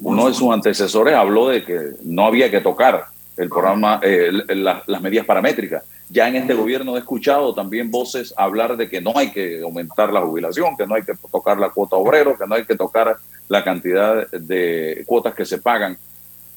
uno 0.00 0.28
de 0.28 0.34
sus 0.34 0.52
antecesores 0.52 1.14
habló 1.14 1.48
de 1.48 1.64
que 1.64 1.92
no 2.02 2.26
había 2.26 2.50
que 2.50 2.60
tocar 2.60 3.06
el 3.36 3.48
programa, 3.48 4.00
eh, 4.02 4.30
las 4.48 5.00
medidas 5.00 5.26
paramétricas. 5.26 5.84
Ya 6.08 6.28
en 6.28 6.36
este 6.36 6.54
gobierno 6.54 6.96
he 6.96 7.00
escuchado 7.00 7.52
también 7.52 7.90
voces 7.90 8.32
hablar 8.36 8.76
de 8.76 8.88
que 8.88 9.00
no 9.00 9.12
hay 9.16 9.32
que 9.32 9.60
aumentar 9.62 10.12
la 10.12 10.20
jubilación, 10.20 10.76
que 10.76 10.86
no 10.86 10.94
hay 10.94 11.02
que 11.02 11.14
tocar 11.32 11.58
la 11.58 11.70
cuota 11.70 11.96
obrero, 11.96 12.38
que 12.38 12.46
no 12.46 12.54
hay 12.54 12.64
que 12.64 12.76
tocar 12.76 13.16
la 13.48 13.64
cantidad 13.64 14.30
de 14.30 15.02
cuotas 15.04 15.34
que 15.34 15.44
se 15.44 15.58
pagan. 15.58 15.98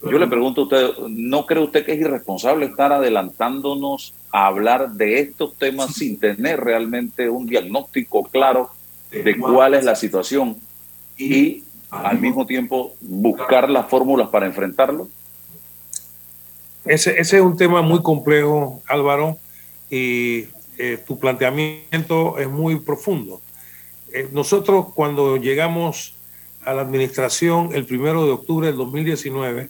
Yo 0.03 0.17
le 0.17 0.27
pregunto 0.27 0.61
a 0.61 0.63
usted, 0.65 0.89
¿no 1.09 1.45
cree 1.45 1.63
usted 1.63 1.83
que 1.83 1.93
es 1.93 1.99
irresponsable 1.99 2.67
estar 2.67 2.93
adelantándonos 2.93 4.13
a 4.31 4.45
hablar 4.45 4.91
de 4.91 5.19
estos 5.19 5.55
temas 5.55 5.93
sin 5.95 6.19
tener 6.19 6.61
realmente 6.61 7.27
un 7.29 7.45
diagnóstico 7.47 8.23
claro 8.23 8.69
de 9.11 9.37
cuál 9.37 9.73
es 9.73 9.83
la 9.83 9.95
situación 9.95 10.57
y 11.17 11.63
al 11.89 12.19
mismo 12.19 12.45
tiempo 12.45 12.93
buscar 13.01 13.69
las 13.69 13.87
fórmulas 13.87 14.29
para 14.29 14.45
enfrentarlo? 14.45 15.09
Ese, 16.89 17.19
ese 17.19 17.37
es 17.37 17.43
un 17.43 17.55
tema 17.55 17.83
muy 17.83 18.01
complejo, 18.01 18.81
Álvaro, 18.87 19.37
y 19.91 20.47
eh, 20.79 20.97
tu 21.05 21.19
planteamiento 21.19 22.39
es 22.39 22.49
muy 22.49 22.79
profundo. 22.79 23.41
Eh, 24.11 24.27
nosotros 24.31 24.87
cuando 24.95 25.37
llegamos 25.37 26.15
a 26.65 26.73
la 26.73 26.81
administración 26.81 27.69
el 27.75 27.85
primero 27.85 28.25
de 28.25 28.31
octubre 28.31 28.65
del 28.65 28.77
2019, 28.77 29.69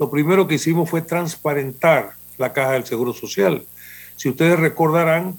lo 0.00 0.10
primero 0.10 0.48
que 0.48 0.56
hicimos 0.56 0.90
fue 0.90 1.02
transparentar 1.02 2.14
la 2.36 2.52
caja 2.52 2.72
del 2.72 2.84
Seguro 2.84 3.12
Social. 3.12 3.64
Si 4.16 4.28
ustedes 4.28 4.58
recordarán, 4.58 5.36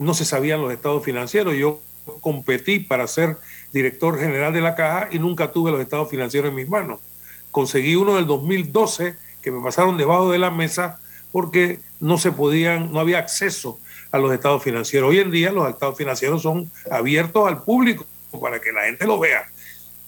no 0.00 0.14
se 0.14 0.24
sabían 0.24 0.62
los 0.62 0.72
estados 0.72 1.04
financieros. 1.04 1.54
Yo 1.54 1.80
competí 2.20 2.80
para 2.80 3.06
ser 3.06 3.36
director 3.72 4.18
general 4.18 4.52
de 4.52 4.62
la 4.62 4.74
caja 4.74 5.10
y 5.12 5.20
nunca 5.20 5.52
tuve 5.52 5.70
los 5.70 5.80
estados 5.80 6.10
financieros 6.10 6.50
en 6.50 6.56
mis 6.56 6.68
manos. 6.68 6.98
Conseguí 7.52 7.94
uno 7.94 8.16
del 8.16 8.26
2012 8.26 9.25
que 9.46 9.52
me 9.52 9.62
pasaron 9.62 9.96
debajo 9.96 10.32
de 10.32 10.40
la 10.40 10.50
mesa 10.50 10.98
porque 11.30 11.78
no 12.00 12.18
se 12.18 12.32
podían, 12.32 12.90
no 12.92 12.98
había 12.98 13.20
acceso 13.20 13.78
a 14.10 14.18
los 14.18 14.34
estados 14.34 14.60
financieros. 14.60 15.08
Hoy 15.08 15.20
en 15.20 15.30
día 15.30 15.52
los 15.52 15.70
estados 15.70 15.96
financieros 15.96 16.42
son 16.42 16.68
abiertos 16.90 17.46
al 17.46 17.62
público 17.62 18.04
para 18.40 18.60
que 18.60 18.72
la 18.72 18.86
gente 18.86 19.06
lo 19.06 19.20
vea. 19.20 19.48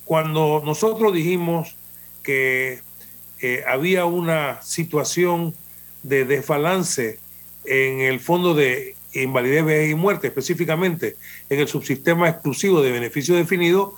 Cuando 0.04 0.60
nosotros 0.64 1.14
dijimos 1.14 1.76
que 2.24 2.80
eh, 3.40 3.62
había 3.68 4.06
una 4.06 4.60
situación 4.62 5.54
de 6.02 6.24
desbalance 6.24 7.20
en 7.64 8.00
el 8.00 8.18
fondo 8.18 8.54
de 8.54 8.96
invalidez, 9.12 9.88
y 9.88 9.94
muerte, 9.94 10.26
específicamente 10.26 11.14
en 11.48 11.60
el 11.60 11.68
subsistema 11.68 12.28
exclusivo 12.28 12.82
de 12.82 12.90
beneficio 12.90 13.36
definido, 13.36 13.94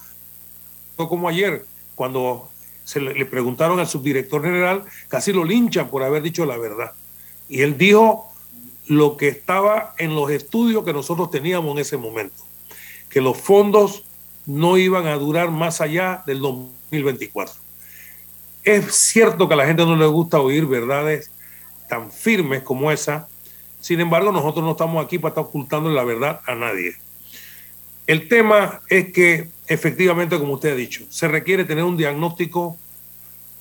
como 0.96 1.30
ayer, 1.30 1.64
cuando 1.94 2.50
se 2.90 3.00
le, 3.00 3.24
preguntaron 3.24 3.78
al 3.78 3.86
subdirector 3.86 4.42
general, 4.42 4.84
casi 5.06 5.32
lo 5.32 5.44
linchan 5.44 5.88
por 5.90 6.02
haber 6.02 6.24
dicho 6.24 6.44
la 6.44 6.58
verdad. 6.58 6.90
Y 7.48 7.60
él 7.60 7.78
dijo 7.78 8.28
lo 8.88 9.16
que 9.16 9.28
estaba 9.28 9.94
en 9.96 10.16
los 10.16 10.28
estudios 10.32 10.84
que 10.84 10.92
nosotros 10.92 11.30
teníamos 11.30 11.70
en 11.72 11.78
ese 11.78 11.96
momento, 11.96 12.42
que 13.08 13.20
los 13.20 13.36
fondos 13.36 14.02
no 14.44 14.76
iban 14.76 15.06
a 15.06 15.14
durar 15.14 15.52
más 15.52 15.80
allá 15.80 16.24
del 16.26 16.40
2024. 16.40 17.54
Es 18.64 18.92
cierto 18.92 19.46
que 19.46 19.54
a 19.54 19.58
la 19.58 19.66
gente 19.66 19.86
no 19.86 19.94
le 19.94 20.06
gusta 20.06 20.40
oír 20.40 20.66
verdades 20.66 21.30
tan 21.88 22.10
firmes 22.10 22.64
como 22.64 22.90
esa, 22.90 23.28
sin 23.78 24.00
embargo, 24.00 24.32
nosotros 24.32 24.64
no 24.64 24.72
estamos 24.72 25.04
aquí 25.04 25.16
para 25.20 25.30
estar 25.30 25.44
ocultando 25.44 25.90
la 25.90 26.02
verdad 26.02 26.40
a 26.44 26.56
nadie. 26.56 26.96
El 28.08 28.26
tema 28.26 28.80
es 28.88 29.12
que, 29.12 29.48
efectivamente, 29.70 30.36
como 30.36 30.54
usted 30.54 30.72
ha 30.72 30.74
dicho, 30.74 31.04
se 31.08 31.28
requiere 31.28 31.64
tener 31.64 31.84
un 31.84 31.96
diagnóstico 31.96 32.76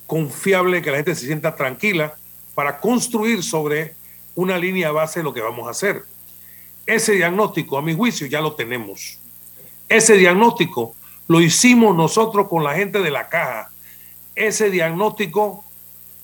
confiable, 0.07 0.81
que 0.81 0.89
la 0.89 0.97
gente 0.97 1.13
se 1.13 1.27
sienta 1.27 1.55
tranquila 1.55 2.15
para 2.55 2.79
construir 2.79 3.43
sobre 3.43 3.93
una 4.33 4.57
línea 4.57 4.91
base 4.91 5.21
lo 5.21 5.35
que 5.35 5.41
vamos 5.41 5.67
a 5.67 5.71
hacer. 5.71 6.03
Ese 6.87 7.11
diagnóstico, 7.13 7.77
a 7.77 7.83
mi 7.83 7.95
juicio, 7.95 8.25
ya 8.25 8.41
lo 8.41 8.55
tenemos. 8.55 9.19
Ese 9.87 10.15
diagnóstico 10.15 10.95
lo 11.27 11.41
hicimos 11.41 11.95
nosotros 11.95 12.47
con 12.47 12.63
la 12.63 12.73
gente 12.73 13.03
de 13.03 13.11
la 13.11 13.29
caja. 13.29 13.69
Ese 14.33 14.71
diagnóstico 14.71 15.63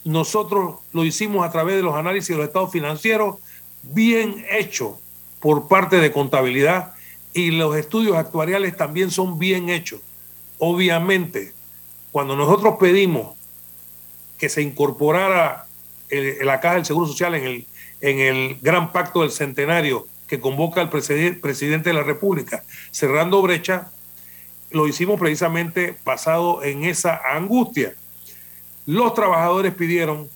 nosotros 0.03 0.77
lo 0.93 1.05
hicimos 1.05 1.45
a 1.45 1.51
través 1.51 1.75
de 1.75 1.83
los 1.83 1.93
análisis 1.93 2.29
de 2.29 2.37
los 2.37 2.47
estados 2.47 2.71
financieros, 2.71 3.35
bien 3.83 4.43
hecho 4.49 4.97
por 5.39 5.67
parte 5.67 5.97
de 5.97 6.11
contabilidad 6.11 6.94
y 7.35 7.51
los 7.51 7.75
estudios 7.75 8.15
actuariales 8.15 8.77
también 8.77 9.11
son 9.11 9.37
bien 9.37 9.69
hechos. 9.69 9.99
Obviamente, 10.57 11.51
cuando 12.11 12.37
nosotros 12.37 12.77
pedimos 12.79 13.35
que 14.37 14.47
se 14.47 14.61
incorporara 14.61 15.67
la 16.09 16.61
Caja 16.61 16.75
del 16.75 16.85
Seguro 16.85 17.07
Social 17.07 17.35
en 17.35 17.43
el, 17.43 17.67
en 17.99 18.19
el 18.19 18.57
Gran 18.61 18.93
Pacto 18.93 19.21
del 19.21 19.31
Centenario 19.31 20.07
que 20.27 20.39
convoca 20.39 20.81
el 20.81 20.87
presidente 20.87 21.89
de 21.89 21.93
la 21.93 22.03
República, 22.03 22.63
cerrando 22.89 23.41
brecha, 23.41 23.91
lo 24.71 24.87
hicimos 24.87 25.19
precisamente 25.19 25.97
basado 26.05 26.63
en 26.63 26.85
esa 26.85 27.19
angustia. 27.33 27.95
Los 28.85 29.13
trabajadores 29.13 29.73
pidieron 29.73 30.29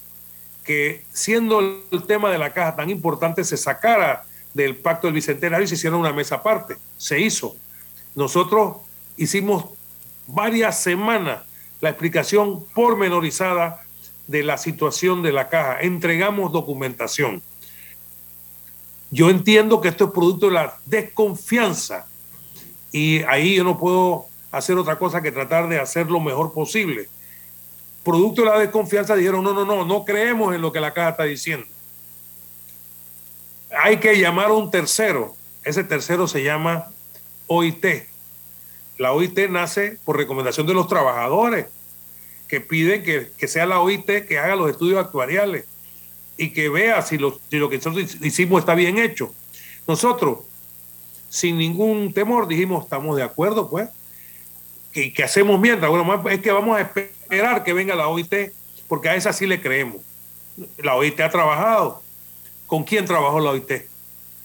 que, 0.66 1.06
siendo 1.14 1.62
el 1.62 2.04
tema 2.08 2.30
de 2.30 2.40
la 2.40 2.52
caja 2.52 2.76
tan 2.76 2.90
importante, 2.90 3.46
se 3.46 3.56
sacara 3.56 4.26
del 4.54 4.76
pacto 4.76 5.08
del 5.08 5.14
Bicentenario 5.14 5.66
y 5.66 5.68
se 5.68 5.76
hiciera 5.76 5.96
una 5.96 6.14
mesa 6.14 6.36
aparte. 6.36 6.78
Se 6.98 7.20
hizo. 7.20 7.56
Nosotros 8.16 8.78
hicimos 9.18 9.66
varias 10.28 10.80
semanas 10.80 11.42
la 11.82 11.90
explicación 11.90 12.66
pormenorizada 12.74 13.84
de 14.28 14.44
la 14.44 14.58
situación 14.58 15.24
de 15.24 15.32
la 15.32 15.50
caja. 15.50 15.82
Entregamos 15.82 16.52
documentación. 16.52 17.42
Yo 19.12 19.30
entiendo 19.30 19.82
que 19.82 19.88
esto 19.88 20.06
es 20.06 20.12
producto 20.12 20.48
de 20.48 20.54
la 20.54 20.78
desconfianza 20.86 22.06
y 22.92 23.24
ahí 23.24 23.56
yo 23.56 23.64
no 23.64 23.80
puedo 23.80 24.28
hacer 24.52 24.78
otra 24.78 24.98
cosa 24.98 25.22
que 25.22 25.32
tratar 25.32 25.68
de 25.68 25.80
hacer 25.80 26.08
lo 26.08 26.20
mejor 26.20 26.54
posible. 26.54 27.08
Producto 28.04 28.44
de 28.44 28.50
la 28.50 28.60
desconfianza 28.60 29.16
dijeron, 29.16 29.44
no, 29.44 29.54
no, 29.54 29.66
no, 29.66 29.86
no 29.86 30.06
creemos 30.06 30.54
en 30.54 30.62
lo 30.62 30.72
que 30.72 30.80
la 30.80 30.94
caja 30.94 31.10
está 31.10 31.24
diciendo. 31.24 31.66
Hay 33.82 33.98
que 33.98 34.20
llamar 34.20 34.48
a 34.48 34.54
un 34.54 34.70
tercero. 34.70 35.36
Ese 35.64 35.86
tercero 35.86 36.28
se 36.28 36.44
llama 36.44 36.88
OIT. 37.48 37.86
La 38.98 39.14
OIT 39.14 39.50
nace 39.50 39.98
por 40.04 40.18
recomendación 40.18 40.68
de 40.68 40.74
los 40.74 40.90
trabajadores 40.90 41.68
que 42.50 42.60
piden 42.60 43.04
que, 43.04 43.48
sea 43.48 43.66
la 43.66 43.80
OIT 43.80 44.26
que 44.28 44.38
haga 44.38 44.58
los 44.58 44.70
estudios 44.70 45.00
actuariales 45.00 45.66
y 46.36 46.50
que 46.50 46.68
vea 46.68 47.02
si 47.04 47.18
lo, 47.18 47.40
lo 47.52 47.70
que 47.70 47.78
nosotros 47.78 48.18
hicimos 48.22 48.60
está 48.60 48.76
bien 48.76 48.98
hecho. 48.98 49.34
Nosotros, 49.88 50.40
sin 51.30 51.58
ningún 51.58 52.14
temor, 52.14 52.50
dijimos, 52.50 52.84
estamos 52.84 53.16
de 53.16 53.24
acuerdo, 53.24 53.70
pues, 53.70 53.88
que, 54.92 55.14
que 55.14 55.24
hacemos 55.24 55.58
mientras. 55.58 55.90
Bueno, 55.90 56.30
es 56.30 56.42
que 56.42 56.52
vamos 56.52 56.78
a 56.78 56.82
esperar 56.82 57.64
que 57.64 57.72
venga 57.72 57.96
la 57.96 58.10
OIT, 58.10 58.52
porque 58.90 59.08
a 59.08 59.16
esa 59.16 59.32
sí 59.32 59.48
le 59.48 59.62
creemos. 59.62 60.02
La 60.80 60.96
OIT 60.96 61.18
ha 61.22 61.30
trabajado. 61.30 62.09
¿Con 62.70 62.84
quién 62.84 63.06
trabajó 63.06 63.40
la 63.40 63.50
OIT? 63.50 63.72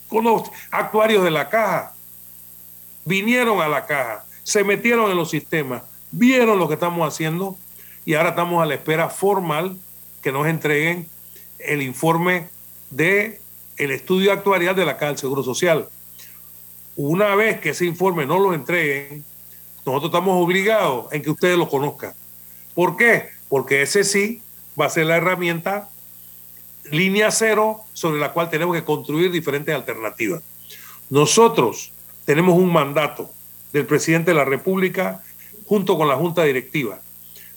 Con 0.09 0.25
los 0.25 0.51
actuarios 0.71 1.23
de 1.23 1.31
la 1.31 1.51
caja. 1.51 1.93
Vinieron 3.05 3.61
a 3.61 3.69
la 3.69 3.85
caja, 3.85 4.25
se 4.43 4.65
metieron 4.65 5.11
en 5.11 5.19
los 5.19 5.29
sistemas, 5.29 5.83
vieron 6.11 6.59
lo 6.59 6.67
que 6.67 6.75
estamos 6.75 7.07
haciendo 7.07 7.59
y 8.07 8.15
ahora 8.15 8.31
estamos 8.31 8.63
a 8.63 8.67
la 8.67 8.75
espera 8.75 9.11
formal 9.11 9.77
que 10.23 10.33
nos 10.33 10.47
entreguen 10.47 11.07
el 11.59 11.83
informe 11.83 12.49
de 12.89 13.43
estudio 13.77 14.33
actuarial 14.33 14.75
de 14.75 14.87
la 14.87 14.95
Caja 14.95 15.09
del 15.09 15.19
Seguro 15.19 15.43
Social. 15.43 15.87
Una 16.97 17.35
vez 17.35 17.61
que 17.61 17.71
ese 17.71 17.85
informe 17.85 18.25
no 18.25 18.39
lo 18.39 18.55
entreguen, 18.55 19.23
nosotros 19.85 20.09
estamos 20.09 20.43
obligados 20.43 21.13
en 21.13 21.21
que 21.21 21.31
ustedes 21.31 21.59
lo 21.59 21.69
conozcan. 21.69 22.15
¿Por 22.75 22.97
qué? 22.97 23.29
Porque 23.51 23.83
ese 23.83 24.03
sí 24.03 24.41
va 24.81 24.87
a 24.87 24.91
ser 24.91 25.05
la 25.05 25.17
herramienta 25.17 25.91
línea 26.91 27.31
cero 27.31 27.81
sobre 27.93 28.21
la 28.21 28.33
cual 28.33 28.51
tenemos 28.51 28.75
que 28.75 28.85
construir 28.85 29.31
diferentes 29.31 29.75
alternativas. 29.75 30.43
Nosotros 31.11 31.93
tenemos 32.25 32.57
un 32.57 32.73
mandato 32.73 33.31
del 33.73 33.87
presidente 33.87 34.31
de 34.31 34.37
la 34.37 34.45
República 34.45 35.23
junto 35.67 35.97
con 35.97 36.09
la 36.09 36.17
Junta 36.17 36.45
Directiva 36.45 37.01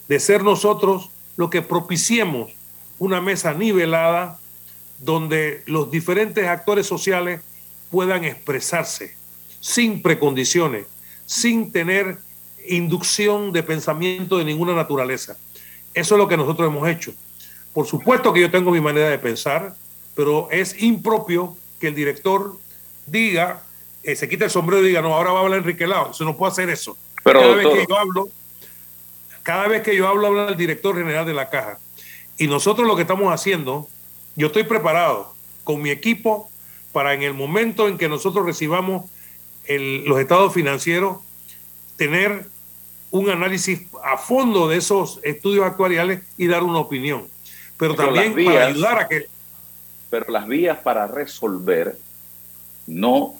de 0.08 0.20
ser 0.20 0.42
nosotros 0.42 1.10
lo 1.36 1.50
que 1.50 1.62
propiciemos 1.62 2.50
una 2.98 3.20
mesa 3.20 3.54
nivelada 3.54 4.38
donde 4.98 5.62
los 5.66 5.90
diferentes 5.90 6.46
actores 6.46 6.86
sociales 6.86 7.40
puedan 7.90 8.24
expresarse 8.24 9.14
sin 9.60 10.02
precondiciones, 10.02 10.86
sin 11.26 11.70
tener 11.70 12.18
inducción 12.68 13.52
de 13.52 13.62
pensamiento 13.62 14.38
de 14.38 14.44
ninguna 14.44 14.74
naturaleza. 14.74 15.36
Eso 15.94 16.14
es 16.14 16.18
lo 16.18 16.28
que 16.28 16.36
nosotros 16.36 16.68
hemos 16.68 16.88
hecho. 16.88 17.14
Por 17.72 17.86
supuesto 17.86 18.32
que 18.32 18.40
yo 18.40 18.50
tengo 18.50 18.70
mi 18.70 18.80
manera 18.80 19.08
de 19.08 19.18
pensar, 19.18 19.74
pero 20.14 20.48
es 20.50 20.82
impropio 20.82 21.56
que 21.78 21.88
el 21.88 21.94
director 21.94 22.58
diga, 23.06 23.62
eh, 24.02 24.16
se 24.16 24.28
quita 24.28 24.46
el 24.46 24.50
sombrero 24.50 24.84
y 24.84 24.88
diga, 24.88 25.02
no, 25.02 25.14
ahora 25.14 25.32
va 25.32 25.40
a 25.40 25.42
hablar 25.42 25.58
Enrique 25.60 25.86
Lao. 25.86 26.12
Se 26.12 26.24
no 26.24 26.36
puede 26.36 26.52
hacer 26.52 26.70
eso. 26.70 26.96
Pero, 27.22 27.40
Cada 27.40 27.54
vez 27.54 27.66
que 27.66 27.86
yo 27.88 27.98
hablo, 27.98 28.28
cada 29.42 29.68
vez 29.68 29.82
que 29.82 29.96
yo 29.96 30.08
hablo, 30.08 30.26
habla 30.26 30.48
el 30.48 30.56
director 30.56 30.96
general 30.96 31.26
de 31.26 31.34
la 31.34 31.50
caja. 31.50 31.78
Y 32.36 32.46
nosotros 32.46 32.86
lo 32.86 32.96
que 32.96 33.02
estamos 33.02 33.32
haciendo, 33.32 33.88
yo 34.36 34.48
estoy 34.48 34.64
preparado 34.64 35.34
con 35.64 35.82
mi 35.82 35.90
equipo 35.90 36.50
para 36.92 37.14
en 37.14 37.22
el 37.22 37.34
momento 37.34 37.88
en 37.88 37.98
que 37.98 38.08
nosotros 38.08 38.46
recibamos 38.46 39.10
los 39.68 40.18
estados 40.18 40.54
financieros, 40.54 41.18
tener 41.96 42.46
un 43.10 43.30
análisis 43.30 43.82
a 44.02 44.16
fondo 44.16 44.68
de 44.68 44.76
esos 44.76 45.20
estudios 45.22 45.66
actuariales 45.66 46.22
y 46.36 46.46
dar 46.46 46.62
una 46.62 46.78
opinión. 46.78 47.26
Pero, 47.78 47.94
también 47.94 48.34
para 48.34 48.66
ayudar 48.66 48.98
a 48.98 49.08
que... 49.08 49.26
Pero 50.10 50.30
las 50.32 50.46
vías 50.46 50.78
para 50.78 51.06
resolver, 51.06 51.98
no, 52.86 53.36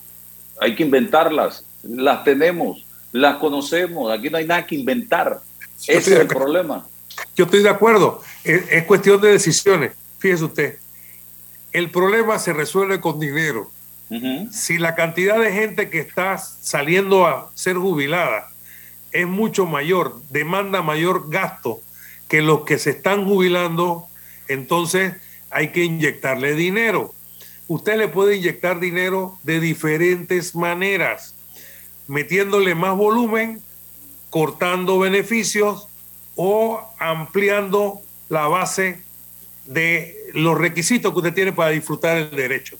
hay 0.60 0.74
que 0.74 0.82
inventarlas, 0.82 1.64
las 1.82 2.24
tenemos, 2.24 2.84
las 3.12 3.36
conocemos, 3.36 4.12
aquí 4.12 4.30
no 4.30 4.38
hay 4.38 4.46
nada 4.46 4.66
que 4.66 4.74
inventar. 4.74 5.40
Ese 5.86 5.98
es 5.98 6.08
el 6.20 6.26
problema. 6.26 6.86
Yo 7.36 7.44
estoy 7.44 7.62
de 7.62 7.70
acuerdo. 7.70 8.22
Es, 8.44 8.84
cuestión 8.84 9.20
de 9.20 9.32
decisiones. 9.32 9.92
Fíjese 10.18 10.44
usted. 10.44 10.78
El 11.72 11.90
problema 11.90 12.38
se 12.38 12.52
resuelve 12.52 13.00
con 13.00 13.18
dinero. 13.18 13.70
Si 14.50 14.78
la 14.78 14.94
cantidad 14.94 15.38
de 15.38 15.52
gente 15.52 15.90
que 15.90 16.00
está 16.00 16.38
saliendo 16.38 17.26
a 17.26 17.50
ser 17.54 17.76
jubilada 17.76 18.48
es 19.12 19.26
mucho 19.26 19.66
mayor, 19.66 20.22
demanda 20.30 20.80
mayor 20.80 21.28
gasto 21.28 21.80
que 22.26 22.40
los 22.40 22.64
que 22.64 22.78
se 22.78 22.90
están 22.90 23.26
jubilando, 23.26 24.07
entonces 24.48 25.14
hay 25.50 25.68
que 25.68 25.84
inyectarle 25.84 26.54
dinero. 26.54 27.14
Usted 27.68 27.98
le 27.98 28.08
puede 28.08 28.36
inyectar 28.36 28.80
dinero 28.80 29.38
de 29.42 29.60
diferentes 29.60 30.54
maneras, 30.54 31.34
metiéndole 32.06 32.74
más 32.74 32.96
volumen 32.96 33.62
cortando 34.30 34.98
beneficios 34.98 35.88
o 36.34 36.80
ampliando 36.98 38.00
la 38.28 38.46
base 38.46 39.02
de 39.66 40.16
los 40.34 40.56
requisitos 40.56 41.12
que 41.12 41.18
usted 41.18 41.34
tiene 41.34 41.52
para 41.52 41.70
disfrutar 41.70 42.16
el 42.16 42.30
derecho. 42.30 42.76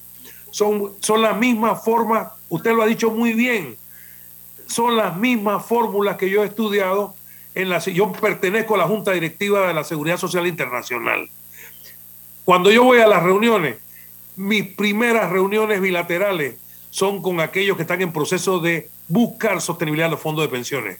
Son, 0.51 0.95
son 1.01 1.23
las 1.23 1.37
mismas 1.37 1.85
formas, 1.85 2.29
usted 2.49 2.73
lo 2.73 2.83
ha 2.83 2.87
dicho 2.87 3.11
muy 3.11 3.35
bien, 3.35 3.77
son 4.67 4.97
las 4.97 5.17
mismas 5.17 5.65
fórmulas 5.67 6.17
que 6.17 6.31
yo 6.31 6.43
he 6.43 6.47
estudiado 6.47 7.15
en 7.55 7.69
la 7.69 7.79
yo 7.81 8.13
pertenezco 8.13 8.75
a 8.75 8.79
la 8.79 8.87
Junta 8.87 9.13
Directiva 9.13 9.67
de 9.67 9.75
la 9.75 9.85
Seguridad 9.85 10.17
Social 10.17 10.47
Internacional. 10.47 11.29
Cuando 12.49 12.71
yo 12.71 12.83
voy 12.83 13.01
a 13.01 13.07
las 13.07 13.23
reuniones, 13.23 13.77
mis 14.37 14.65
primeras 14.75 15.29
reuniones 15.31 15.83
bilaterales 15.83 16.57
son 16.89 17.21
con 17.21 17.41
aquellos 17.41 17.77
que 17.77 17.83
están 17.83 18.01
en 18.01 18.11
proceso 18.11 18.59
de 18.59 18.89
buscar 19.07 19.61
sostenibilidad 19.61 20.07
en 20.07 20.13
los 20.13 20.21
fondos 20.21 20.45
de 20.45 20.49
pensiones 20.49 20.99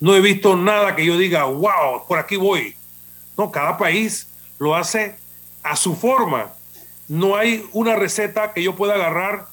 no 0.00 0.14
he 0.14 0.20
visto 0.20 0.56
nada 0.56 0.94
que 0.94 1.04
yo 1.04 1.18
diga, 1.18 1.44
wow, 1.44 2.06
por 2.06 2.18
aquí 2.18 2.36
voy. 2.36 2.74
No, 3.36 3.50
cada 3.50 3.76
país 3.76 4.28
lo 4.58 4.74
hace 4.74 5.16
a 5.62 5.76
su 5.76 5.96
forma. 5.96 6.52
No 7.08 7.36
hay 7.36 7.64
una 7.72 7.96
receta 7.96 8.52
que 8.52 8.62
yo 8.62 8.76
pueda 8.76 8.94
agarrar 8.94 9.46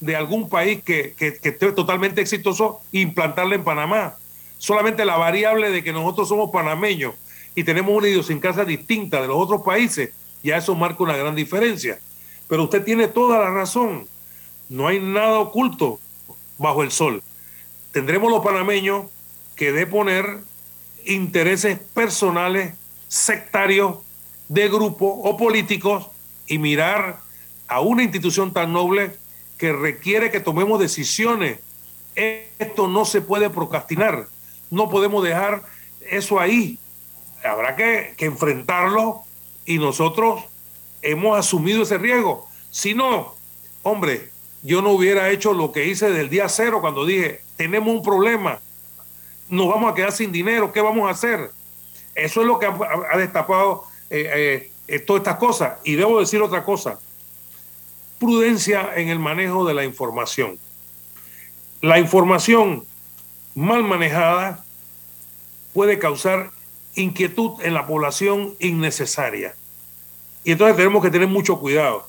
de 0.00 0.16
algún 0.16 0.48
país 0.48 0.82
que, 0.82 1.14
esté 1.18 1.72
totalmente 1.72 2.20
exitoso 2.20 2.80
e 2.92 3.00
implantarla 3.00 3.54
en 3.54 3.64
Panamá. 3.64 4.16
Solamente 4.58 5.04
la 5.04 5.16
variable 5.16 5.70
de 5.70 5.82
que 5.82 5.92
nosotros 5.92 6.28
somos 6.28 6.50
panameños 6.50 7.14
y 7.54 7.64
tenemos 7.64 7.94
una 7.94 8.08
idiosincrasia 8.08 8.64
distinta 8.64 9.20
de 9.20 9.28
los 9.28 9.36
otros 9.36 9.62
países, 9.62 10.10
ya 10.42 10.56
eso 10.56 10.74
marca 10.74 11.02
una 11.02 11.16
gran 11.16 11.34
diferencia. 11.34 11.98
Pero 12.48 12.64
usted 12.64 12.84
tiene 12.84 13.08
toda 13.08 13.38
la 13.38 13.50
razón. 13.50 14.06
No 14.68 14.88
hay 14.88 15.00
nada 15.00 15.38
oculto 15.38 16.00
bajo 16.58 16.82
el 16.82 16.90
sol. 16.90 17.22
Tendremos 17.92 18.30
los 18.30 18.42
panameños 18.42 19.06
que 19.56 19.72
de 19.72 19.86
poner 19.86 20.38
intereses 21.04 21.78
personales, 21.78 22.74
sectarios, 23.08 23.98
de 24.48 24.68
grupo 24.68 25.06
o 25.06 25.36
políticos 25.36 26.08
y 26.46 26.58
mirar 26.58 27.20
a 27.68 27.80
una 27.80 28.02
institución 28.02 28.52
tan 28.52 28.72
noble 28.72 29.16
que 29.56 29.72
requiere 29.72 30.30
que 30.30 30.40
tomemos 30.40 30.78
decisiones 30.78 31.60
Esto 32.14 32.88
no 32.88 33.06
se 33.06 33.22
puede 33.22 33.48
procrastinar. 33.48 34.26
No 34.70 34.90
podemos 34.90 35.24
dejar 35.24 35.62
eso 36.10 36.38
ahí. 36.38 36.78
Habrá 37.42 37.74
que, 37.76 38.14
que 38.18 38.26
enfrentarlo 38.26 39.22
y 39.64 39.78
nosotros 39.78 40.44
hemos 41.02 41.38
asumido 41.38 41.82
ese 41.82 41.98
riesgo. 41.98 42.48
Si 42.70 42.94
no, 42.94 43.34
hombre, 43.82 44.30
yo 44.62 44.82
no 44.82 44.90
hubiera 44.90 45.30
hecho 45.30 45.52
lo 45.52 45.72
que 45.72 45.86
hice 45.86 46.10
del 46.10 46.30
día 46.30 46.48
cero 46.48 46.80
cuando 46.80 47.04
dije, 47.04 47.40
tenemos 47.56 47.94
un 47.94 48.02
problema, 48.02 48.60
nos 49.48 49.68
vamos 49.68 49.92
a 49.92 49.94
quedar 49.94 50.12
sin 50.12 50.32
dinero, 50.32 50.72
¿qué 50.72 50.80
vamos 50.80 51.08
a 51.08 51.12
hacer? 51.12 51.50
Eso 52.14 52.40
es 52.40 52.46
lo 52.46 52.58
que 52.58 52.66
ha, 52.66 53.16
destapado 53.16 53.84
eh, 54.10 54.70
eh, 54.86 54.98
todas 55.00 55.20
estas 55.20 55.36
cosas. 55.36 55.78
Y 55.84 55.94
debo 55.94 56.20
decir 56.20 56.40
otra 56.40 56.64
cosa, 56.64 56.98
prudencia 58.18 58.92
en 58.94 59.08
el 59.08 59.18
manejo 59.18 59.64
de 59.64 59.74
la 59.74 59.84
información. 59.84 60.58
La 61.80 61.98
información 61.98 62.84
mal 63.54 63.82
manejada 63.82 64.64
puede 65.74 65.98
causar 65.98 66.50
inquietud 66.94 67.60
en 67.62 67.74
la 67.74 67.86
población 67.86 68.54
innecesaria. 68.58 69.54
Y 70.44 70.52
entonces 70.52 70.76
tenemos 70.76 71.02
que 71.02 71.10
tener 71.10 71.28
mucho 71.28 71.58
cuidado. 71.58 72.06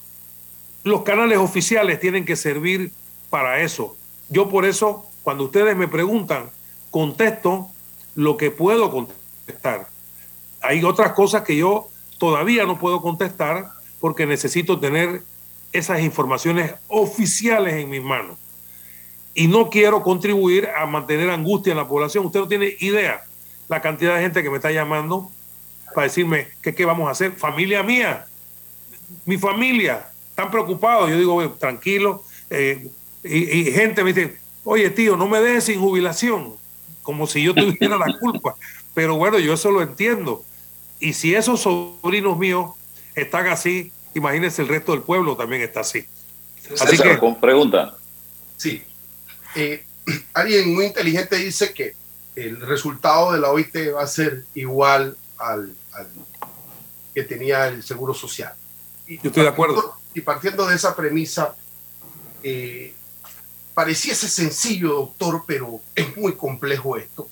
Los 0.84 1.04
canales 1.04 1.38
oficiales 1.38 2.00
tienen 2.00 2.26
que 2.26 2.36
servir 2.36 2.92
para 3.30 3.62
eso. 3.62 3.96
Yo 4.30 4.50
por 4.50 4.66
eso, 4.66 5.06
cuando 5.24 5.46
ustedes 5.46 5.76
me 5.76 5.88
preguntan, 5.88 6.50
contesto 6.92 7.70
lo 8.16 8.38
que 8.38 8.52
puedo 8.52 8.92
contestar. 8.92 9.88
Hay 10.62 10.84
otras 10.84 11.14
cosas 11.14 11.44
que 11.44 11.56
yo 11.56 11.88
todavía 12.18 12.66
no 12.66 12.80
puedo 12.80 13.02
contestar 13.02 13.70
porque 14.00 14.26
necesito 14.26 14.80
tener 14.80 15.24
esas 15.72 16.02
informaciones 16.02 16.74
oficiales 16.88 17.76
en 17.76 17.90
mis 17.90 18.04
manos. 18.04 18.38
Y 19.34 19.48
no 19.48 19.70
quiero 19.70 20.04
contribuir 20.04 20.70
a 20.70 20.86
mantener 20.86 21.30
angustia 21.30 21.72
en 21.72 21.78
la 21.78 21.88
población. 21.88 22.26
Usted 22.26 22.42
no 22.42 22.48
tiene 22.48 22.76
idea 22.80 23.24
la 23.70 23.82
cantidad 23.82 24.16
de 24.16 24.22
gente 24.22 24.44
que 24.44 24.50
me 24.50 24.58
está 24.58 24.72
llamando 24.72 25.32
para 25.94 26.08
decirme 26.08 26.48
que 26.62 26.74
qué 26.74 26.86
vamos 26.86 27.08
a 27.08 27.12
hacer. 27.12 27.34
Familia 27.34 27.84
mía, 27.84 28.26
mi 29.26 29.38
familia, 29.38 30.08
están 30.30 30.50
preocupados. 30.52 31.10
Yo 31.10 31.18
digo, 31.18 31.52
tranquilo. 31.52 32.24
Eh, 32.50 32.88
y, 33.24 33.72
gente 33.72 34.04
me 34.04 34.14
dice, 34.14 34.38
oye 34.64 34.90
tío, 34.90 35.16
no 35.16 35.28
me 35.28 35.40
dejes 35.40 35.66
sin 35.66 35.80
jubilación, 35.80 36.56
como 37.02 37.28
si 37.28 37.44
yo 37.44 37.54
tuviera 37.56 37.98
la 37.98 38.18
culpa. 38.20 38.56
Pero 38.94 39.16
bueno, 39.16 39.40
yo 39.40 39.54
eso 39.54 39.72
lo 39.72 39.82
entiendo. 39.82 40.44
Y 41.00 41.14
si 41.14 41.36
esos 41.36 41.62
sobrinos 41.62 42.38
míos 42.38 42.72
están 43.16 43.48
así, 43.48 43.92
imagínense 44.14 44.62
el 44.62 44.68
resto 44.68 44.92
del 44.92 45.02
pueblo 45.02 45.36
también 45.36 45.62
está 45.62 45.82
así. 45.82 46.06
Así 46.80 46.98
que, 46.98 47.18
con 47.18 47.40
pregunta. 47.40 47.98
Sí. 48.58 48.84
Eh, 49.56 49.84
alguien 50.34 50.74
muy 50.74 50.86
inteligente 50.86 51.36
dice 51.38 51.74
que 51.74 51.94
el 52.36 52.62
resultado 52.62 53.34
de 53.34 53.40
la 53.40 53.52
OIT 53.52 53.76
va 53.96 54.04
a 54.04 54.08
ser 54.08 54.46
igual 54.56 55.18
al, 55.38 55.76
que 57.14 57.24
tenía 57.24 57.68
el 57.68 57.84
Seguro 57.84 58.14
Social. 58.14 58.54
Y 59.08 59.18
Yo 59.18 59.30
estoy 59.30 59.44
de 59.44 59.50
acuerdo. 59.50 59.96
Y 60.14 60.22
partiendo 60.22 60.66
de 60.66 60.76
esa 60.76 60.96
premisa, 60.96 61.56
eh, 62.42 62.94
pareciese 63.74 64.28
sencillo, 64.30 64.90
doctor, 64.94 65.44
pero 65.46 65.82
es 65.96 66.16
muy 66.18 66.36
complejo 66.36 66.98
esto, 66.98 67.28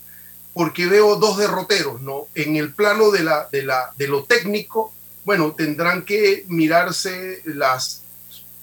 porque 0.53 0.87
veo 0.87 1.15
dos 1.15 1.37
derroteros, 1.37 2.01
¿no? 2.01 2.27
En 2.35 2.55
el 2.55 2.73
plano 2.73 3.11
de, 3.11 3.23
la, 3.23 3.47
de, 3.51 3.63
la, 3.63 3.93
de 3.97 4.07
lo 4.07 4.23
técnico, 4.23 4.91
bueno, 5.23 5.53
tendrán 5.53 6.03
que 6.03 6.45
mirarse 6.47 7.41
las 7.45 8.03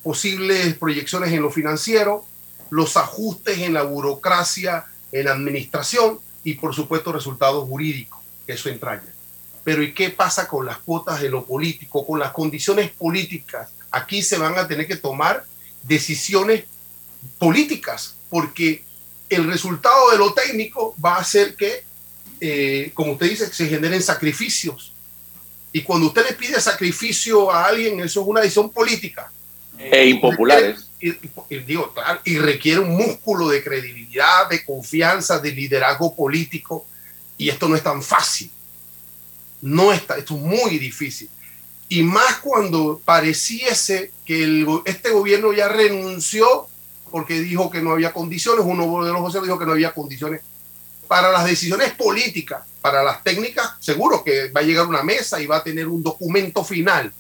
posibles 0.03 0.75
proyecciones 0.75 1.33
en 1.33 1.43
lo 1.43 1.51
financiero, 1.51 2.25
los 2.71 2.97
ajustes 2.97 3.59
en 3.59 3.75
la 3.75 3.83
burocracia, 3.83 4.87
en 5.13 5.27
la 5.27 5.33
administración, 5.33 6.21
y 6.49 6.55
por 6.55 6.75
supuesto 6.75 7.13
resultados 7.13 7.69
jurídicos 7.69 8.21
que 8.47 8.55
eso 8.55 8.71
entraña. 8.71 9.13
Pero 9.65 9.83
¿y 9.83 9.93
qué 9.93 10.09
pasa 10.09 10.49
con 10.49 10.65
las 10.65 10.79
cuotas 10.79 11.21
de 11.21 11.29
lo 11.29 11.45
político, 11.45 12.07
con 12.07 12.19
las 12.19 12.33
condiciones 12.33 12.91
políticas? 12.91 13.69
Aquí 13.91 14.23
se 14.23 14.39
van 14.39 14.57
a 14.57 14.67
tener 14.67 14.87
que 14.87 14.97
tomar 14.97 15.45
decisiones 15.83 16.65
políticas, 17.39 18.15
porque 18.31 18.83
el 19.29 19.47
resultado 19.47 20.11
de 20.11 20.17
lo 20.17 20.33
técnico 20.33 20.95
va 21.05 21.17
a 21.17 21.25
ser 21.25 21.55
que, 21.55 21.85
eh, 22.41 22.93
como 22.95 23.13
usted 23.13 23.29
dice, 23.29 23.53
se 23.53 23.69
generen 23.69 24.03
sacrificios. 24.03 24.95
Y 25.71 25.83
cuando 25.83 26.07
usted 26.07 26.31
le 26.31 26.35
pide 26.35 26.59
sacrificio 26.63 27.51
a 27.51 27.67
alguien, 27.67 28.01
eso 28.01 28.23
es 28.23 28.27
una 28.27 28.41
decisión 28.41 28.71
política. 28.71 29.31
E 29.79 30.07
impopulares 30.07 30.88
y, 31.01 31.57
digo, 31.61 31.93
y 32.25 32.39
requiere 32.39 32.81
un 32.81 32.97
músculo 32.97 33.49
de 33.49 33.63
credibilidad, 33.63 34.49
de 34.49 34.65
confianza, 34.65 35.39
de 35.39 35.53
liderazgo 35.53 36.15
político, 36.15 36.87
y 37.37 37.49
esto 37.49 37.69
no 37.69 37.77
es 37.77 37.83
tan 37.83 38.03
fácil. 38.03 38.51
No 39.63 39.93
está, 39.93 40.17
esto 40.17 40.35
es 40.35 40.41
muy 40.41 40.79
difícil. 40.79 41.29
Y 41.89 42.03
más 42.03 42.39
cuando 42.39 43.01
pareciese 43.05 44.13
que 44.25 44.43
el, 44.45 44.67
este 44.85 45.11
gobierno 45.11 45.53
ya 45.53 45.69
renunció 45.69 46.69
porque 47.11 47.41
dijo 47.41 47.71
que 47.71 47.81
no 47.81 47.93
había 47.93 48.13
condiciones, 48.13 48.65
uno 48.67 49.05
de 49.05 49.13
los 49.13 49.23
voceros 49.23 49.47
dijo 49.47 49.59
que 49.59 49.65
no 49.65 49.73
había 49.73 49.95
condiciones 49.95 50.43
para 51.07 51.33
las 51.33 51.47
decisiones 51.47 51.93
políticas, 51.95 52.65
para 52.83 53.03
las 53.03 53.25
técnicas, 53.25 53.73
seguro 53.81 54.23
que 54.23 54.51
va 54.51 54.61
a 54.61 54.65
llegar 54.65 54.87
una 54.87 55.03
mesa 55.03 55.41
y 55.41 55.47
va 55.47 55.57
a 55.57 55.65
tener 55.65 55.89
un 55.89 56.03
documento 56.03 56.63
final. 56.63 57.13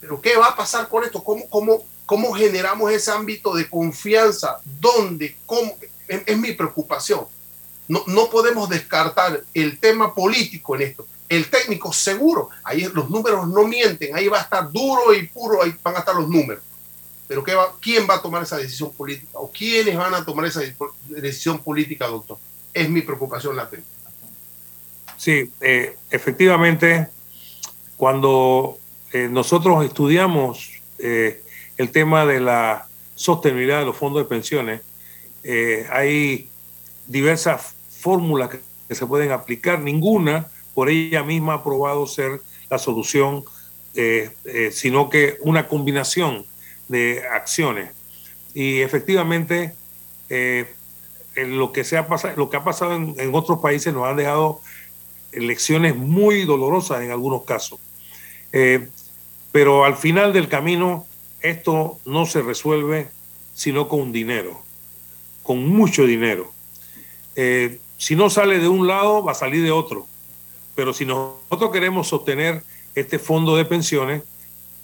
Pero 0.00 0.20
¿qué 0.20 0.36
va 0.36 0.48
a 0.48 0.56
pasar 0.56 0.88
con 0.88 1.02
esto? 1.02 1.22
¿Cómo, 1.24 1.48
cómo, 1.48 1.82
¿Cómo 2.06 2.32
generamos 2.32 2.92
ese 2.92 3.10
ámbito 3.10 3.54
de 3.54 3.68
confianza? 3.68 4.58
¿Dónde? 4.64 5.36
Es, 6.08 6.36
mi 6.36 6.52
preocupación. 6.52 7.24
No, 7.88 8.02
no 8.06 8.28
podemos 8.28 8.68
descartar 8.68 9.42
el 9.52 9.78
tema 9.78 10.14
político 10.14 10.74
en 10.76 10.82
esto. 10.82 11.06
El 11.28 11.48
técnico 11.48 11.92
seguro, 11.92 12.50
ahí 12.62 12.82
los 12.92 13.08
números 13.08 13.48
no 13.48 13.64
mienten, 13.64 14.14
ahí 14.14 14.28
va 14.28 14.38
a 14.38 14.42
estar 14.42 14.70
duro 14.70 15.14
y 15.14 15.26
puro, 15.26 15.62
ahí 15.62 15.74
van 15.82 15.96
a 15.96 16.00
estar 16.00 16.14
los 16.14 16.28
números. 16.28 16.62
Pero 17.26 17.42
¿qué 17.42 17.54
va, 17.54 17.72
¿quién 17.80 18.06
va 18.08 18.16
a 18.16 18.22
tomar 18.22 18.42
esa 18.42 18.58
decisión 18.58 18.92
política? 18.92 19.38
¿O 19.38 19.50
quiénes 19.50 19.96
van 19.96 20.14
a 20.14 20.24
tomar 20.24 20.44
esa 20.44 20.60
decisión 21.08 21.58
política, 21.58 22.06
doctor? 22.06 22.38
Es 22.72 22.88
mi 22.90 23.00
preocupación 23.00 23.56
latente. 23.56 23.86
Sí, 25.16 25.50
eh, 25.60 25.96
efectivamente, 26.10 27.08
cuando 27.96 28.78
eh, 29.12 29.28
nosotros 29.30 29.84
estudiamos 29.84 30.82
eh, 30.98 31.42
el 31.76 31.90
tema 31.90 32.24
de 32.26 32.40
la 32.40 32.86
sostenibilidad 33.14 33.80
de 33.80 33.86
los 33.86 33.96
fondos 33.96 34.22
de 34.22 34.28
pensiones, 34.28 34.80
eh, 35.42 35.86
hay 35.90 36.48
diversas 37.06 37.74
fórmulas 38.00 38.50
que, 38.50 38.60
se 38.94 39.06
pueden 39.06 39.32
aplicar, 39.32 39.80
ninguna 39.80 40.48
por 40.74 40.88
ella 40.88 41.24
misma 41.24 41.54
ha 41.54 41.64
probado 41.64 42.06
ser 42.06 42.40
la 42.70 42.78
solución, 42.78 43.44
eh, 43.94 44.30
eh, 44.44 44.70
sino 44.72 45.08
que 45.10 45.38
una 45.40 45.68
combinación 45.68 46.46
de 46.88 47.22
acciones. 47.32 47.90
Y 48.52 48.80
efectivamente, 48.80 49.74
lo, 51.36 51.72
que 51.72 51.82
se 51.82 51.96
ha 51.96 52.06
pasado, 52.06 52.34
lo 52.36 52.50
que 52.50 52.56
ha 52.56 52.62
pasado 52.62 52.94
en, 52.94 53.34
otros 53.34 53.58
países 53.60 53.92
nos 53.92 54.06
han 54.06 54.16
dejado 54.16 54.60
lecciones 55.32 55.96
muy 55.96 56.44
dolorosas 56.44 57.02
en 57.02 57.10
algunos 57.10 57.44
casos. 57.44 57.80
pero 59.50 59.84
al 59.84 59.96
final 59.96 60.32
del 60.32 60.48
camino 60.48 61.06
esto 61.44 62.00
no 62.06 62.24
se 62.24 62.40
resuelve 62.40 63.08
sino 63.54 63.86
con 63.86 64.12
dinero, 64.12 64.62
con 65.42 65.68
mucho 65.68 66.06
dinero. 66.06 66.50
Eh, 67.36 67.78
si 67.98 68.16
no 68.16 68.30
sale 68.30 68.58
de 68.58 68.66
un 68.66 68.86
lado, 68.86 69.22
va 69.22 69.32
a 69.32 69.36
salir 69.36 69.62
de 69.62 69.70
otro. 69.70 70.08
Pero 70.74 70.92
si 70.94 71.04
nosotros 71.04 71.70
queremos 71.70 72.08
sostener 72.08 72.64
este 72.94 73.18
fondo 73.18 73.56
de 73.56 73.66
pensiones, 73.66 74.22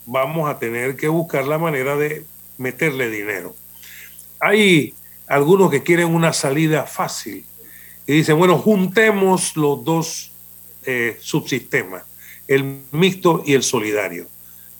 vamos 0.04 0.50
a 0.50 0.58
tener 0.58 0.96
que 0.96 1.08
buscar 1.08 1.46
la 1.46 1.58
manera 1.58 1.96
de 1.96 2.24
meterle 2.58 3.08
dinero. 3.08 3.56
Hay 4.38 4.94
algunos 5.26 5.70
que 5.70 5.82
quieren 5.82 6.14
una 6.14 6.34
salida 6.34 6.84
fácil 6.84 7.44
y 8.06 8.12
dicen, 8.12 8.36
bueno, 8.36 8.58
juntemos 8.58 9.56
los 9.56 9.82
dos 9.82 10.30
eh, 10.84 11.16
subsistemas, 11.20 12.04
el 12.46 12.82
mixto 12.92 13.42
y 13.46 13.54
el 13.54 13.62
solidario. 13.62 14.26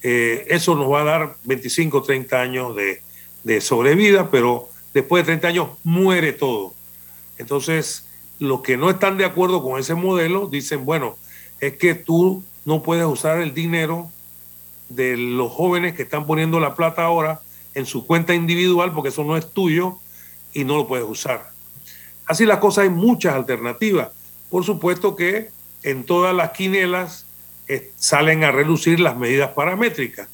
Eh, 0.03 0.46
eso 0.48 0.74
nos 0.74 0.90
va 0.90 1.03
a 1.03 1.05
dar 1.05 1.36
25, 1.44 2.03
30 2.03 2.40
años 2.40 2.76
de, 2.76 3.03
de, 3.44 3.61
sobrevida, 3.61 4.30
pero 4.30 4.68
después 4.94 5.22
de 5.22 5.26
30 5.26 5.48
años 5.48 5.68
muere 5.84 6.32
todo. 6.32 6.74
Entonces, 7.38 8.07
los 8.38 8.62
que 8.62 8.76
no 8.76 8.90
están 8.90 9.18
de 9.18 9.24
acuerdo 9.24 9.62
con 9.62 9.78
ese 9.78 9.94
modelo 9.94 10.48
dicen, 10.48 10.84
bueno, 10.84 11.16
es 11.61 11.76
que 11.76 11.94
tú 11.94 12.42
no 12.64 12.82
puedes 12.82 13.05
usar 13.05 13.40
el 13.40 13.53
dinero 13.53 14.11
de 14.88 15.16
los 15.16 15.53
jóvenes 15.53 15.94
que 15.94 16.03
están 16.03 16.26
poniendo 16.26 16.61
la 16.61 16.74
plata 16.74 17.05
ahora 17.05 17.40
en 17.74 17.86
su 17.86 18.07
cuenta 18.07 18.34
individual 18.34 18.92
porque 18.92 19.11
eso 19.11 19.24
no 19.24 19.36
es 19.36 19.51
tuyo 19.53 19.98
y 20.53 20.64
no 20.64 20.76
lo 20.76 20.86
puedes 20.86 21.07
usar. 21.07 21.51
Así 22.26 22.46
las 22.46 22.59
cosas, 22.59 22.84
hay 22.84 22.90
muchas 22.90 23.34
alternativas. 23.34 24.09
Por 24.51 24.64
supuesto 24.64 25.16
que 25.16 25.51
en 25.82 26.05
todas 26.05 26.34
las 26.34 26.51
quinelas 26.51 27.26
salen 27.97 28.45
a 28.45 28.51
reducir 28.51 29.01
las 29.01 29.16
medidas 29.16 29.51
paramétricas. 29.51 30.29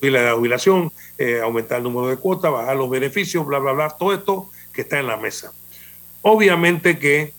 Y 0.00 0.10
la 0.10 0.34
jubilación, 0.34 0.92
eh, 1.18 1.40
aumentar 1.42 1.78
el 1.78 1.84
número 1.84 2.08
de 2.08 2.16
cuotas, 2.16 2.52
bajar 2.52 2.76
los 2.76 2.90
beneficios, 2.90 3.46
bla, 3.46 3.58
bla, 3.58 3.72
bla, 3.72 3.90
todo 3.90 4.12
esto 4.12 4.50
que 4.72 4.82
está 4.82 4.98
en 4.98 5.06
la 5.06 5.16
mesa. 5.16 5.52
Obviamente 6.22 6.98
que 6.98 7.32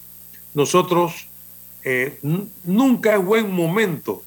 nosotros 0.54 1.28
eh, 1.84 2.18
nunca 2.64 3.14
es 3.14 3.24
buen 3.24 3.50
momento 3.52 4.22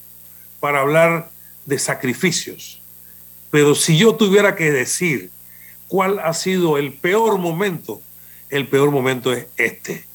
para 0.59 0.81
hablar 0.81 1.29
de 1.65 1.77
sacrificios, 1.77 2.81
pero 3.49 3.75
si 3.75 3.97
yo 3.97 4.15
tuviera 4.15 4.55
que 4.55 4.71
decir 4.71 5.29
cuál 5.87 6.19
ha 6.19 6.33
sido 6.33 6.77
el 6.77 6.93
peor 6.93 7.37
momento, 7.37 8.01
el 8.49 8.67
peor 8.67 8.91
momento 8.91 9.33
es 9.33 9.47
este. 9.57 10.05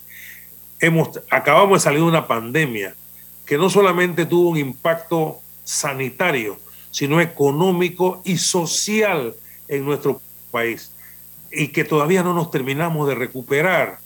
Hemos, 0.80 1.20
acabamos 1.30 1.80
de 1.80 1.84
salir 1.84 2.00
de 2.00 2.06
una 2.06 2.26
pandemia 2.26 2.94
que 3.46 3.56
no 3.56 3.70
solamente 3.70 4.26
tuvo 4.26 4.50
un 4.50 4.58
impacto 4.58 5.40
sanitario, 5.64 6.58
sino 6.90 7.20
económico 7.20 8.20
y 8.24 8.36
social 8.36 9.34
en 9.68 9.84
nuestro 9.84 10.20
país 10.50 10.92
y 11.52 11.68
que 11.68 11.84
todavía 11.84 12.22
no 12.22 12.34
nos 12.34 12.50
terminamos 12.50 13.08
de 13.08 13.14
recuperar. 13.14 13.98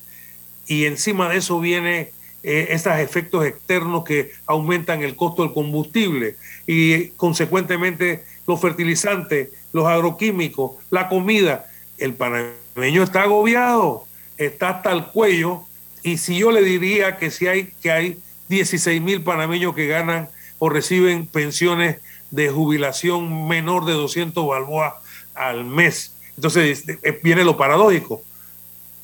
Y 0.67 0.85
encima 0.85 1.29
de 1.29 1.39
eso 1.39 1.59
viene 1.59 2.13
eh, 2.43 2.69
estos 2.71 2.97
efectos 2.99 3.45
externos 3.45 4.05
que 4.05 4.33
aumentan 4.47 5.03
el 5.03 5.17
costo 5.17 5.43
del 5.43 5.53
combustible 5.53 6.37
y 6.67 7.09
consecuentemente 7.09 8.25
los 8.47 8.61
fertilizantes, 8.61 9.49
los 9.73 9.87
agroquímicos, 9.87 10.73
la 10.91 11.09
comida. 11.09 11.67
El 11.99 12.15
panameño 12.15 13.03
está 13.03 13.23
agobiado, 13.23 14.05
está 14.37 14.71
hasta 14.71 14.93
el 14.93 15.07
cuello. 15.07 15.63
Y 16.03 16.17
si 16.17 16.39
yo 16.39 16.51
le 16.51 16.63
diría 16.63 17.17
que 17.19 17.31
si 17.31 17.47
hay 17.47 17.73
que 17.83 17.91
hay 17.91 18.19
16 18.51 19.01
mil 19.01 19.23
panameños 19.23 19.77
que 19.77 19.87
ganan 19.87 20.29
o 20.59 20.69
reciben 20.69 21.27
pensiones 21.27 21.99
de 22.33 22.51
jubilación 22.51 23.47
menor 23.47 23.85
de 23.85 23.93
200 23.93 24.45
balboas 24.45 24.95
al 25.35 25.65
mes. 25.65 26.17
Entonces 26.35 26.85
eh, 26.89 27.21
viene 27.23 27.45
lo 27.45 27.57
paradójico. 27.57 28.23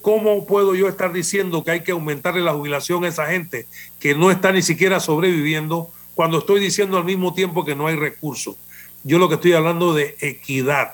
¿Cómo 0.03 0.47
puedo 0.47 0.75
yo 0.75 0.89
estar 0.89 1.13
diciendo 1.13 1.63
que 1.63 1.71
hay 1.71 1.81
que 1.83 1.93
aumentarle 1.93 2.41
la 2.41 2.55
jubilación 2.55 3.05
a 3.05 3.09
esa 3.09 3.27
gente 3.27 3.67
que 4.01 4.17
no 4.17 4.33
está 4.33 4.51
ni 4.51 4.63
siquiera 4.63 4.99
sobreviviendo 4.99 5.91
cuando 6.17 6.39
estoy 6.39 6.61
diciendo 6.61 6.97
al 6.99 7.05
mismo 7.05 7.33
tiempo 7.33 7.65
que 7.65 7.77
no 7.77 7.87
hay 7.87 7.95
recursos? 7.95 8.57
Yo 9.05 9.19
lo 9.19 9.29
que 9.29 9.37
estoy 9.37 9.53
hablando 9.53 9.95
de 9.95 10.17
equidad. 10.21 10.93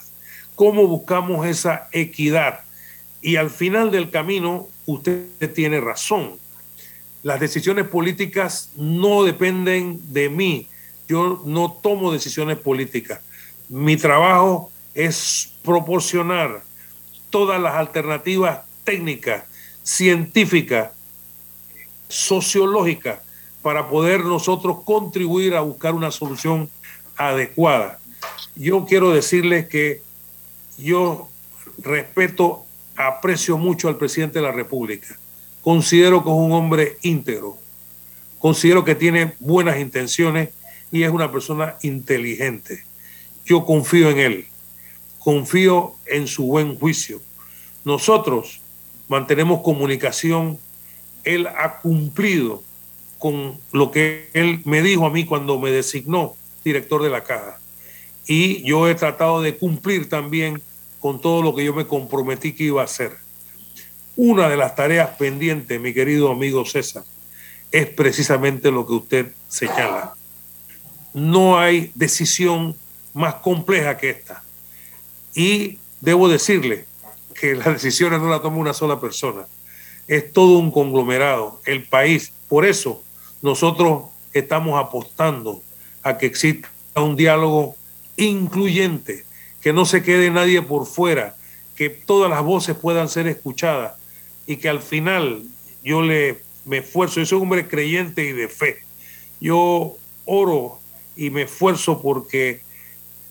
¿Cómo 0.54 0.86
buscamos 0.86 1.46
esa 1.46 1.88
equidad? 1.92 2.60
Y 3.22 3.36
al 3.36 3.48
final 3.48 3.90
del 3.90 4.10
camino, 4.10 4.68
usted 4.84 5.26
tiene 5.54 5.80
razón. 5.80 6.41
Las 7.22 7.40
decisiones 7.40 7.86
políticas 7.86 8.70
no 8.76 9.22
dependen 9.24 10.00
de 10.12 10.28
mí. 10.28 10.68
Yo 11.08 11.42
no 11.44 11.78
tomo 11.82 12.12
decisiones 12.12 12.58
políticas. 12.58 13.20
Mi 13.68 13.96
trabajo 13.96 14.70
es 14.94 15.52
proporcionar 15.62 16.62
todas 17.30 17.60
las 17.60 17.74
alternativas 17.74 18.60
técnicas, 18.84 19.44
científicas, 19.82 20.90
sociológicas, 22.08 23.20
para 23.62 23.88
poder 23.88 24.24
nosotros 24.24 24.78
contribuir 24.84 25.54
a 25.54 25.60
buscar 25.60 25.94
una 25.94 26.10
solución 26.10 26.68
adecuada. 27.16 28.00
Yo 28.56 28.84
quiero 28.84 29.12
decirles 29.12 29.68
que 29.68 30.02
yo 30.76 31.28
respeto, 31.78 32.64
aprecio 32.96 33.56
mucho 33.56 33.88
al 33.88 33.96
presidente 33.96 34.40
de 34.40 34.44
la 34.44 34.52
República. 34.52 35.16
Considero 35.62 36.22
que 36.22 36.30
es 36.30 36.36
un 36.36 36.52
hombre 36.52 36.98
íntegro. 37.02 37.56
Considero 38.38 38.84
que 38.84 38.94
tiene 38.94 39.34
buenas 39.38 39.78
intenciones 39.78 40.50
y 40.90 41.04
es 41.04 41.10
una 41.10 41.30
persona 41.32 41.76
inteligente. 41.82 42.84
Yo 43.44 43.64
confío 43.64 44.10
en 44.10 44.18
él 44.18 44.46
confío 45.22 45.94
en 46.06 46.26
su 46.26 46.44
buen 46.44 46.76
juicio. 46.76 47.20
Nosotros 47.84 48.60
mantenemos 49.08 49.62
comunicación. 49.62 50.58
Él 51.24 51.46
ha 51.46 51.80
cumplido 51.80 52.62
con 53.18 53.58
lo 53.70 53.90
que 53.90 54.28
él 54.32 54.62
me 54.64 54.82
dijo 54.82 55.06
a 55.06 55.10
mí 55.10 55.24
cuando 55.24 55.58
me 55.58 55.70
designó 55.70 56.34
director 56.64 57.02
de 57.02 57.10
la 57.10 57.22
caja. 57.22 57.60
Y 58.26 58.62
yo 58.64 58.88
he 58.88 58.94
tratado 58.94 59.42
de 59.42 59.56
cumplir 59.56 60.08
también 60.08 60.60
con 61.00 61.20
todo 61.20 61.42
lo 61.42 61.54
que 61.54 61.64
yo 61.64 61.74
me 61.74 61.86
comprometí 61.86 62.52
que 62.52 62.64
iba 62.64 62.82
a 62.82 62.86
hacer. 62.86 63.12
Una 64.16 64.48
de 64.48 64.56
las 64.56 64.74
tareas 64.74 65.10
pendientes, 65.16 65.80
mi 65.80 65.94
querido 65.94 66.30
amigo 66.30 66.66
César, 66.66 67.04
es 67.70 67.86
precisamente 67.86 68.70
lo 68.70 68.86
que 68.86 68.92
usted 68.92 69.32
señala. 69.48 70.14
No 71.14 71.58
hay 71.58 71.90
decisión 71.94 72.76
más 73.14 73.36
compleja 73.36 73.96
que 73.96 74.10
esta 74.10 74.42
y 75.34 75.78
debo 76.00 76.28
decirle 76.28 76.86
que 77.34 77.54
las 77.54 77.66
decisiones 77.66 78.20
no 78.20 78.28
las 78.28 78.42
toma 78.42 78.58
una 78.58 78.74
sola 78.74 79.00
persona, 79.00 79.46
es 80.06 80.32
todo 80.32 80.58
un 80.58 80.70
conglomerado, 80.70 81.60
el 81.64 81.84
país. 81.84 82.32
Por 82.48 82.66
eso 82.66 83.02
nosotros 83.40 84.04
estamos 84.34 84.78
apostando 84.78 85.62
a 86.02 86.18
que 86.18 86.26
exista 86.26 86.70
un 86.94 87.16
diálogo 87.16 87.76
incluyente, 88.16 89.24
que 89.62 89.72
no 89.72 89.86
se 89.86 90.02
quede 90.02 90.30
nadie 90.30 90.60
por 90.60 90.86
fuera, 90.86 91.36
que 91.74 91.88
todas 91.88 92.30
las 92.30 92.42
voces 92.42 92.76
puedan 92.76 93.08
ser 93.08 93.26
escuchadas 93.26 94.01
y 94.46 94.56
que 94.56 94.68
al 94.68 94.80
final 94.80 95.42
yo 95.82 96.02
le 96.02 96.42
me 96.64 96.78
esfuerzo, 96.78 97.20
yo 97.20 97.26
soy 97.26 97.36
un 97.36 97.42
hombre 97.44 97.68
creyente 97.68 98.24
y 98.24 98.32
de 98.32 98.48
fe. 98.48 98.78
Yo 99.40 99.96
oro 100.24 100.78
y 101.16 101.30
me 101.30 101.42
esfuerzo 101.42 102.00
porque 102.00 102.62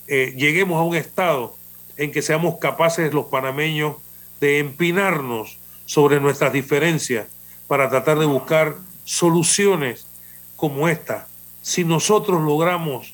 eh, 0.07 0.33
lleguemos 0.35 0.77
a 0.77 0.83
un 0.83 0.95
estado 0.95 1.55
en 1.97 2.11
que 2.11 2.21
seamos 2.21 2.57
capaces 2.59 3.13
los 3.13 3.25
panameños 3.27 3.95
de 4.39 4.59
empinarnos 4.59 5.57
sobre 5.85 6.19
nuestras 6.19 6.51
diferencias 6.51 7.27
para 7.67 7.89
tratar 7.89 8.19
de 8.19 8.25
buscar 8.25 8.75
soluciones 9.05 10.07
como 10.55 10.89
esta. 10.89 11.27
Si 11.61 11.83
nosotros 11.83 12.41
logramos 12.41 13.13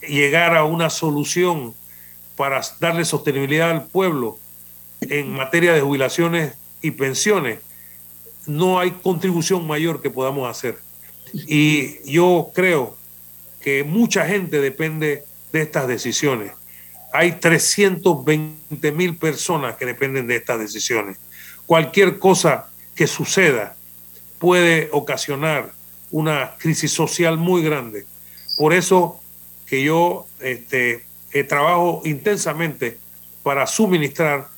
llegar 0.00 0.56
a 0.56 0.64
una 0.64 0.90
solución 0.90 1.74
para 2.36 2.62
darle 2.80 3.04
sostenibilidad 3.04 3.70
al 3.70 3.86
pueblo 3.86 4.38
en 5.00 5.32
materia 5.32 5.72
de 5.72 5.80
jubilaciones 5.80 6.54
y 6.84 6.90
pensiones, 6.92 7.58
no 8.46 8.78
hay 8.78 8.90
contribución 8.92 9.66
mayor 9.66 10.00
que 10.00 10.10
podamos 10.10 10.48
hacer. 10.48 10.78
Y 11.32 11.98
yo 12.10 12.50
creo 12.54 12.96
que 13.60 13.82
mucha 13.82 14.26
gente 14.26 14.60
depende 14.60 15.24
de 15.52 15.62
estas 15.62 15.88
decisiones 15.88 16.52
hay 17.14 17.30
320 17.30 18.90
mil 18.90 19.16
personas 19.16 19.76
que 19.76 19.86
dependen 19.86 20.26
de 20.26 20.34
estas 20.34 20.58
decisiones. 20.58 21.16
Cualquier 21.64 22.18
cosa 22.18 22.68
que 22.96 23.06
suceda 23.06 23.76
puede 24.40 24.88
ocasionar 24.90 25.70
una 26.10 26.56
crisis 26.58 26.90
social 26.90 27.38
muy 27.38 27.62
grande. 27.62 28.04
Por 28.58 28.74
eso 28.74 29.20
que 29.68 29.84
yo 29.84 30.26
este, 30.40 31.04
eh, 31.32 31.44
trabajo 31.44 32.02
intensamente 32.04 32.98
para 33.44 33.68
suministrar 33.68 34.48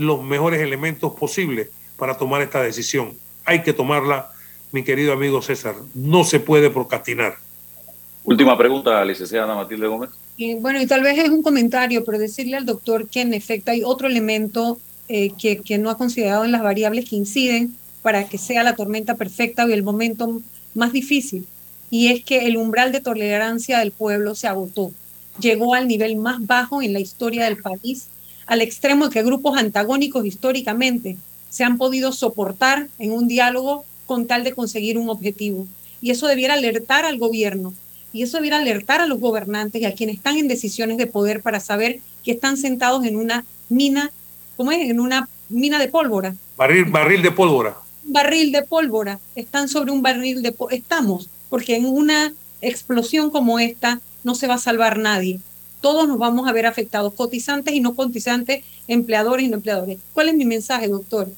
los 0.00 0.22
mejores 0.22 0.60
elementos 0.60 1.12
posibles 1.12 1.68
para 1.96 2.16
tomar 2.16 2.42
esta 2.42 2.62
decisión. 2.62 3.12
Hay 3.44 3.62
que 3.62 3.72
tomarla, 3.72 4.30
mi 4.72 4.82
querido 4.82 5.12
amigo 5.12 5.42
César. 5.42 5.74
No 5.94 6.24
se 6.24 6.40
puede 6.40 6.70
procrastinar. 6.70 7.36
Última 8.24 8.56
pregunta, 8.56 9.04
licenciada 9.04 9.54
Matilde 9.54 9.86
Gómez 9.86 10.10
bueno, 10.60 10.80
y 10.80 10.86
tal 10.86 11.02
vez 11.02 11.18
es 11.18 11.28
un 11.28 11.42
comentario, 11.42 12.04
pero 12.04 12.18
decirle 12.18 12.56
al 12.56 12.64
doctor 12.64 13.08
que 13.08 13.20
en 13.20 13.34
efecto 13.34 13.72
hay 13.72 13.82
otro 13.84 14.08
elemento 14.08 14.78
eh, 15.08 15.32
que, 15.38 15.58
que 15.58 15.76
no 15.76 15.90
ha 15.90 15.98
considerado 15.98 16.44
en 16.44 16.52
las 16.52 16.62
variables 16.62 17.08
que 17.08 17.16
inciden 17.16 17.76
para 18.02 18.26
que 18.26 18.38
sea 18.38 18.62
la 18.62 18.74
tormenta 18.74 19.16
perfecta 19.16 19.68
y 19.68 19.72
el 19.72 19.82
momento 19.82 20.40
más 20.74 20.92
difícil, 20.92 21.46
y 21.90 22.08
es 22.08 22.24
que 22.24 22.46
el 22.46 22.56
umbral 22.56 22.92
de 22.92 23.00
tolerancia 23.00 23.80
del 23.80 23.90
pueblo 23.90 24.34
se 24.34 24.46
agotó, 24.46 24.92
llegó 25.38 25.74
al 25.74 25.88
nivel 25.88 26.16
más 26.16 26.46
bajo 26.46 26.80
en 26.80 26.94
la 26.94 27.00
historia 27.00 27.44
del 27.44 27.58
país, 27.58 28.06
al 28.50 28.62
extremo 28.62 29.06
de 29.06 29.12
que 29.12 29.22
grupos 29.22 29.56
antagónicos 29.56 30.26
históricamente 30.26 31.16
se 31.50 31.62
han 31.62 31.78
podido 31.78 32.10
soportar 32.10 32.88
en 32.98 33.12
un 33.12 33.28
diálogo 33.28 33.84
con 34.06 34.26
tal 34.26 34.42
de 34.42 34.52
conseguir 34.52 34.98
un 34.98 35.08
objetivo. 35.08 35.68
Y 36.00 36.10
eso 36.10 36.26
debiera 36.26 36.54
alertar 36.54 37.04
al 37.04 37.16
gobierno 37.16 37.72
y 38.12 38.24
eso 38.24 38.38
debiera 38.38 38.56
alertar 38.56 39.00
a 39.00 39.06
los 39.06 39.20
gobernantes 39.20 39.80
y 39.80 39.84
a 39.84 39.94
quienes 39.94 40.16
están 40.16 40.36
en 40.36 40.48
decisiones 40.48 40.98
de 40.98 41.06
poder 41.06 41.42
para 41.42 41.60
saber 41.60 42.00
que 42.24 42.32
están 42.32 42.56
sentados 42.56 43.04
en 43.04 43.14
una 43.14 43.44
mina, 43.68 44.10
¿cómo 44.56 44.72
es? 44.72 44.90
En 44.90 44.98
una 44.98 45.28
mina 45.48 45.78
de 45.78 45.86
pólvora. 45.86 46.34
Barril, 46.56 46.86
barril 46.86 47.22
de 47.22 47.30
pólvora. 47.30 47.76
Barril 48.02 48.50
de 48.50 48.62
pólvora. 48.62 49.20
Están 49.36 49.68
sobre 49.68 49.92
un 49.92 50.02
barril 50.02 50.42
de 50.42 50.50
pólvora. 50.50 50.74
Estamos, 50.74 51.28
porque 51.50 51.76
en 51.76 51.86
una 51.86 52.32
explosión 52.62 53.30
como 53.30 53.60
esta 53.60 54.00
no 54.24 54.34
se 54.34 54.48
va 54.48 54.54
a 54.54 54.58
salvar 54.58 54.98
nadie. 54.98 55.38
Todos 55.80 56.06
nos 56.08 56.18
vamos 56.18 56.48
a 56.48 56.52
ver 56.52 56.66
afectados, 56.66 57.14
cotizantes 57.14 57.74
y 57.74 57.80
no 57.80 57.94
cotizantes, 57.94 58.64
empleadores 58.88 59.46
y 59.46 59.48
no 59.48 59.56
empleadores. 59.56 59.98
¿Cuál 60.12 60.28
es 60.28 60.34
mi 60.34 60.44
mensaje, 60.44 60.88
doctor? 60.88 61.28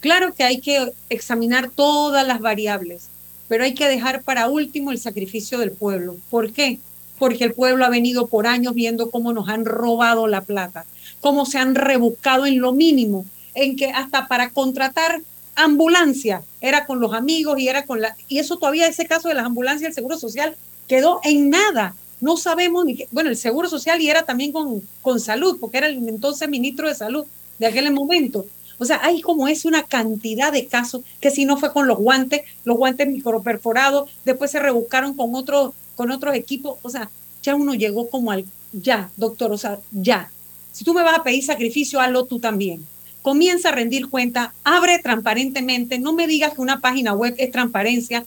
Claro 0.00 0.34
que 0.34 0.44
hay 0.44 0.60
que 0.60 0.92
examinar 1.08 1.70
todas 1.70 2.26
las 2.26 2.40
variables, 2.40 3.08
pero 3.48 3.64
hay 3.64 3.74
que 3.74 3.88
dejar 3.88 4.22
para 4.22 4.48
último 4.48 4.92
el 4.92 4.98
sacrificio 4.98 5.58
del 5.58 5.72
pueblo. 5.72 6.16
¿Por 6.30 6.52
qué? 6.52 6.78
Porque 7.18 7.44
el 7.44 7.54
pueblo 7.54 7.84
ha 7.84 7.88
venido 7.88 8.26
por 8.26 8.46
años 8.46 8.74
viendo 8.74 9.10
cómo 9.10 9.32
nos 9.32 9.48
han 9.48 9.64
robado 9.64 10.26
la 10.26 10.42
plata, 10.42 10.84
cómo 11.20 11.46
se 11.46 11.58
han 11.58 11.74
rebuscado 11.74 12.46
en 12.46 12.60
lo 12.60 12.72
mínimo 12.72 13.24
en 13.54 13.76
que 13.76 13.90
hasta 13.90 14.28
para 14.28 14.50
contratar 14.50 15.22
ambulancia 15.54 16.42
era 16.60 16.86
con 16.86 17.00
los 17.00 17.14
amigos 17.14 17.58
y 17.58 17.68
era 17.68 17.86
con 17.86 18.02
la 18.02 18.14
y 18.28 18.38
eso 18.38 18.58
todavía 18.58 18.86
ese 18.86 19.06
caso 19.06 19.28
de 19.28 19.34
las 19.34 19.46
ambulancias 19.46 19.88
del 19.88 19.94
Seguro 19.94 20.18
Social 20.18 20.54
quedó 20.86 21.20
en 21.24 21.50
nada. 21.50 21.94
No 22.20 22.36
sabemos 22.36 22.84
ni 22.84 22.96
qué, 22.96 23.08
bueno, 23.10 23.30
el 23.30 23.36
Seguro 23.36 23.68
Social 23.68 24.00
y 24.00 24.08
era 24.08 24.24
también 24.24 24.52
con, 24.52 24.82
con 25.02 25.20
salud, 25.20 25.58
porque 25.60 25.78
era 25.78 25.86
el 25.86 26.08
entonces 26.08 26.48
ministro 26.48 26.88
de 26.88 26.94
salud 26.94 27.26
de 27.58 27.66
aquel 27.66 27.90
momento. 27.92 28.46
O 28.78 28.84
sea, 28.84 29.00
hay 29.02 29.20
como 29.20 29.48
es 29.48 29.64
una 29.64 29.82
cantidad 29.82 30.52
de 30.52 30.66
casos 30.66 31.02
que 31.20 31.30
si 31.30 31.44
no 31.44 31.56
fue 31.56 31.72
con 31.72 31.86
los 31.86 31.98
guantes, 31.98 32.42
los 32.64 32.76
guantes 32.76 33.08
microperforados, 33.08 34.10
después 34.24 34.50
se 34.50 34.60
rebuscaron 34.60 35.14
con 35.14 35.34
otros 35.34 35.72
con 35.96 36.10
otros 36.10 36.34
equipos, 36.34 36.78
o 36.82 36.90
sea, 36.90 37.10
ya 37.42 37.54
uno 37.54 37.74
llegó 37.74 38.08
como 38.10 38.30
al 38.30 38.44
ya, 38.72 39.10
doctor, 39.16 39.50
o 39.50 39.58
sea, 39.58 39.78
ya. 39.90 40.30
Si 40.72 40.84
tú 40.84 40.92
me 40.92 41.02
vas 41.02 41.18
a 41.18 41.22
pedir 41.22 41.42
sacrificio, 41.42 42.00
hazlo 42.00 42.26
tú 42.26 42.38
también. 42.38 42.86
Comienza 43.22 43.70
a 43.70 43.72
rendir 43.72 44.08
cuenta, 44.08 44.52
abre 44.62 44.98
transparentemente, 44.98 45.98
no 45.98 46.12
me 46.12 46.26
digas 46.26 46.52
que 46.52 46.60
una 46.60 46.80
página 46.80 47.14
web 47.14 47.34
es 47.38 47.50
transparencia, 47.50 48.26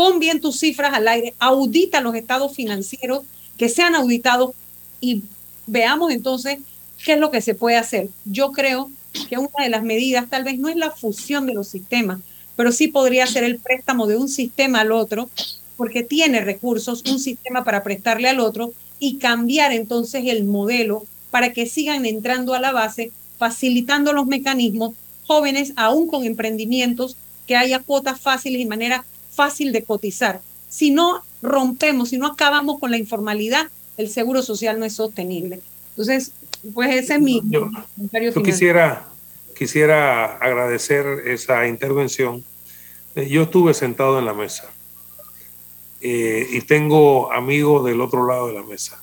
pon 0.00 0.18
bien 0.18 0.40
tus 0.40 0.58
cifras 0.58 0.94
al 0.94 1.06
aire, 1.08 1.34
audita 1.38 2.00
los 2.00 2.14
estados 2.14 2.56
financieros 2.56 3.22
que 3.58 3.68
sean 3.68 3.94
auditados 3.94 4.52
y 4.98 5.24
veamos 5.66 6.10
entonces 6.10 6.56
qué 7.04 7.12
es 7.12 7.18
lo 7.18 7.30
que 7.30 7.42
se 7.42 7.54
puede 7.54 7.76
hacer. 7.76 8.08
Yo 8.24 8.50
creo 8.50 8.90
que 9.28 9.36
una 9.36 9.62
de 9.62 9.68
las 9.68 9.82
medidas 9.82 10.30
tal 10.30 10.42
vez 10.42 10.58
no 10.58 10.70
es 10.70 10.76
la 10.76 10.90
fusión 10.90 11.44
de 11.44 11.52
los 11.52 11.68
sistemas, 11.68 12.20
pero 12.56 12.72
sí 12.72 12.88
podría 12.88 13.26
ser 13.26 13.44
el 13.44 13.58
préstamo 13.58 14.06
de 14.06 14.16
un 14.16 14.30
sistema 14.30 14.80
al 14.80 14.92
otro, 14.92 15.28
porque 15.76 16.02
tiene 16.02 16.40
recursos, 16.40 17.02
un 17.10 17.18
sistema 17.18 17.62
para 17.62 17.82
prestarle 17.82 18.30
al 18.30 18.40
otro 18.40 18.72
y 19.00 19.18
cambiar 19.18 19.70
entonces 19.70 20.24
el 20.28 20.44
modelo 20.44 21.04
para 21.30 21.52
que 21.52 21.66
sigan 21.66 22.06
entrando 22.06 22.54
a 22.54 22.58
la 22.58 22.72
base, 22.72 23.12
facilitando 23.36 24.14
los 24.14 24.26
mecanismos 24.26 24.94
jóvenes, 25.26 25.74
aún 25.76 26.06
con 26.06 26.24
emprendimientos, 26.24 27.18
que 27.46 27.54
haya 27.54 27.80
cuotas 27.80 28.18
fáciles 28.18 28.62
y 28.62 28.64
manera 28.64 29.04
fácil 29.30 29.72
de 29.72 29.84
cotizar. 29.84 30.40
Si 30.68 30.90
no 30.90 31.22
rompemos, 31.42 32.10
si 32.10 32.18
no 32.18 32.26
acabamos 32.26 32.78
con 32.78 32.90
la 32.90 32.98
informalidad, 32.98 33.68
el 33.96 34.08
seguro 34.08 34.42
social 34.42 34.78
no 34.78 34.84
es 34.84 34.94
sostenible. 34.94 35.60
Entonces, 35.90 36.32
pues 36.74 36.94
ese 36.94 37.14
es 37.14 37.20
mi 37.20 37.40
yo, 37.44 37.70
comentario 37.94 38.32
yo 38.32 38.42
quisiera, 38.42 39.08
quisiera 39.56 40.36
agradecer 40.36 41.06
esa 41.26 41.66
intervención. 41.66 42.44
Eh, 43.14 43.28
yo 43.28 43.42
estuve 43.42 43.74
sentado 43.74 44.18
en 44.18 44.24
la 44.24 44.34
mesa 44.34 44.70
eh, 46.00 46.46
y 46.50 46.60
tengo 46.62 47.32
amigos 47.32 47.84
del 47.84 48.00
otro 48.00 48.26
lado 48.26 48.48
de 48.48 48.54
la 48.54 48.62
mesa, 48.62 49.02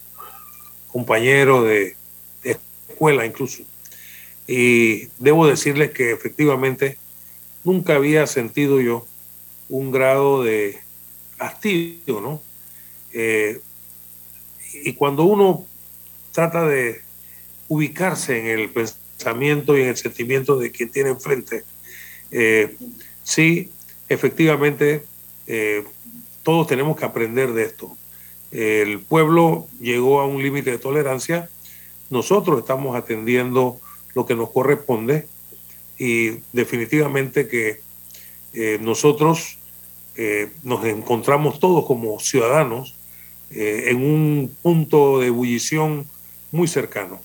compañeros 0.91 1.65
de, 1.65 1.95
de 2.43 2.57
escuela 2.89 3.25
incluso. 3.25 3.63
Y 4.47 5.07
debo 5.19 5.45
decirles 5.45 5.91
que 5.91 6.11
efectivamente 6.11 6.97
nunca 7.63 7.95
había 7.95 8.25
sentido 8.27 8.79
yo 8.79 9.05
un 9.69 9.91
grado 9.91 10.43
de 10.43 10.79
hastío, 11.39 12.21
¿no? 12.21 12.41
Eh, 13.13 13.59
y 14.83 14.93
cuando 14.93 15.23
uno 15.23 15.65
trata 16.31 16.65
de 16.67 17.01
ubicarse 17.67 18.39
en 18.39 18.59
el 18.59 18.69
pensamiento 18.69 19.77
y 19.77 19.81
en 19.81 19.89
el 19.89 19.97
sentimiento 19.97 20.57
de 20.57 20.71
quien 20.71 20.89
tiene 20.89 21.09
enfrente. 21.09 21.63
Eh, 22.31 22.75
sí, 23.23 23.71
efectivamente, 24.09 25.03
eh, 25.47 25.83
todos 26.43 26.67
tenemos 26.67 26.97
que 26.97 27.05
aprender 27.05 27.53
de 27.53 27.63
esto. 27.63 27.97
El 28.51 28.99
pueblo 28.99 29.67
llegó 29.81 30.21
a 30.21 30.25
un 30.25 30.41
límite 30.41 30.71
de 30.71 30.77
tolerancia, 30.77 31.49
nosotros 32.09 32.59
estamos 32.59 32.95
atendiendo 32.95 33.79
lo 34.15 34.25
que 34.25 34.35
nos 34.35 34.51
corresponde 34.51 35.27
y 35.97 36.39
definitivamente 36.53 37.47
que 37.47 37.81
eh, 38.53 38.79
nosotros 38.81 39.57
nos 40.63 40.83
encontramos 40.83 41.59
todos 41.59 41.85
como 41.85 42.19
ciudadanos 42.19 42.95
en 43.51 43.97
un 43.97 44.51
punto 44.63 45.19
de 45.19 45.27
ebullición 45.27 46.07
muy 46.51 46.67
cercano. 46.67 47.19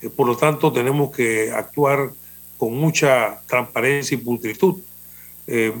Eh, 0.00 0.10
por 0.10 0.26
lo 0.26 0.36
tanto, 0.36 0.72
tenemos 0.72 1.14
que 1.14 1.50
actuar 1.50 2.10
con 2.56 2.74
mucha 2.74 3.40
transparencia 3.46 4.14
y 4.14 4.18
pulcritud. 4.18 4.80
Eh, 5.46 5.72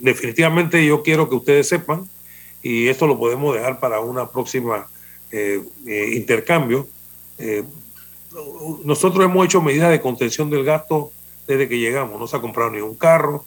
definitivamente 0.00 0.84
yo 0.84 1.02
quiero 1.02 1.28
que 1.28 1.36
ustedes 1.36 1.68
sepan, 1.68 2.08
y 2.62 2.88
esto 2.88 3.06
lo 3.06 3.18
podemos 3.18 3.54
dejar 3.54 3.78
para 3.78 4.00
una 4.00 4.28
próxima 4.28 4.88
eh, 5.30 5.62
intercambio, 6.14 6.88
nosotros 8.84 9.24
hemos 9.24 9.44
hecho 9.44 9.60
medidas 9.60 9.90
de 9.90 10.00
contención 10.00 10.50
del 10.50 10.64
gasto 10.64 11.12
desde 11.46 11.68
que 11.68 11.78
llegamos. 11.78 12.18
No 12.18 12.26
se 12.26 12.36
ha 12.36 12.40
comprado 12.40 12.70
ni 12.70 12.80
un 12.80 12.94
carro, 12.94 13.44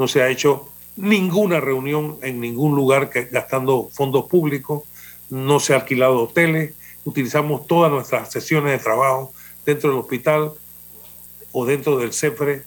no 0.00 0.08
se 0.08 0.22
ha 0.22 0.30
hecho 0.30 0.66
ninguna 0.96 1.60
reunión 1.60 2.16
en 2.22 2.40
ningún 2.40 2.74
lugar 2.74 3.10
que, 3.10 3.26
gastando 3.26 3.90
fondos 3.92 4.30
públicos, 4.30 4.84
no 5.28 5.60
se 5.60 5.74
ha 5.74 5.76
alquilado 5.76 6.22
hoteles, 6.22 6.72
utilizamos 7.04 7.66
todas 7.66 7.92
nuestras 7.92 8.32
sesiones 8.32 8.72
de 8.72 8.82
trabajo 8.82 9.34
dentro 9.66 9.90
del 9.90 9.98
hospital 9.98 10.52
o 11.52 11.66
dentro 11.66 11.98
del 11.98 12.14
CEFRE. 12.14 12.62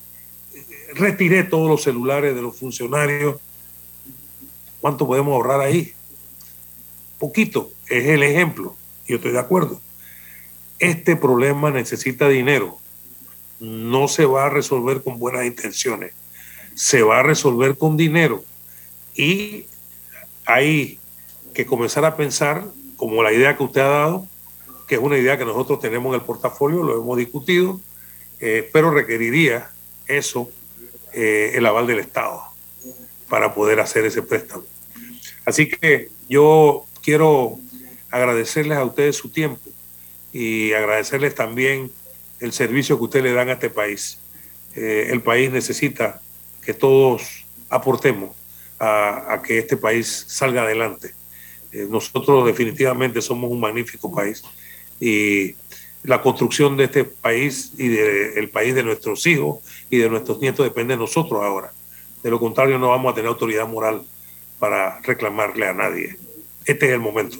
Retiré 0.93 1.43
todos 1.43 1.67
los 1.67 1.81
celulares 1.81 2.36
de 2.36 2.41
los 2.43 2.55
funcionarios. 2.55 3.38
¿Cuánto 4.79 5.07
podemos 5.07 5.34
ahorrar 5.34 5.61
ahí? 5.61 5.91
Poquito, 7.17 7.71
es 7.89 8.05
el 8.09 8.21
ejemplo. 8.21 8.75
Yo 9.07 9.15
estoy 9.15 9.31
de 9.31 9.39
acuerdo. 9.39 9.81
Este 10.77 11.15
problema 11.15 11.71
necesita 11.71 12.29
dinero. 12.29 12.77
No 13.59 14.07
se 14.07 14.25
va 14.25 14.45
a 14.45 14.49
resolver 14.51 15.01
con 15.01 15.17
buenas 15.17 15.45
intenciones. 15.45 16.13
Se 16.76 17.01
va 17.01 17.19
a 17.19 17.24
resolver 17.24 17.78
con 17.78 17.97
dinero. 17.97 18.43
Y 19.15 19.65
hay 20.45 20.99
que 21.53 21.65
comenzar 21.65 22.05
a 22.05 22.15
pensar 22.15 22.65
como 22.97 23.21
la 23.24 23.32
idea 23.32 23.55
que 23.55 23.63
usted 23.63 23.82
ha 23.82 23.88
dado, 23.88 24.28
que 24.88 24.95
es 24.95 25.01
una 25.01 25.17
idea 25.17 25.38
que 25.38 25.45
nosotros 25.45 25.80
tenemos 25.80 26.13
en 26.13 26.21
el 26.21 26.26
portafolio, 26.26 26.84
lo 26.84 27.01
hemos 27.01 27.17
discutido, 27.17 27.80
eh, 28.39 28.69
pero 28.74 28.91
requeriría 28.91 29.69
eso 30.07 30.49
eh, 31.13 31.51
el 31.55 31.65
aval 31.65 31.88
del 31.88 31.99
Estado 31.99 32.41
para 33.30 33.53
poder 33.53 33.80
hacer 33.80 34.05
ese 34.05 34.21
préstamo. 34.21 34.63
Así 35.45 35.69
que 35.69 36.09
yo 36.28 36.86
quiero 37.01 37.57
agradecerles 38.09 38.78
a 38.78 38.86
ustedes 38.86 39.15
su 39.15 39.30
tiempo 39.30 39.61
y 40.32 40.74
agradecerles 40.74 41.36
también 41.36 41.91
el 42.39 42.53
servicio 42.53 42.97
que 42.97 43.03
ustedes 43.03 43.26
le 43.26 43.34
dan 43.34 43.49
a 43.49 43.53
este 43.53 43.69
país. 43.69 44.19
Eh, 44.76 45.07
el 45.11 45.21
país 45.21 45.51
necesita 45.51 46.21
que 46.66 46.74
todos 46.74 47.45
aportemos 47.70 48.36
a 48.80 49.41
que 49.45 49.59
este 49.59 49.78
país 49.78 50.26
salga 50.28 50.64
adelante. 50.64 51.14
Eh, 51.74 51.88
nosotros 51.89 52.45
definitivamente 52.45 53.20
somos 53.20 53.49
un 53.49 53.59
magnífico 53.59 54.14
país 54.14 54.43
y 54.99 55.55
la 56.03 56.22
construcción 56.22 56.78
de 56.78 56.84
este 56.84 57.03
país 57.03 57.74
y 57.78 57.88
del 57.88 58.49
país 58.49 58.76
de 58.76 58.84
nuestros 58.84 59.26
hijos 59.26 59.59
y 59.89 59.97
de 59.97 60.09
nuestros 60.09 60.39
nietos 60.39 60.66
depende 60.66 60.93
de 60.93 60.99
nosotros 60.99 61.41
ahora. 61.41 61.74
De 62.22 62.30
lo 62.30 62.39
contrario, 62.39 62.78
no 62.78 62.89
vamos 62.89 63.11
a 63.11 63.16
tener 63.16 63.30
autoridad 63.30 63.68
moral 63.68 64.03
para 64.59 64.99
reclamarle 65.01 65.68
a 65.68 65.74
nadie. 65.74 66.18
Este 66.66 66.86
es 66.86 66.91
el 66.91 66.99
momento. 66.99 67.38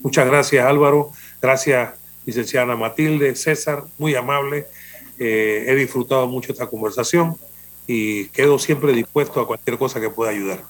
Muchas 0.00 0.26
gracias 0.26 0.64
Álvaro, 0.64 1.10
gracias 1.42 1.94
licenciada 2.24 2.76
Matilde, 2.76 3.34
César, 3.34 3.84
muy 3.98 4.14
amable. 4.14 4.66
Eh, 5.18 5.64
he 5.66 5.74
disfrutado 5.74 6.28
mucho 6.28 6.52
esta 6.52 6.68
conversación 6.68 7.36
y 7.88 8.26
quedo 8.26 8.60
siempre 8.60 8.92
dispuesto 8.92 9.40
a 9.40 9.46
cualquier 9.46 9.78
cosa 9.78 10.00
que 10.00 10.10
pueda 10.10 10.30
ayudar. 10.30 10.60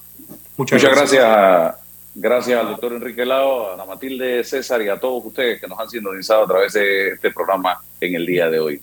Muchas, 0.56 0.82
Muchas 0.82 0.96
gracias. 0.96 1.22
gracias 1.22 1.88
Gracias 2.20 2.58
al 2.60 2.70
doctor 2.70 2.94
Enrique 2.94 3.24
Lao, 3.24 3.70
a 3.70 3.74
Ana 3.74 3.84
Matilde 3.84 4.42
César 4.42 4.82
y 4.82 4.88
a 4.88 4.98
todos 4.98 5.24
ustedes 5.24 5.60
que 5.60 5.68
nos 5.68 5.78
han 5.78 5.88
sintonizado 5.88 6.42
a 6.42 6.46
través 6.48 6.72
de 6.72 7.10
este 7.10 7.30
programa 7.30 7.80
en 8.00 8.16
el 8.16 8.26
día 8.26 8.50
de 8.50 8.58
hoy. 8.58 8.82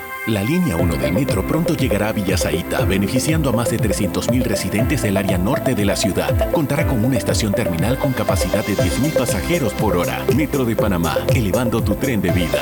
La 0.27 0.43
línea 0.43 0.75
1 0.75 0.97
del 0.97 1.13
metro 1.13 1.45
pronto 1.47 1.75
llegará 1.75 2.09
a 2.09 2.11
Villasaita, 2.11 2.85
beneficiando 2.85 3.49
a 3.49 3.53
más 3.53 3.71
de 3.71 3.79
300.000 3.79 4.43
residentes 4.43 5.01
del 5.01 5.17
área 5.17 5.39
norte 5.39 5.73
de 5.73 5.83
la 5.83 5.95
ciudad. 5.95 6.51
Contará 6.51 6.85
con 6.85 7.03
una 7.03 7.17
estación 7.17 7.53
terminal 7.53 7.97
con 7.97 8.13
capacidad 8.13 8.63
de 8.63 8.75
10.000 8.75 9.17
pasajeros 9.17 9.73
por 9.73 9.97
hora. 9.97 10.23
Metro 10.35 10.63
de 10.63 10.75
Panamá, 10.75 11.17
elevando 11.33 11.81
tu 11.81 11.95
tren 11.95 12.21
de 12.21 12.29
vida. 12.29 12.61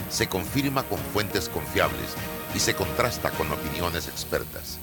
se 0.11 0.27
confirma 0.27 0.83
con 0.83 0.99
fuentes 0.99 1.47
confiables 1.47 2.15
y 2.53 2.59
se 2.59 2.75
contrasta 2.75 3.31
con 3.31 3.49
opiniones 3.51 4.09
expertas. 4.09 4.77